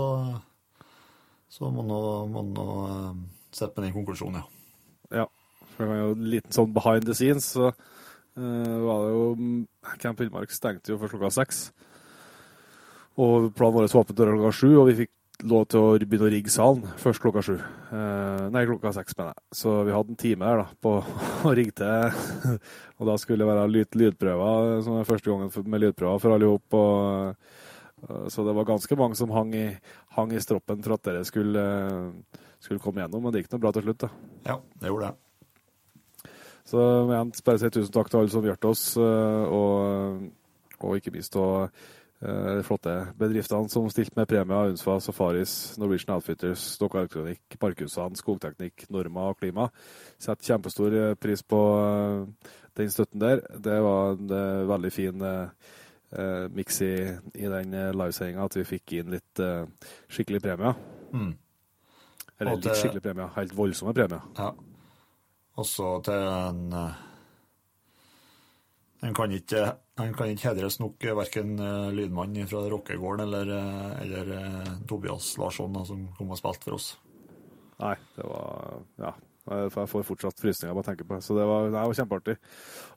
[1.49, 3.09] så må man nå eh,
[3.49, 5.23] sette med den konklusjonen, ja.
[5.23, 5.25] Ja.
[5.73, 9.25] For det var jo en liten sånn behind the scenes, så uh, var det jo
[9.99, 11.65] Camp Villmark stengte jo først klokka seks.
[13.21, 15.13] Og planen vår var åpent døra klokka sju, og vi fikk
[15.43, 17.55] lov til å begynne å rigge salen først klokka sju.
[17.59, 19.45] Eh, nei, klokka seks, mener jeg.
[19.59, 20.95] Så vi hadde en time der da, på
[21.49, 22.55] å rigge til.
[22.99, 26.49] og da skulle det være lyd, lydprøver, som er første gangen med lydprøver for alle
[26.49, 26.79] ihop.
[26.79, 27.51] Og,
[28.07, 29.67] eh, så det var ganske mange som hang i,
[30.15, 31.65] hang i stroppen for at dere skulle,
[32.63, 34.07] skulle komme gjennom, men det gikk noe bra til slutt.
[34.07, 34.11] da.
[34.47, 35.21] Ja, det gjorde det.
[36.65, 36.81] Så
[37.11, 40.23] igjen, bare si tusen takk til alle som hjalp oss, eh, og,
[40.81, 44.71] og ikke minst og, eh, de flotte bedriftene som stilte med premier.
[44.71, 49.67] Unsva, Safaris, Norwegian Outfitters, Stokka Elektronikk, Parkhusene, Skogteknikk, Norma og Klima.
[50.17, 53.43] Setter kjempestor eh, pris på eh, den støtten der.
[53.59, 55.71] Det var en eh, veldig fin eh,
[56.15, 56.93] eh, miks i,
[57.35, 59.65] i den eh, livesendinga at vi fikk inn litt eh,
[60.07, 60.79] skikkelig premier.
[61.11, 61.33] Mm.
[62.39, 63.33] Eller litt skikkelig premier.
[63.35, 64.23] Helt voldsomme premier.
[64.39, 64.53] Ja.
[65.55, 66.71] Også til en
[69.05, 71.55] En kan ikke, han kan ikke hedres nok, verken
[71.95, 76.89] lydmannen fra Rokkegården eller, eh, eller eh, Tobias Larsson, som kom og spilte for oss.
[77.79, 79.15] Nei, det var Ja.
[79.45, 81.19] Jeg får fortsatt frysninger bare å tenke på.
[81.21, 82.33] Så det var, det var kjempeartig.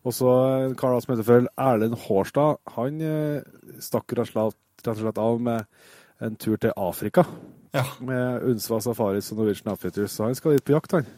[0.08, 0.30] Og så
[0.64, 3.42] en kar som heter for Erlend Hårstad, han eh,
[3.84, 5.66] stakk rett og slett, av med
[6.24, 7.26] en tur til Afrika.
[7.76, 7.84] Ja.
[8.00, 10.16] Med Unsva Safaris og Norwegian Outfitters.
[10.16, 11.10] Så han skal dit på jakt, han.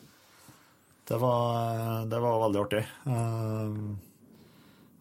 [1.07, 2.83] Det var, det var veldig artig.
[3.07, 4.10] Eh,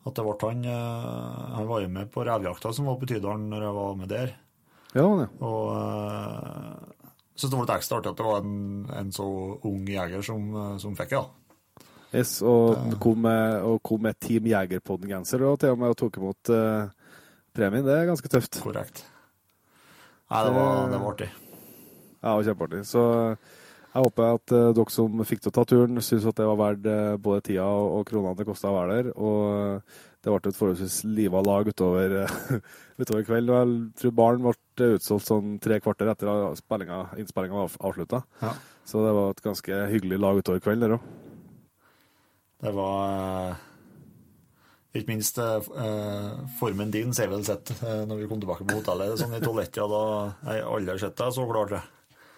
[0.07, 3.49] At det ble han eh, Han var jo med på revjakta som var på Tydalen
[3.51, 4.31] når jeg var med der.
[4.95, 5.27] Ja, ja.
[5.45, 9.27] Og uh, syns det var litt ekstra artig at det var en, en så
[9.69, 11.19] ung jeger som, eh, som fikk det.
[11.19, 11.85] da.
[12.09, 16.17] Yes, og kom med, og kom med Team Jegerpodden-genser og til og med og tok
[16.17, 16.89] imot uh,
[17.53, 17.85] premien.
[17.85, 18.57] Det er ganske tøft.
[18.65, 19.03] Korrekt.
[20.29, 21.29] Nei, det var, det var artig.
[22.23, 22.81] Ja, det kjempeartig.
[22.89, 23.03] Så
[23.89, 26.59] jeg håper at eh, dere som fikk til å ta turen, syns at det var
[26.59, 29.09] verdt eh, både tida og, kronene det kosta å være der.
[29.17, 32.13] Og eh, det ble et forholdsvis liva lag utover,
[33.01, 33.49] utover kvelden.
[33.49, 38.21] Og Jeg tror baren ble utsolgt sånn tre kvarter etter at innspillinga var avslutta.
[38.43, 38.53] Ja.
[38.85, 41.09] Så det var et ganske hyggelig lag utover kvelden der òg.
[42.59, 43.55] Det var
[44.93, 45.69] Ikke minst eh,
[46.59, 49.17] formen din ser vi vel sett når vi kom tilbake på hotellet.
[49.17, 50.03] Sånn i toalettet, da
[50.45, 51.95] har jeg aldri sett deg så klart, tror jeg.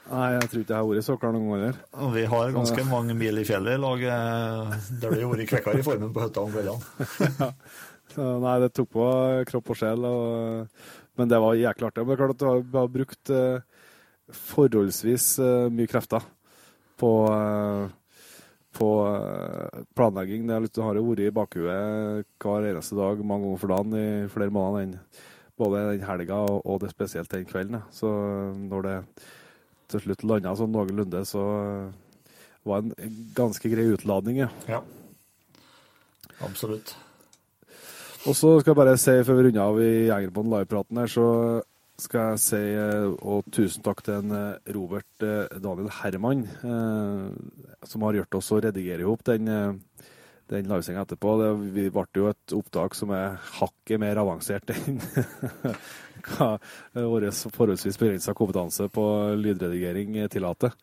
[0.10, 1.78] Nei, jeg tror ikke jeg har vært så klar noen ganger.
[2.16, 5.86] Vi har ganske mange mil i fjellet i lag eh, der har vært kvekkere i
[5.86, 7.06] formen på hytta om kveldene.
[8.18, 8.26] ja.
[8.42, 9.06] nei, det tok på
[9.52, 10.08] kropp og sjel.
[10.10, 10.84] Og,
[11.20, 12.04] men det var jæklig artig.
[12.04, 13.88] Men det er klart at du har, brukt eh,
[14.52, 16.26] forholdsvis eh, mye krefter
[17.02, 17.16] på,
[18.78, 18.94] på
[19.98, 20.48] planlegging.
[20.50, 24.54] Det har jo vært i bakhuet hver eneste dag mange ganger for dagen i flere
[24.58, 24.98] måneder.
[25.62, 27.86] Både den helga og, og det spesielt den kvelden.
[27.94, 28.10] Så
[28.58, 28.98] når det
[29.92, 32.36] til slutt landa sånn noenlunde, så eh,
[32.68, 34.44] var det en ganske grei utladning.
[34.46, 34.52] ja.
[34.70, 34.82] Ja.
[36.42, 36.96] Absolutt.
[38.26, 41.28] Og så skal jeg bare si, før vi runder av i Jegerbånd live-praten her, så
[42.02, 45.26] skal jeg si eh, og tusen takk til en eh, Robert
[45.62, 47.28] Daniel Herman, eh,
[47.86, 50.08] som har gjort oss å redigere ihop den, eh,
[50.52, 51.36] den livesendinga etterpå.
[51.42, 51.52] Det
[51.96, 55.00] ble jo et opptak som er hakket mer avansert enn
[56.32, 56.52] hva
[56.94, 59.06] vår forholdsvis begrensa kompetanse på
[59.40, 60.76] lydredigering tillater.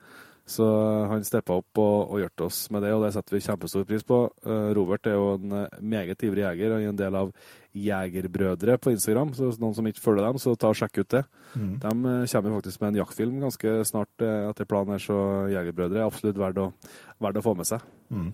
[0.49, 0.65] Så
[1.11, 4.05] han steppa opp og, og hjalp oss med det, og det setter vi kjempestor pris
[4.09, 4.23] på.
[4.49, 7.33] Eh, Robert er jo en meget ivrig jeger og er en del av
[7.77, 9.35] Jegerbrødre på Instagram.
[9.37, 11.23] Så noen som ikke følger dem, så ta og sjekk ut det.
[11.53, 11.75] Mm.
[11.85, 15.21] De eh, kommer faktisk med en jaktfilm ganske snart eh, etter planen her, så
[15.53, 16.71] Jegerbrødre er absolutt verdt å,
[17.21, 17.85] verdt å få med seg.
[18.09, 18.31] Mm.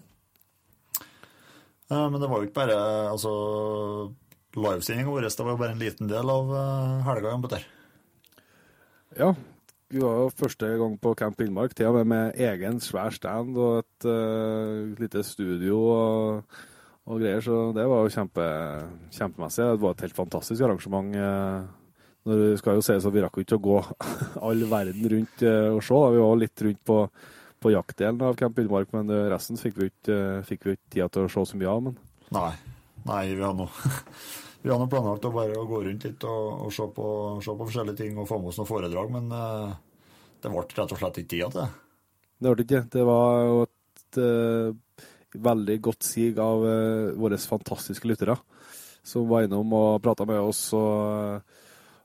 [1.90, 2.76] Eh, Men det var jo ikke bare
[3.12, 3.32] altså,
[4.54, 7.34] Livesendinga vår det var jo bare en liten del av eh, helga.
[7.42, 7.66] Petter.
[9.18, 9.34] Ja,
[9.92, 13.54] vi var jo første gang på Camp Villmark, til og med med egen svær stand
[13.54, 16.56] og et uh, lite studio og,
[17.06, 18.46] og greier, så det var jo kjempe,
[19.14, 19.68] kjempemessig.
[19.76, 21.14] Det var et helt fantastisk arrangement.
[22.24, 23.78] Når det skal jo sies at vi rakk jo ikke å gå
[24.48, 25.94] all verden rundt og se.
[25.94, 26.10] Da.
[26.16, 26.98] Vi var litt rundt på,
[27.64, 30.90] på jaktdelen av Camp Villmark, men eh, resten fikk vi ikke eh, fikk vi ikke
[30.96, 31.86] tid til å se så mye av.
[31.86, 31.96] men
[32.34, 32.50] Nei.
[33.08, 33.68] Nei, vi har nå
[34.64, 37.06] Vi har planlagt å bare gå rundt litt og, og se, på,
[37.44, 39.74] se på forskjellige ting og få med oss noen foredrag, men uh,
[40.40, 41.66] det ble rett og slett ikke tid til det.
[42.40, 42.80] Det ble ikke.
[42.94, 45.02] Det var jo et uh,
[45.44, 48.38] veldig godt sig av uh, våre fantastiske lyttere
[49.04, 50.62] som var innom og prata med oss.
[50.72, 51.44] Og,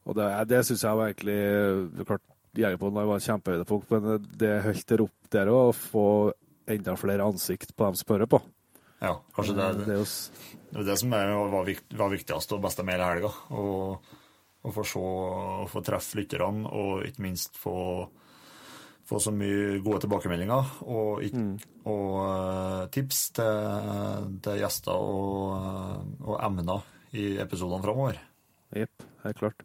[0.04, 1.40] og det, det syns jeg var egentlig
[2.04, 2.28] klart,
[2.58, 6.06] Jegerpodden var en kjempehøydepunkt, men det holdt der opp der òg, å få
[6.70, 8.40] enda flere ansikt på dem som hører på.
[9.02, 10.32] Ja, kanskje det, det er s-
[10.72, 13.32] det, er det som er, var, vikt, var viktigst og beste med hele helga.
[14.60, 17.76] Å få se og få treffe lytterne, og ikke minst få,
[19.08, 26.36] få så mye gode tilbakemeldinger og, ikk- og uh, tips til, til gjester og, og
[26.44, 26.84] emner
[27.16, 28.20] i episodene framover.
[28.76, 29.64] Jepp, helt klart.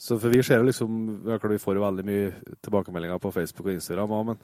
[0.00, 0.94] Så for vi ser jo liksom
[1.24, 2.30] Vi får jo veldig mye
[2.64, 4.40] tilbakemeldinger på Facebook og Instagram òg, men,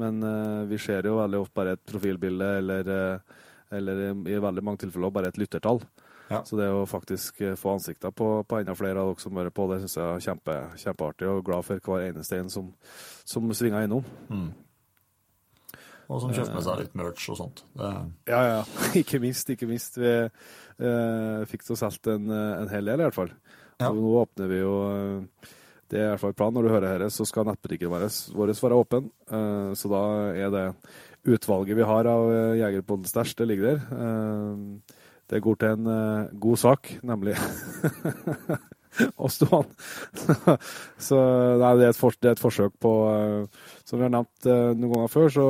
[0.00, 3.38] men eh, vi ser jo veldig ofte bare et profilbilde eller, eh,
[3.78, 4.02] eller
[4.32, 5.82] i veldig mange tilfeller bare et lyttertall.
[6.30, 6.40] Ja.
[6.46, 9.52] Så det å faktisk eh, få ansikter på, på enda flere av dere som hører
[9.54, 12.70] på, det syns jeg er kjempe, kjempeartig, og glad for hver eneste en som,
[13.28, 14.06] som svinger innom.
[16.08, 17.64] Og som kjøper med seg litt merch og sånt.
[17.76, 17.90] Det,
[18.30, 18.62] Ja, ja.
[19.00, 19.96] Ikke minst, ikke minst.
[20.00, 23.32] Vi eh, fikk så solgt en, eh, en hel del, i hvert fall.
[23.84, 23.92] Ja.
[23.92, 25.48] Så nå åpner vi jo eh,
[25.92, 26.58] Det er i hvert fall planen.
[26.58, 29.10] Når du hører dette, så skal nettbutikken vår, være åpen.
[29.28, 30.66] Eh, så da er det
[31.34, 33.80] utvalget vi har av eh, Jegerpoden Stæsj, det ligger der.
[35.24, 35.86] Det går til en
[36.36, 37.32] god sak, nemlig
[39.34, 39.70] stå an.
[41.08, 41.20] så
[41.62, 42.92] nei, det er, for, det er et forsøk på
[43.88, 45.46] Som vi har nevnt noen ganger før, så,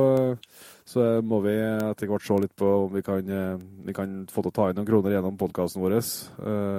[0.87, 3.35] så må vi etter hvert se litt på om vi kan,
[3.83, 5.99] vi kan få til å ta inn noen kroner gjennom podkasten vår.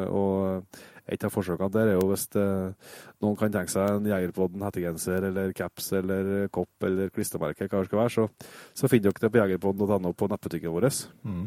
[0.09, 5.29] og et av forsøkene der er jo hvis noen kan tenke seg en Jegerpodden hettegenser
[5.31, 9.33] eller caps eller kopp eller klistremerke, hva det skal være, så, så finner dere det
[9.35, 10.89] på jegerpodden.no på nettbutikken vår.
[11.23, 11.47] Mm.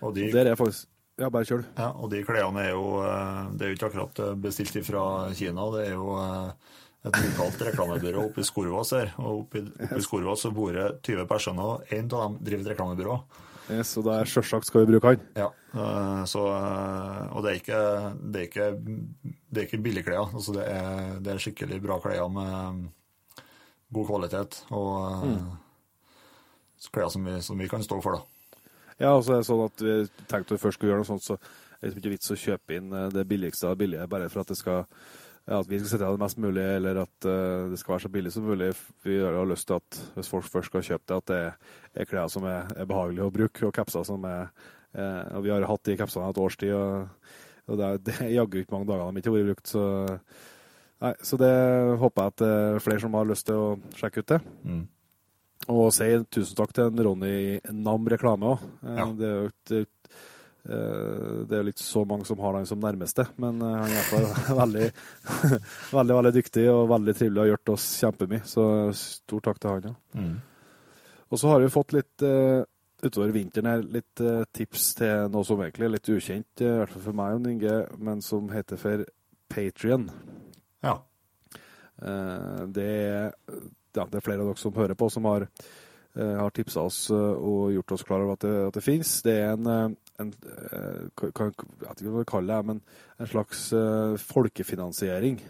[0.00, 0.88] Og de, der er faktisk
[1.20, 1.64] ja, bare kjøl.
[1.76, 5.02] Ja, og de klærne er jo eh, Det er jo ikke akkurat eh, bestilt fra
[5.36, 5.66] Kina.
[5.74, 6.78] Det er jo eh,
[7.08, 9.12] et lokalt reklamebyrå oppe i Skorvås her.
[9.20, 12.38] Og oppe i, oppe i Skorvås så bor det 20 personer, og én av dem
[12.46, 13.18] driver et reklamebyrå.
[13.70, 15.24] Yes, det da er selvsagt skal vi bruke han.
[15.38, 15.48] Ja,
[16.26, 16.42] så,
[17.30, 17.82] og det er ikke,
[18.20, 18.68] det er ikke,
[19.50, 20.32] det er ikke billigklær.
[20.34, 22.88] Altså det, er, det er skikkelig bra klær med
[23.94, 24.60] god kvalitet.
[24.74, 25.48] Og mm.
[26.90, 28.26] klær som, som vi kan stå for, da.
[29.00, 29.96] Ja, altså er det sånn at vi
[30.28, 31.38] tenkte at vi først skulle gjøre noe sånt, så
[31.80, 34.50] er det ikke vits å kjøpe inn eh, det billigste av billige bare for at
[34.52, 34.82] det skal
[35.50, 38.12] at vi skal sette av det mest mulig, eller at uh, det skal være så
[38.12, 38.70] billig som mulig.
[39.06, 42.30] Vi har lyst til at hvis folk først skal kjøpe det, at det er klær
[42.30, 44.46] som er, er behagelige å bruke, og capser som er
[44.92, 47.34] eh, og Vi har hatt de capsene et års tid, og,
[47.66, 49.74] og det er, det er jaggu ikke mange dager de ikke har vært brukt.
[49.74, 49.84] Så,
[51.06, 51.52] nei, så det
[52.04, 53.68] håper jeg at det er flere som har lyst til å
[53.98, 54.40] sjekke ut det.
[54.64, 54.82] Mm.
[55.70, 57.34] Og si tusen takk til en Ronny
[57.76, 58.68] Nam Reklame òg.
[58.84, 59.08] Eh, ja.
[59.16, 60.20] Det er jo et, eh,
[60.62, 63.96] det er jo ikke så mange som har han som nærmeste, men eh, han er
[63.96, 64.88] iallfall veldig,
[65.98, 68.42] veldig, veldig dyktig og veldig trivelig og har hjulpet oss kjempemye.
[68.48, 68.66] Så
[68.98, 69.88] stor takk til han.
[69.88, 70.20] Ja.
[70.20, 70.36] Mm.
[71.30, 72.24] Og så har vi fått litt
[73.00, 74.20] utover vinteren her, litt
[74.50, 77.76] tips til noe som egentlig er litt ukjent, i hvert fall for meg og Inge,
[78.02, 79.04] men som heter for
[79.54, 80.08] Patrion.
[80.82, 80.96] Ja.
[82.66, 83.30] Det er
[83.94, 85.46] ja, det er flere av dere som hører på, som har,
[86.18, 89.14] har tipsa oss og gjort oss klar over at det, at det finnes.
[89.22, 90.32] Det er en, en
[91.16, 92.58] kan, hva vi det,
[93.20, 93.70] en slags
[94.30, 95.40] folkefinansiering.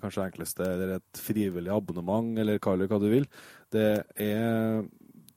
[0.00, 3.26] kanskje det enkleste, eller et frivillig abonnement, eller kall det hva du vil.
[3.72, 4.84] Det er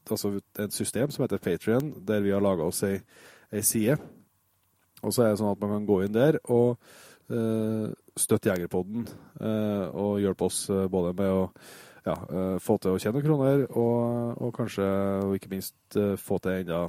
[0.09, 2.99] altså et system som heter Patrion, der vi har laga oss ei,
[3.51, 3.97] ei side.
[5.01, 6.77] Og så er det sånn at man kan gå inn der og
[8.19, 9.07] støtte Jegerpodden
[9.95, 11.45] og hjelpe oss både med å
[12.05, 14.87] ja, uh, få til å tjene kroner, og, og kanskje,
[15.25, 16.85] og ikke minst, uh, få til enda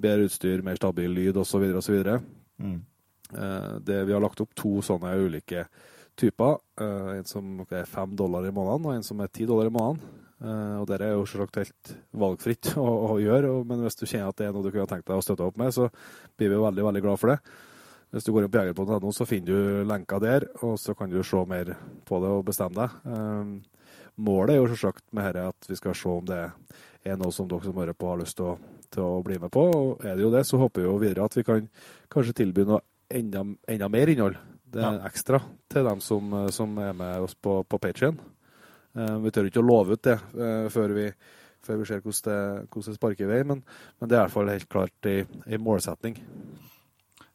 [0.00, 1.64] bedre utstyr, mer stabil lyd osv.
[1.78, 2.10] osv.
[2.62, 2.78] Mm.
[3.34, 5.66] Uh, vi har lagt opp to sånne ulike
[6.18, 6.60] typer.
[6.80, 9.74] Uh, en som er fem dollar i måneden, og en som er ti dollar i
[9.74, 10.22] måneden.
[10.44, 11.94] Uh, og Det er jo selvsagt helt
[12.24, 14.88] valgfritt å, å gjøre, og, men hvis du kjenner at det er noe du kunne
[14.90, 15.88] tenkt deg å støtte opp med, så
[16.36, 17.38] blir vi veldig veldig glad for det.
[18.14, 21.18] Hvis du går inn på jegerpodden.no, så finner du lenker der, og så kan du
[21.26, 21.72] se mer
[22.06, 23.64] på det og bestemme deg.
[24.14, 26.44] Målet er jo selvsagt med dette at vi skal se om det
[27.04, 28.54] er noe som dere som hører på, har lyst til å,
[28.94, 29.64] til å bli med på.
[29.74, 31.68] Og er det jo det, så håper vi jo videre at vi kan
[32.12, 34.38] kanskje tilby noe enda, enda mer innhold.
[34.74, 35.06] Det er ja.
[35.10, 35.40] ekstra
[35.70, 38.18] til dem som, som, er med oss på, på Patrion.
[38.94, 41.08] Uh, vi tør ikke å love ut det uh, før, vi,
[41.66, 43.62] før, vi, ser hvordan det, hvordan det sparker i vei, men,
[43.98, 46.18] men, det er i hvert fall helt klart en målsetning.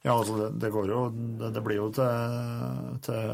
[0.02, 3.34] Ja, altså det, det, går jo Det, det blir jo til, til,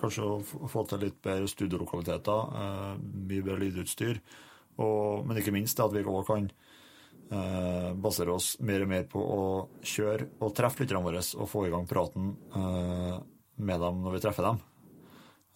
[0.00, 2.94] kanskje å få til litt bedre studielokaliteter, eh,
[3.28, 4.22] mye bedre lydutstyr.
[4.78, 6.48] Og, men ikke minst at vi òg kan
[7.30, 9.44] eh, basere oss mer og mer på å
[9.82, 13.14] kjøre og treffe lytterne våre og få i gang praten eh,
[13.58, 14.62] med dem når vi treffer dem.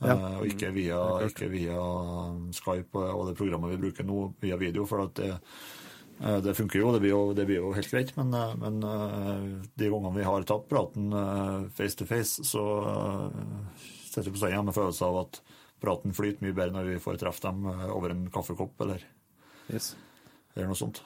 [0.03, 0.17] Ja.
[0.17, 1.79] Eh, og ikke via, ikke via,
[2.57, 4.89] Skype og det programmet vi bruker nå, via video.
[4.91, 5.33] for at det
[6.23, 8.83] Eh, det funker jo, det blir jo, det blir jo helt greit, men, eh, men,
[8.87, 11.11] eh, de gangene vi har tatt praten
[11.75, 12.63] face to face, så
[14.07, 15.41] setter vi på stedet med følelsen av at
[15.83, 19.03] praten flyter mye bedre når vi får treffe dem over en kaffekopp eller,
[19.73, 19.97] yes.
[20.55, 21.03] eller noe sånt.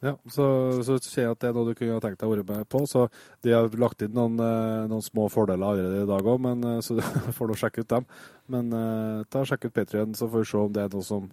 [0.00, 0.44] Ja, så,
[0.86, 2.82] så ser jeg at det er noe du kunne tenkt deg å være med på.
[2.88, 3.06] Så
[3.44, 4.38] de har lagt inn noen,
[4.88, 6.46] noen små fordeler allerede i dag òg,
[6.86, 7.02] så du
[7.36, 8.06] får nå sjekke ut dem.
[8.50, 8.72] Men
[9.28, 11.28] ta og sjekk ut Patrion, så får vi se om det er noe som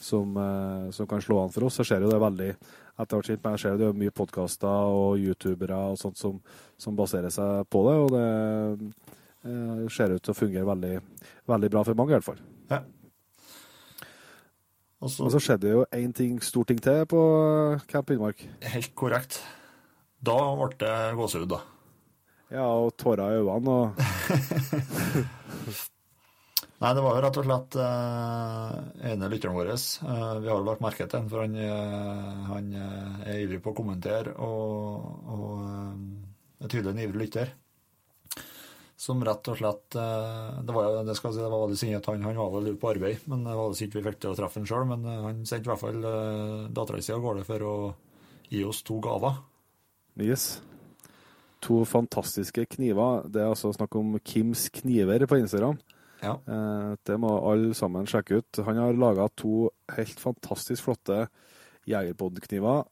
[0.00, 1.74] som, eh, som, kan slå an for oss.
[1.74, 2.50] Så ser jo det veldig
[3.00, 6.40] etter hvert men jeg ser det er mye podkaster og youtubere og sånt som,
[6.76, 7.96] som, baserer seg på det.
[8.04, 8.24] Og det
[9.48, 10.96] eh, ser ut til å fungere veldig,
[11.48, 12.42] veldig bra for mange, i hvert fall.
[15.00, 15.06] Ja.
[15.06, 17.20] Også, og så skjedde jo én ting, stor ting til på
[17.88, 18.42] Camp Innmark.
[18.60, 19.38] Helt korrekt.
[20.20, 21.60] Da ble det gåsehud, da.
[22.50, 23.94] Ja, og tårer i øynene og
[26.80, 28.76] Nei, det var jo rett og slett eh,
[29.10, 29.72] ene lytteren vår.
[29.72, 33.74] Eh, vi har jo lagt merke til ham, for han, uh, han er ivrig på
[33.74, 37.52] å kommentere og, og er tydelig en ivrig lytter.
[39.00, 42.36] Som rett og slett Det var det skal si, det var synd at han, han
[42.36, 44.84] var vel på arbeid, men det var ikke vi fikk til å treffe han sjøl.
[44.90, 47.76] Men han sendte i hvert fall uh, dattera si av gårde for å
[48.52, 49.40] gi oss to gaver.
[50.20, 50.60] Yes.
[51.60, 53.24] to fantastiske kniver.
[53.28, 55.78] Det er altså snakk om Kims kniver på Instagram.
[56.20, 56.36] Ja.
[56.44, 58.62] Eh, det må alle sammen sjekke ut.
[58.66, 61.26] Han har laga to helt fantastisk flotte
[61.88, 62.84] Jegerpod-kniver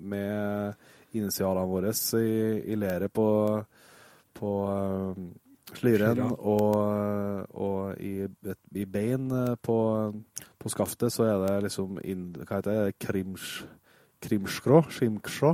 [0.00, 0.74] med
[1.12, 3.26] initialene våre i, i leret på,
[4.36, 5.22] på eh,
[5.78, 6.74] slyren og,
[7.54, 8.26] og i,
[8.76, 9.76] i bein eh, på,
[10.58, 12.98] på skaftet så er det liksom inn, Hva heter det?
[13.02, 13.62] Krimsj...
[14.22, 14.84] Krimskrå?
[14.86, 15.48] Skimksjå?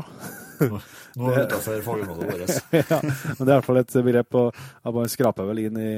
[1.17, 2.51] Nå er det utenfor fagområdet vårt.
[2.93, 5.79] ja, men det er i hvert fall et begrep på at man skraper vel inn
[5.81, 5.93] i,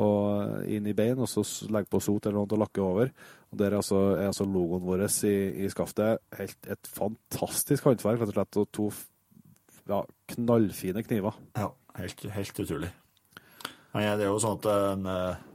[0.00, 3.12] og, inn i bein, og så legger på sot eller noe og lakker over.
[3.52, 5.36] Og Der er altså, er altså logoen vår i,
[5.66, 6.24] i skaftet.
[6.38, 8.60] Helt, et fantastisk håndverk, rett og slett.
[8.62, 8.88] Og to
[9.88, 10.02] ja,
[10.34, 11.36] knallfine kniver.
[11.56, 12.90] Ja, helt, helt utrolig.
[13.94, 15.46] Men det er jo sånn at en, eh,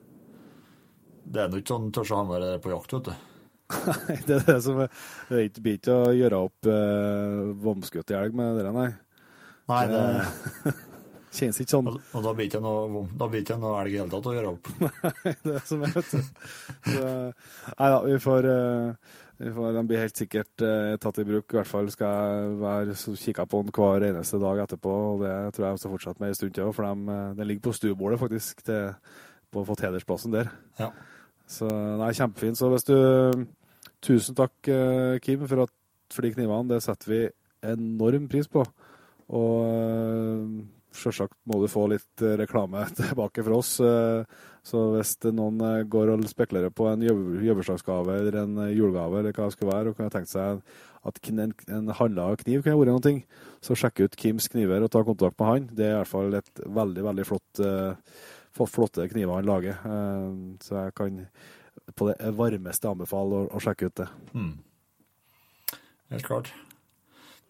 [1.33, 3.29] det er nå ikke sånn tørs å ha med på jakt, vet du.
[3.73, 4.89] Nei, det er det som er
[5.31, 8.89] Det blir ikke å gjøre opp eh, vomskutt i elg med dere, nei.
[9.71, 10.01] Nei, det,
[11.33, 11.87] Kjennes ikke sånn.
[11.89, 13.05] og, og da blir det ikke noe,
[13.79, 14.69] det elg i hele tatt å gjøre opp.
[14.83, 16.43] nei, det er som er, vet du.
[16.91, 17.07] Så,
[17.79, 21.47] Nei da, vi får, eh, Den blir helt sikkert eh, tatt i bruk.
[21.49, 24.93] I hvert fall skal jeg være så kikka på den hver eneste dag etterpå.
[25.13, 26.69] Og det tror jeg skal fortsette med en stund til.
[26.75, 28.93] For eh, den ligger på stuebordet, faktisk, til,
[29.51, 30.53] på fått hedersplassen der.
[30.79, 30.91] Ja.
[31.49, 32.57] Så er kjempefint.
[32.57, 32.95] Så hvis du
[34.03, 35.71] Tusen takk, eh, Kim, for, at,
[36.11, 36.67] for de knivene.
[36.73, 37.21] Det setter vi
[37.63, 38.65] enorm pris på.
[39.33, 40.57] Og uh,
[40.93, 43.75] sjølsagt må du få litt eh, reklame tilbake fra oss.
[43.83, 49.35] eh, så hvis noen eh, går og spekulerer på en jobbursdagsgave eller en julegave, eller
[49.35, 50.61] hva det skulle være, og kan tenke seg
[51.03, 55.03] at en, en handla kniv kunne vært noe, så sjekk ut Kims kniver og ta
[55.03, 55.65] kontakt med han.
[55.75, 57.63] Det er i hvert fall et veldig, veldig flott
[58.69, 59.81] flotte kniver han lager.
[60.63, 61.17] Så jeg kan
[61.97, 64.07] på det varmeste anbefale å, å sjekke ut det.
[64.31, 64.53] Mm.
[66.13, 66.53] Helt klart.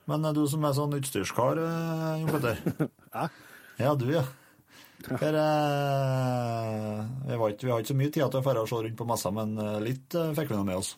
[0.09, 2.87] Men du som er sånn utstyrskar, eh, Jon Petter.
[3.15, 3.27] Hæ?
[3.79, 4.23] Ja, du, ja.
[5.03, 9.07] Her, eh, vi, har ikke så mye tid til å dra og se rundt på
[9.07, 10.93] messa, men eh, litt eh, fikk vi nå med oss.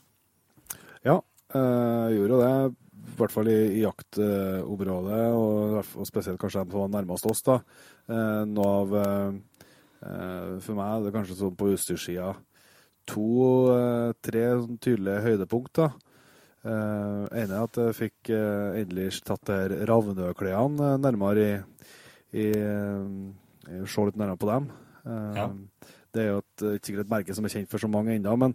[1.06, 1.20] Ja,
[1.54, 2.52] eh, gjorde det.
[3.06, 7.42] I hvert fall i, i jaktområdet, og, og spesielt kanskje var nærmest oss.
[7.46, 7.60] da.
[8.10, 8.98] Eh, noe av
[10.62, 12.34] For meg er det kanskje sånn på utstyrssida
[13.10, 15.80] to-tre sånn tydelige høydepunkt.
[15.80, 15.88] da.
[16.66, 21.52] Eh, enig at jeg fikk uh, endelig tatt det her ravnøklærne uh, nærmere i,
[22.42, 24.72] i, uh, Se litt nærmere på dem.
[25.06, 25.52] Uh, Ja.
[26.16, 28.32] Det er jo et, ikke sikkert et merke som er kjent for så mange ennå,
[28.40, 28.54] men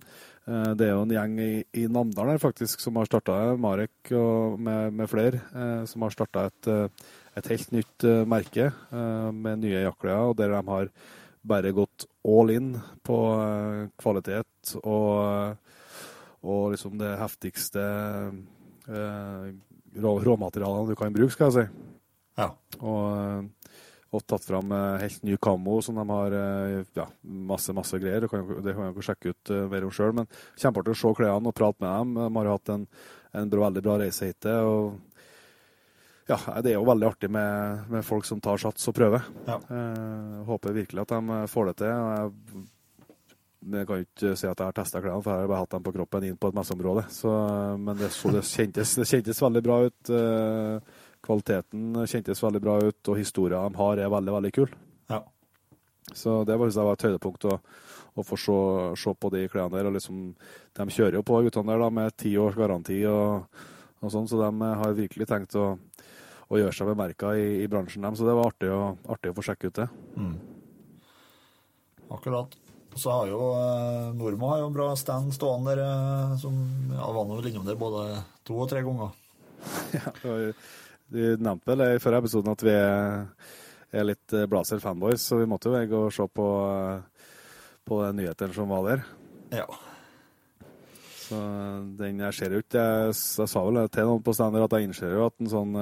[0.80, 4.56] det er jo en gjeng i, i Namdalen her faktisk som har starta Marek og
[4.56, 5.42] med, med flere,
[5.84, 6.70] som har starta et,
[7.36, 8.70] et helt nytt merke
[9.36, 10.88] med nye jakklær, og der de har
[11.52, 12.72] bare gått all in
[13.04, 13.20] på
[14.00, 15.60] kvalitet og,
[16.42, 17.82] og liksom det heftigste
[18.88, 19.48] eh,
[20.00, 21.86] rå, råmaterialene du kan bruke, skal jeg si.
[22.40, 22.50] Ja.
[22.80, 23.74] Og, eh,
[24.10, 28.24] og tatt fram eh, helt ny kammo som de har eh, ja, masse masse greier.
[28.24, 31.52] Det kan, jo- jeg ikke sjekke ut mer om sjøl, men kjempeartig å se klærne
[31.52, 32.16] og prate med dem.
[32.24, 32.88] De har hatt en,
[33.36, 34.48] en bra, veldig bra reise hit.
[34.64, 34.98] Og
[36.30, 39.24] ja, det er jo veldig artig med, med folk som tar sats og prøver.
[39.50, 39.56] Ja.
[39.66, 41.94] Eh, håper virkelig at de får det til.
[41.94, 42.66] og Jeg,
[43.60, 45.74] jeg kan jo ikke si at jeg har testa klærne, for jeg har bare hatt
[45.74, 47.04] dem på kroppen inn på et messeområde.
[47.12, 47.32] Så,
[47.76, 50.12] men det, så det, kjentes, det kjentes veldig bra ut.
[50.16, 54.72] eh, Kvaliteten kjentes veldig bra ut, og historien de har, er veldig, veldig kul.
[55.12, 55.20] Ja.
[56.16, 57.58] Så det var, var et høydepunkt å,
[58.16, 58.56] å få se,
[59.02, 59.90] se på de klærne der.
[59.90, 60.22] og liksom,
[60.78, 63.60] De kjører jo på guttene der da, med ti års garanti og,
[64.00, 65.74] og sånn, så de har virkelig tenkt å,
[66.48, 68.16] å gjøre seg bemerka i, i bransjen, dem.
[68.16, 69.88] Så det var artig å, artig å få sjekke ut det.
[70.16, 70.34] Mm.
[72.16, 72.56] Akkurat.
[73.00, 76.56] Så har jo eh, Normo har jo en bra stand stående der, eh, som
[76.92, 79.16] ja, var nå innom der både to og tre ganger.
[81.10, 85.66] Du nevnte vel i forrige episoden at vi er, litt eh, Blazer-fanboys, så vi måtte
[85.66, 86.46] jo jeg gå og se på,
[87.88, 89.02] på den nyheten som var der.
[89.56, 89.64] Ja.
[91.24, 91.40] Så
[91.98, 94.86] den jeg ser jo ikke Jeg, jeg sa vel til noen på stander at jeg
[94.86, 95.76] innser jo at en sånn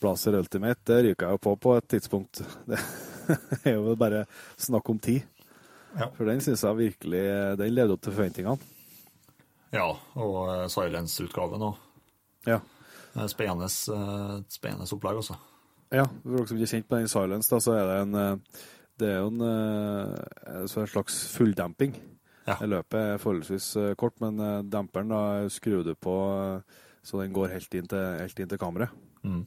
[0.00, 2.46] Blazer Ultimate, det ryker jeg jo på på et tidspunkt.
[3.26, 5.26] Det er jo bare snakk om tid.
[5.96, 6.10] Ja.
[6.16, 7.22] For den syns jeg virkelig
[7.56, 8.72] Den levde opp til forventningene.
[9.72, 11.78] ja og uh, Silence-utgaven òg.
[12.46, 12.60] Ja.
[13.32, 15.38] Spennende, uh, spennende altså.
[15.94, 18.14] Ja, for dere som ikke er kjent med den Silence, da, så er det en
[18.18, 18.62] eh,
[18.98, 21.94] Det er jo en, en slags fulldemping.
[22.46, 22.56] Ja.
[22.64, 23.66] Løpet er forholdsvis
[23.96, 24.40] kort, men
[24.70, 25.20] demperen da
[25.52, 26.14] skrur du på
[27.04, 28.90] så den går helt inn til, helt inn til kameraet.
[29.22, 29.44] Mm.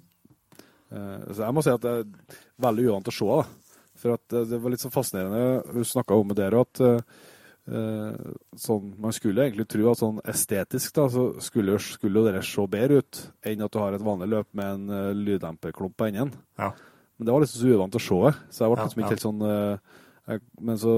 [1.34, 3.26] Så jeg må si at det er veldig uvant å se.
[3.42, 3.69] da.
[4.00, 5.64] For at eh, det var litt så fascinerende.
[5.76, 10.96] Hun snakka om med dere, at eh, sånn, Man skulle egentlig tro at sånn estetisk
[10.98, 14.48] da, så skulle, skulle dere se bedre ut enn at du har et vanlig løp
[14.58, 16.32] med en uh, lyddemperklump på enden.
[16.58, 16.72] Ja.
[17.20, 19.26] Men det var liksom så uvant å se det, så jeg ble liksom ikke helt
[19.28, 20.00] sånn uh,
[20.32, 20.96] jeg, Men så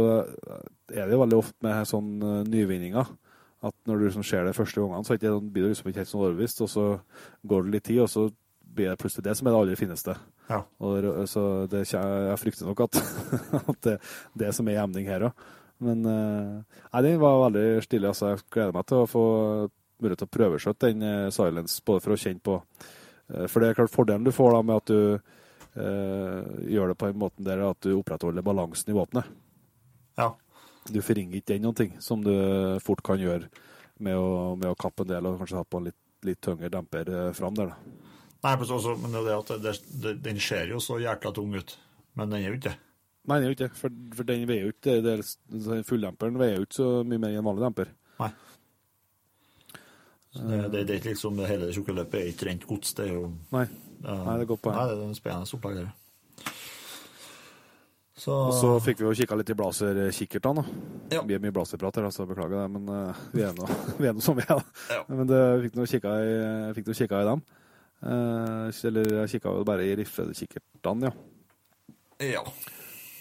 [0.94, 2.14] er det jo veldig ofte med sånn
[2.48, 3.12] nyvinninger
[3.62, 6.10] at når du liksom ser det første gangene, så det blir du liksom ikke helt
[6.10, 6.86] sånn overbevist, og så
[7.52, 8.24] går det litt tid, og så
[8.76, 10.16] blir det plutselig det som er det aller fineste.
[10.50, 10.62] Ja.
[10.84, 13.02] Og, så det, jeg frykter nok at,
[13.62, 13.98] at det
[14.38, 15.46] det som er emning her òg.
[15.82, 18.12] Men eh, nei, den var veldig stilig.
[18.12, 19.24] altså Jeg gleder meg til å få
[20.02, 23.72] mulighet til å prøveskjøtte den eh, Silence, både for å kjenne på eh, For det
[23.72, 25.02] er klart fordelen du får da med at du
[25.82, 29.34] eh, gjør det på en måte der at du opprettholder balansen i våpenet.
[30.22, 30.32] Ja.
[30.90, 32.34] Du forringer ikke den noen ting, som du
[32.86, 33.50] fort kan gjøre
[34.02, 36.72] med å, med å kappe en del og kanskje ha på en litt, litt tyngre
[36.74, 37.74] demper eh, fram der.
[37.74, 38.01] da.
[38.42, 40.98] Nei, men, så, så, men det er det at det, det, den ser jo så
[41.02, 41.76] jækla tung ut,
[42.18, 42.78] men den er jo ikke det.
[43.30, 45.84] Nei, den er jo ikke det, for, for den veier jo ikke det- det- den
[45.86, 47.92] Fulldemperen veier jo ikke så mye mer enn en vanlig demper.
[50.32, 52.94] Så det, det, det er ikke liksom hele det tjukke løpet er ikke rent gods,
[52.96, 53.66] det er jo Nei.
[54.02, 54.78] Nei, det er godt poeng.
[54.80, 55.90] Nei, det er en spennende opplegg, det.
[58.22, 60.62] Så, Og så fikk vi jo kikka litt i blazerkikkertene.
[60.62, 61.16] da.
[61.18, 61.22] Ja.
[61.26, 64.46] blir er mye blaserprat her, altså beklager det, men uh, vi er nå som vi
[64.46, 64.62] er.
[64.94, 65.00] Ja.
[65.10, 67.42] Men det, jeg fikk nå kikka i, i dem.
[68.02, 71.14] Eh, eller jeg kikka jo bare i riffekikkertene, ja.
[72.26, 72.44] ja.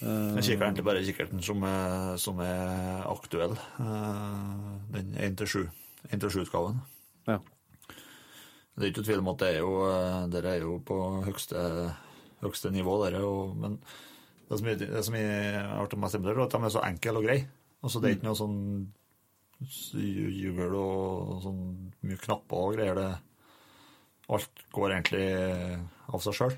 [0.01, 3.53] Jeg kikker egentlig bare i kikkerten som er, som er aktuell.
[3.85, 6.79] eh, Den 1-7-utgaven.
[7.29, 7.37] Ja.
[8.77, 10.97] Det er ikke tvil om at det er jo, eh, dere er jo på
[11.27, 11.61] høyeste,
[12.41, 13.21] høyeste nivå, dere.
[13.29, 13.77] Og, men
[14.49, 17.17] det som, jeg- det som jeg har mest imponert er at de er så enkle
[17.21, 17.45] og greie.
[17.85, 18.59] Altså, det er ikke noe sånn
[20.41, 21.61] jubel og sånn
[22.09, 22.95] mye knapper og greier.
[22.97, 23.11] Det,
[24.37, 25.25] alt går egentlig
[26.11, 26.57] av seg sjøl.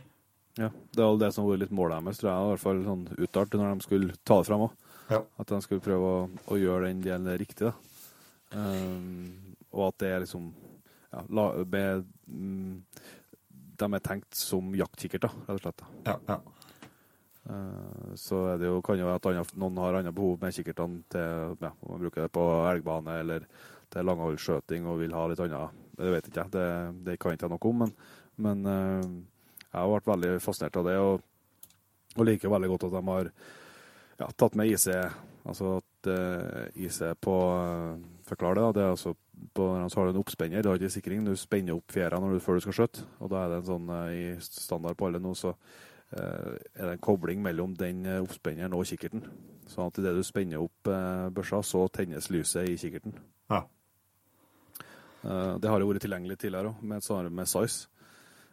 [0.60, 0.68] ja.
[0.92, 2.82] Det er vel det som har vært litt målet deres, tror jeg, i hvert fall
[2.86, 4.74] sånn uttalt når de skulle ta det fram òg.
[5.12, 5.20] Ja.
[5.42, 6.20] At de skulle prøve å,
[6.52, 7.68] å gjøre den delen riktig.
[7.70, 7.74] da.
[8.52, 10.50] Um, og at det er liksom
[11.12, 11.80] ja, la, be,
[12.28, 12.74] mm,
[13.80, 15.80] De er tenkt som jaktkikkert, da, rett og slett.
[15.80, 16.12] da.
[16.12, 16.38] Ja, ja.
[17.42, 20.54] Uh, Så er det jo, kan jo være at andre, noen har andre behov med
[20.54, 23.48] kikkertene til ja, om man bruker det på elgbane eller
[23.92, 25.81] til langholdsskjøting og vil ha litt annet.
[25.98, 26.68] Det vet ikke jeg, det,
[27.06, 27.92] det kan ikke jeg noe om, men,
[28.46, 29.10] men eh,
[29.66, 30.96] jeg har vært veldig fascinert av det.
[31.00, 31.26] Og,
[32.16, 33.30] og liker veldig godt at de har
[34.20, 34.88] ja, tatt med IC.
[35.48, 37.96] Altså at uh, IC på uh,
[38.28, 38.74] Forklar det, da.
[38.76, 39.14] Det er altså
[39.56, 41.24] på, så har du en oppspenner, du har ikke sikring.
[41.26, 43.06] Du spenner opp fjæra du, før du skal skjøtte.
[43.18, 46.84] Og da er det en sånn uh, i standard på alle nå, så uh, er
[46.84, 49.24] det en kobling mellom den eh, oppspenneren og kikkerten.
[49.70, 53.16] Sånn at idet du spenner opp eh, børsa, så tennes lyset i kikkerten.
[53.52, 53.64] Ja.
[55.22, 57.88] Eh, det har jo vært tilgjengelig tidligere òg, med, med size.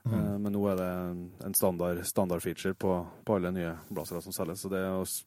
[0.10, 0.42] Mm.
[0.42, 0.86] men nå er det
[1.44, 2.94] en, standard, standard feature på,
[3.28, 4.64] på alle nye blazere som selges.
[4.64, 5.26] Så det er, også,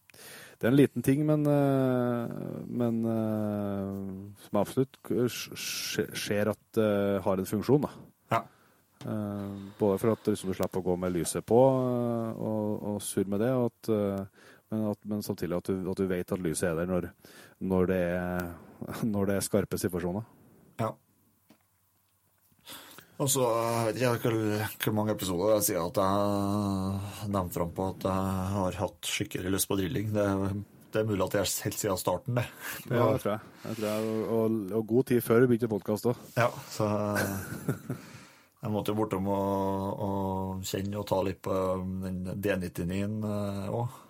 [0.59, 2.33] det er en liten ting, men, eh,
[2.81, 4.01] men eh,
[4.47, 4.97] som absolutt
[5.29, 6.89] ser at det
[7.27, 7.85] har en funksjon.
[7.85, 7.93] da.
[8.33, 8.43] Ja.
[9.05, 13.01] Eh, både for at liksom, du slipper å gå med lyset på eh, og, og
[13.03, 16.43] surre med det, at, eh, men, at, men samtidig at du, at du vet at
[16.43, 17.09] lyset er der når,
[17.61, 18.53] når, det, er,
[19.15, 20.29] når det er skarpe situasjoner.
[23.23, 23.47] Og så
[23.95, 24.31] jeg vet ikke
[24.89, 29.53] hvor, mange episoder jeg sier at jeg nevnte fram på at jeg har hatt skikkelig
[29.55, 30.09] lyst på drilling.
[30.17, 30.25] Det,
[30.93, 32.47] det er mulig at det er helt siden starten, det.
[32.91, 33.53] Ja, det tror jeg.
[33.69, 36.25] jeg tror jeg og, og, god tid før du begynte podkast òg.
[36.35, 36.89] Ja, så
[38.63, 41.59] jeg måtte jo bortom og, og kjenne og ta litt på
[42.03, 43.21] den D99-en
[43.71, 44.01] òg.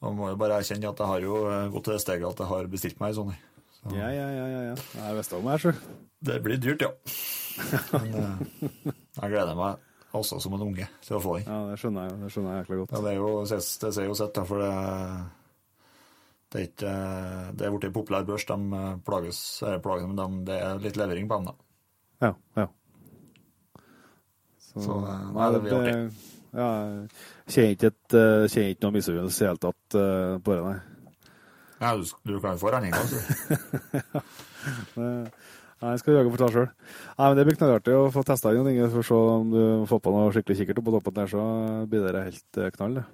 [0.00, 1.42] Og må jo bare erkjenne at jeg har jo
[1.74, 3.34] gått til det steget at jeg har bestilt meg ei sånn.
[3.80, 4.46] Så Ja, ja, ja.
[4.54, 4.78] ja, ja.
[4.94, 5.84] Jeg visste om det, sjøl.
[6.30, 6.92] Det blir dyrt, ja.
[7.92, 8.36] Men eh,
[9.20, 11.46] jeg gleder meg også som en unge til å få den.
[11.46, 12.94] Ja, det skjønner jeg det skjønner jeg jækla godt.
[12.96, 13.60] Ja, det er jo det
[13.94, 14.72] sier jo sitt, for det,
[16.50, 16.94] det er ikke
[17.54, 18.46] Det er blitt en populær børs.
[18.48, 21.54] De plages, eller plages men de, det er litt levering på dem, da.
[22.26, 22.66] Ja, ja.
[24.70, 25.94] Så, Så, eh, nei, det blir artig.
[26.54, 26.68] ja,
[27.46, 30.62] jeg kjenner ikke, eh, kjenner ikke noe misunnelse i det hele tatt eh, på det,
[30.66, 30.78] nei.
[31.80, 33.18] Ja, du, du kan jo få regninga, altså.
[35.80, 36.66] Det- Nei, jeg skal jage for ta sjøl.
[37.36, 38.80] Det blir knallartig å få testa noen ting.
[38.92, 41.44] For å se om du får på noe skikkelig kikkert oppå toppen der, så
[41.88, 43.04] blir det helt eh, knall, det.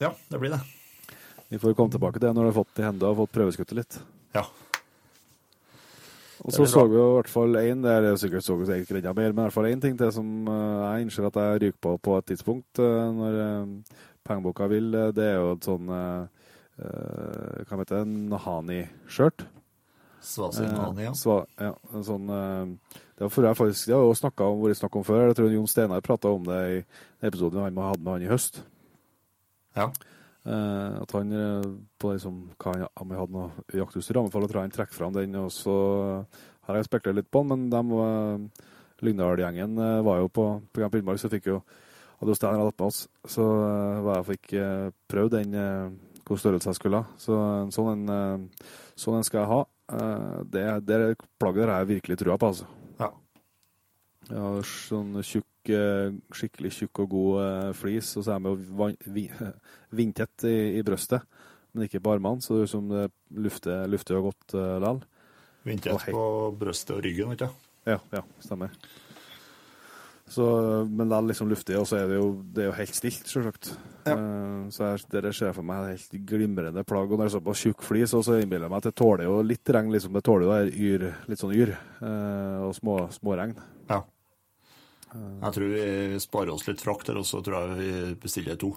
[0.00, 0.60] Ja, det blir det.
[1.50, 3.32] Vi får komme tilbake til det når du har fått det i hendene og fått
[3.32, 3.98] prøveskuttet litt.
[4.34, 4.42] Ja.
[6.44, 8.84] Og så så vi jo i hvert fall én, det er jo sikkert så jeg
[8.86, 11.40] ikke enda mer, men i hvert fall én ting til som eh, jeg innser at
[11.40, 13.40] jeg ryker på på et tidspunkt eh, når
[14.24, 14.90] pengeboka vil.
[15.16, 18.06] Det er jo et sånn Hva heter det?
[18.28, 19.44] Nahani-skjørt.
[20.20, 21.10] Svasinghani, ja.
[21.10, 21.72] Eh, Sva, ja,
[22.04, 25.26] sånn eh, Det jeg faktisk, det har jo om, vært snakk om før.
[25.28, 26.78] Jeg tror Jon Steinar prata om det i
[27.26, 28.62] episoden han hadde med han i høst.
[29.76, 29.90] Ja.
[30.44, 31.34] Eh, at han
[32.00, 35.16] på liksom, hva han, om jeg hadde noe jaktutstyr, anbefaler jeg tror han trekker fram
[35.16, 35.36] den.
[35.40, 35.76] Og så
[36.68, 38.64] har jeg spekulert litt på den, men de var,
[39.04, 41.62] Lyngdal-gjengen var jo på, på Camp Villmark, så fikk jo
[42.20, 43.44] hadde jo Steinar hatt med oss, så
[44.04, 44.50] var jeg fikk
[45.08, 45.54] prøvd den
[46.28, 47.16] hvor størrelse jeg skulle ha.
[47.16, 48.42] Så en sånn en,
[49.00, 49.62] sånn en skal jeg ha.
[49.90, 50.98] Uh, det, det
[51.40, 52.68] plagget der har jeg virkelig trua på, altså.
[53.00, 53.10] Ja.
[54.30, 59.48] Ja, sånn tjukk, uh, skikkelig tjukk og god uh, flis, og så er vi jo
[60.00, 61.26] vindtett i, i, brøstet,
[61.72, 65.02] men ikke på armene, så det er som det lufter, lufter jo godt likevel.
[65.66, 66.24] Vindtett på
[66.56, 67.68] brøstet og ryggen, ikke sant?
[67.88, 68.74] Ja, ja, stemmer.
[70.30, 70.44] Så,
[70.86, 73.24] men det er liksom luftig, og så er det jo, det er jo helt stilt,
[73.26, 73.72] selvsagt.
[74.06, 74.14] Ja.
[74.14, 77.10] Uh, så jeg, det ser for meg helt glimrende plagg.
[77.10, 79.40] Og når det er såpass tjukk flis, så innbiller jeg meg at det tåler jo
[79.42, 79.90] litt regn.
[79.90, 83.58] liksom, Det tåler jo yr, litt sånn yr uh, og små, småregn.
[83.90, 84.04] Ja.
[85.10, 88.70] Jeg tror vi sparer oss litt frakt her, og så tror jeg vi bestiller to.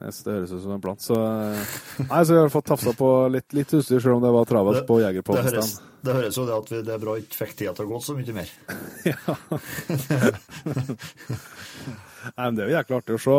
[0.00, 0.96] Det høres ut som en plan.
[1.00, 1.16] Så,
[2.00, 4.86] nei, så vi har fått tafsa på litt, litt utstyr, selv om det var travelt
[4.88, 5.44] på Jegerpodden.
[5.44, 5.74] Det, høres,
[6.06, 8.00] det høres jo det at vi, det er bra ikke fikk tida til å gå
[8.06, 8.54] så mye mer.
[9.10, 9.36] ja.
[12.32, 13.38] nei, men det er jo jækla artig å se.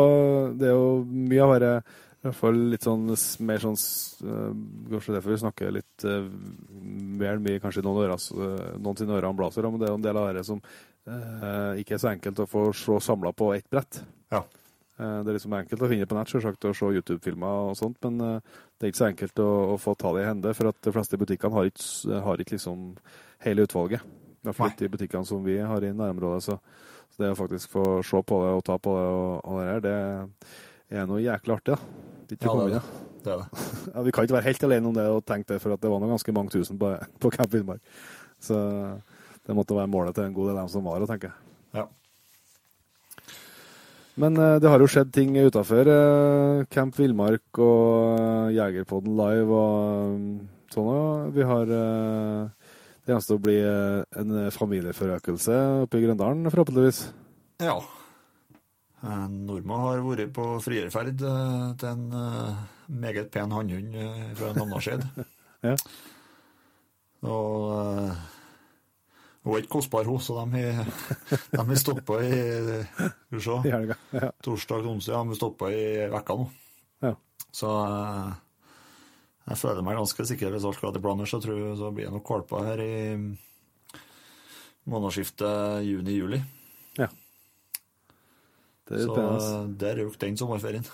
[0.62, 1.74] Det er jo mye av dette
[2.22, 3.08] i hvert fall litt sånn
[3.42, 4.50] mer sånn uh,
[4.92, 6.28] Kanskje derfor vi snakker litt uh,
[7.18, 9.98] vel mye kanskje noen øres, uh, noen sine ører om blazer, men det er jo
[9.98, 13.50] en del av det som uh, ikke er så enkelt å få se samla på
[13.56, 14.04] ett brett.
[14.30, 14.44] Ja.
[14.98, 18.18] Det er liksom enkelt å finne på nett selvsagt, og se YouTube-filmer og sånt, men
[18.20, 20.92] det er ikke så enkelt å, å få ta det i hende, for at de
[20.94, 22.84] fleste butikkene har ikke, har ikke liksom
[23.46, 24.04] hele utvalget.
[24.42, 26.42] I hvert fall ikke de butikkene som vi har i nærområdet.
[26.44, 26.58] Så,
[27.14, 29.68] så det å faktisk få se på det og ta på det og, og det
[29.68, 32.08] her, det er noe jæklig artig, da.
[32.32, 32.82] Ja, det er det.
[33.22, 33.64] det, er det.
[33.94, 35.90] ja, vi kan ikke være helt alene om det og tenke det, for at det
[35.92, 36.90] var nå ganske mange tusen på,
[37.22, 37.82] på Camp Villmark.
[38.42, 38.58] Så
[39.46, 41.52] det måtte være målet til en god del av dem som var, tenker jeg.
[41.78, 41.86] Ja.
[44.20, 49.56] Men uh, det har jo skjedd ting utafor uh, Camp Villmark og uh, Jegerpodden live
[49.56, 51.32] og sånn òg.
[51.36, 57.00] Vi har Det gjenstår å bli en familieforøkelse oppe i Grøndalen, forhåpentligvis.
[57.60, 57.74] Ja.
[59.02, 62.06] Norma har vært på frierferd til en
[63.02, 63.98] meget pen hannhund
[64.38, 65.04] fra Namnarseid.
[65.68, 65.74] ja.
[67.26, 68.14] Og
[69.42, 70.60] hun er ikke kostbar, hun, så de
[71.58, 74.28] har, stoppa i Skal vi se ja.
[74.44, 75.16] Torsdag onsdag.
[75.16, 76.44] De har stoppa i vekka nå.
[77.02, 77.16] Ja.
[77.50, 78.28] Så eh,
[79.48, 80.54] jeg føler meg ganske sikker.
[80.54, 82.92] Hvis alt går til planer, så tror jeg så blir det nok valper her i
[84.92, 86.38] månedsskiftet juni-juli.
[87.00, 87.10] Ja.
[88.86, 90.86] Det er så der røk den sommerferien.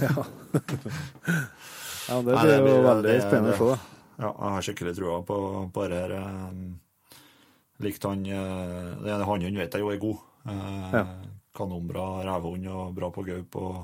[0.00, 0.16] ja.
[2.08, 3.78] ja, det blir jo veldig spennende å se.
[4.16, 5.38] Ja, jeg har skikkelig trua på,
[5.76, 6.16] på det her.
[6.24, 6.78] Um,
[7.84, 10.24] Likte han Det er ene vet jeg jo er god.
[10.46, 11.04] Eh, ja.
[11.56, 13.58] Kanonbra revehund og bra på gaup.
[13.60, 13.76] Og,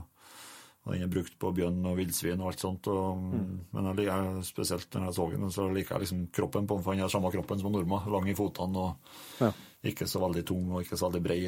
[0.83, 2.89] og den er brukt på bjørn og villsvin og alt sånt.
[2.93, 3.51] Og, mm.
[3.73, 6.85] Men jeg liker, spesielt når jeg så den, så liker jeg liksom kroppen på den,
[6.85, 8.03] for han har samme kroppen som Norma.
[8.13, 9.51] Lang i fotene og ja.
[9.93, 11.43] ikke så veldig tung og ikke så veldig brei.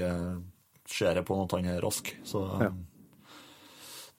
[0.84, 2.12] Ser på at han er rask.
[2.28, 2.68] Så ja.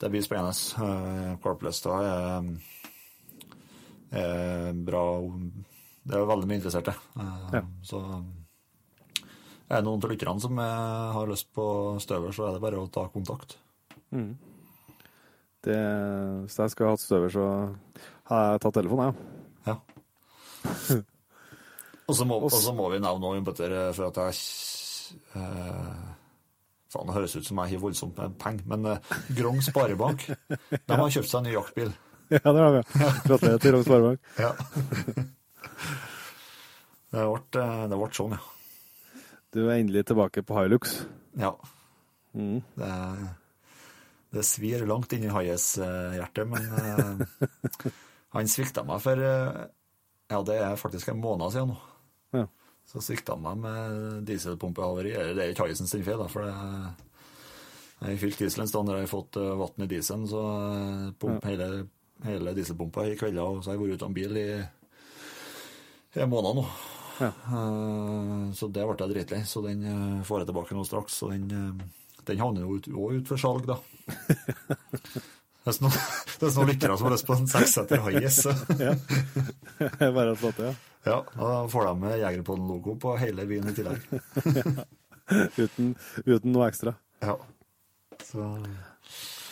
[0.01, 1.37] det blir spennende.
[1.43, 2.51] Carplesta er,
[4.17, 5.05] er bra
[6.05, 6.93] det er veldig mye interesserte.
[7.17, 7.61] Ja.
[7.85, 8.01] Så
[9.65, 11.65] er det noen av lytterne som har lyst på
[12.03, 13.57] støver, så er det bare å ta kontakt.
[14.13, 14.35] Mm.
[15.65, 15.79] Det,
[16.45, 17.45] hvis jeg skulle hatt støver, så
[18.29, 19.17] har jeg tatt telefonen,
[19.65, 19.73] ja.
[19.73, 19.77] ja.
[22.07, 24.37] og, så må, og så må vi nevne noe, Petter, for at jeg
[25.41, 26.03] eh,
[26.93, 30.27] Faen, det høres ut som jeg har voldsomt med penger, men eh, Grong Sparebank
[30.89, 31.95] de har kjøpt seg en ny jaktbil.
[32.33, 32.85] Ja, det har vi.
[33.25, 34.29] Gratulerer til Grong Sparebank.
[34.41, 34.53] ja.
[37.15, 38.43] Det ble, det ble sånn, ja.
[39.55, 40.97] Du er endelig tilbake på Hilux.
[41.39, 41.53] Ja.
[42.35, 42.59] Mm.
[42.75, 42.91] Det,
[44.35, 47.47] det, svir langt inni Haies hjerte, men uh,
[48.35, 51.79] han svikta meg for Ja, det er faktisk en måned siden nå.
[52.35, 52.45] Ja.
[52.91, 55.15] Så svikta han meg med dieselpumpehavari.
[55.37, 57.05] Det er ikke Haiesen sin feil, da, for det,
[58.01, 60.41] jeg har fylt dieselen en stund når jeg har fått vann i dieselen, så
[61.19, 61.53] pump, ja.
[61.53, 61.85] hele,
[62.27, 64.49] hele dieselpumpa i kvelder, og så har jeg vært uten bil i,
[66.15, 66.65] i en måned nå.
[67.19, 67.31] Ja.
[67.47, 71.21] Uh, så det ble jeg dritlei, så den uh, får jeg tilbake nå straks.
[71.21, 73.79] Så den, uh, den havner jo òg ut for salg, da.
[75.65, 75.95] Det er noen,
[76.45, 78.35] er noen lyttere som har lyst på en seksseter Highas.
[78.85, 78.91] ja.
[80.13, 80.73] Bare flott, ja.
[81.07, 81.15] ja.
[81.25, 84.03] Da får de med Jegerpodden-logo på hele byen i tillegg.
[85.63, 86.93] uten, uten, noe ekstra.
[87.25, 87.39] Ja.
[88.21, 88.45] Så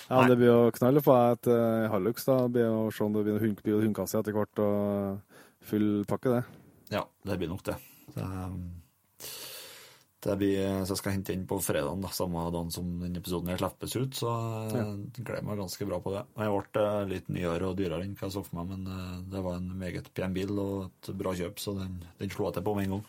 [0.06, 2.38] Ja, det blir jo knall på et uh, Hallux, da.
[2.46, 5.33] Blir jo sånn det blir hund, hundkasse etter hvert, og
[5.70, 6.44] full pakke, det.
[6.94, 7.76] Ja, det blir nok det.
[8.16, 8.28] det
[10.24, 13.50] det blir, så jeg skal hente inn på fredag, da, samme dagen som denne episoden
[13.52, 14.14] her slippes ut.
[14.16, 14.30] Så
[14.72, 14.86] jeg Ja.
[15.20, 16.22] gleder meg ganske bra på det.
[16.40, 19.18] Jeg ble eh, litt nyere og dyrere enn hva jeg så for meg, men eh,
[19.34, 22.54] det var en meget pen bil og et bra kjøp, så den, den slo jeg
[22.56, 23.04] til på med en gang.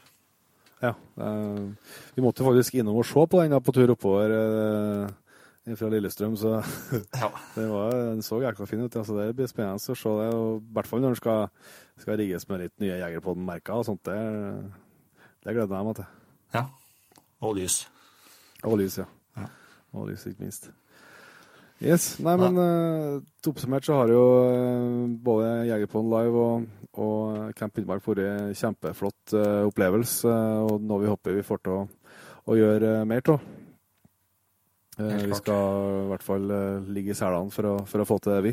[0.83, 0.91] Ja.
[1.23, 5.15] eh, vi måtte faktisk innom og se på den på tur oppover eh,
[5.81, 6.59] fra Lillestrøm, så
[7.23, 7.31] Ja.
[7.57, 8.97] det var, den så jækla fin ut.
[9.01, 11.47] Altså, det blir spennende å se det, i hvert fall når den skal,
[12.05, 14.05] skal rigges med litt nye Jegerpodden-merker og sånt.
[14.05, 14.19] Det,
[15.45, 16.09] det gleder jeg meg til.
[16.59, 16.67] ja.
[17.45, 17.83] Og lys.
[18.65, 19.05] Og lys, ja.
[19.37, 19.49] Ja.
[19.93, 20.71] Og lys, ikke minst.
[21.83, 22.15] Yes.
[22.25, 23.19] Nei, men uh,
[23.51, 26.69] oppsummert så har jo uh, både Jegerpodden live og,
[27.05, 31.61] og Camp Finnmark vært en kjempeflott uh, opplevelse, eh, og noe vi håper vi får
[31.67, 31.85] til å,
[32.49, 33.45] å gjøre eh, mer av.
[34.99, 35.43] Eh, Helt vi klart.
[35.43, 38.53] skal i hvert fall eh, ligge i selene for, for å få til det, vi.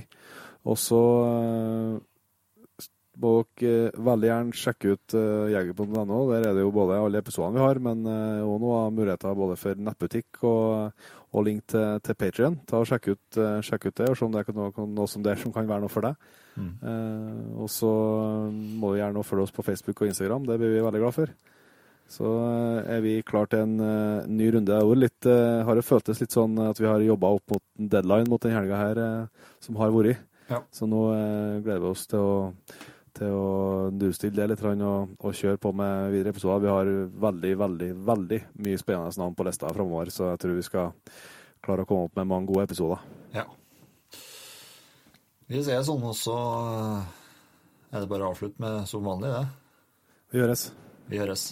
[0.71, 2.87] Og så eh,
[3.21, 5.15] må dere veldig gjerne sjekke ut
[5.51, 6.19] jegerpodden.no.
[6.31, 9.77] Der er det jo både alle episodene vi har, men òg noen muligheter både for
[9.77, 11.03] nettbutikk og,
[11.35, 12.55] og link til, til Patrion.
[12.71, 15.53] Sjekk ut, sjekk ut det, og se om det er noe, noe som, det som
[15.53, 16.31] kan være noe for deg.
[16.55, 16.71] Mm.
[16.83, 17.91] Eh, og så
[18.51, 20.47] må du gjerne følge oss på Facebook og Instagram.
[20.47, 21.33] Det blir vi veldig glad for.
[22.11, 24.75] Så eh, er vi klar til en uh, ny runde.
[24.75, 27.91] Er litt, uh, har det føltes litt sånn at vi har jobba opp mot en
[27.93, 30.25] deadline mot den helga her uh, som har vært.
[30.51, 30.59] Ja.
[30.75, 31.05] Så nå
[31.63, 32.33] gleder vi oss til å,
[33.15, 33.45] til å
[33.95, 36.65] nullstille det litt og, og kjøre på med videre episoder.
[36.65, 36.91] Vi har
[37.23, 40.91] veldig, veldig, veldig mye spennende navn på lista framover, så jeg tror vi skal
[41.63, 42.99] klare å komme opp med mange gode episoder.
[43.31, 43.45] Ja.
[45.51, 47.09] Vi ser sånn, og så eh,
[47.91, 50.05] er det bare å avslutte med som vanlig, det.
[50.31, 50.69] Vi høres.
[51.11, 51.51] Vi høres.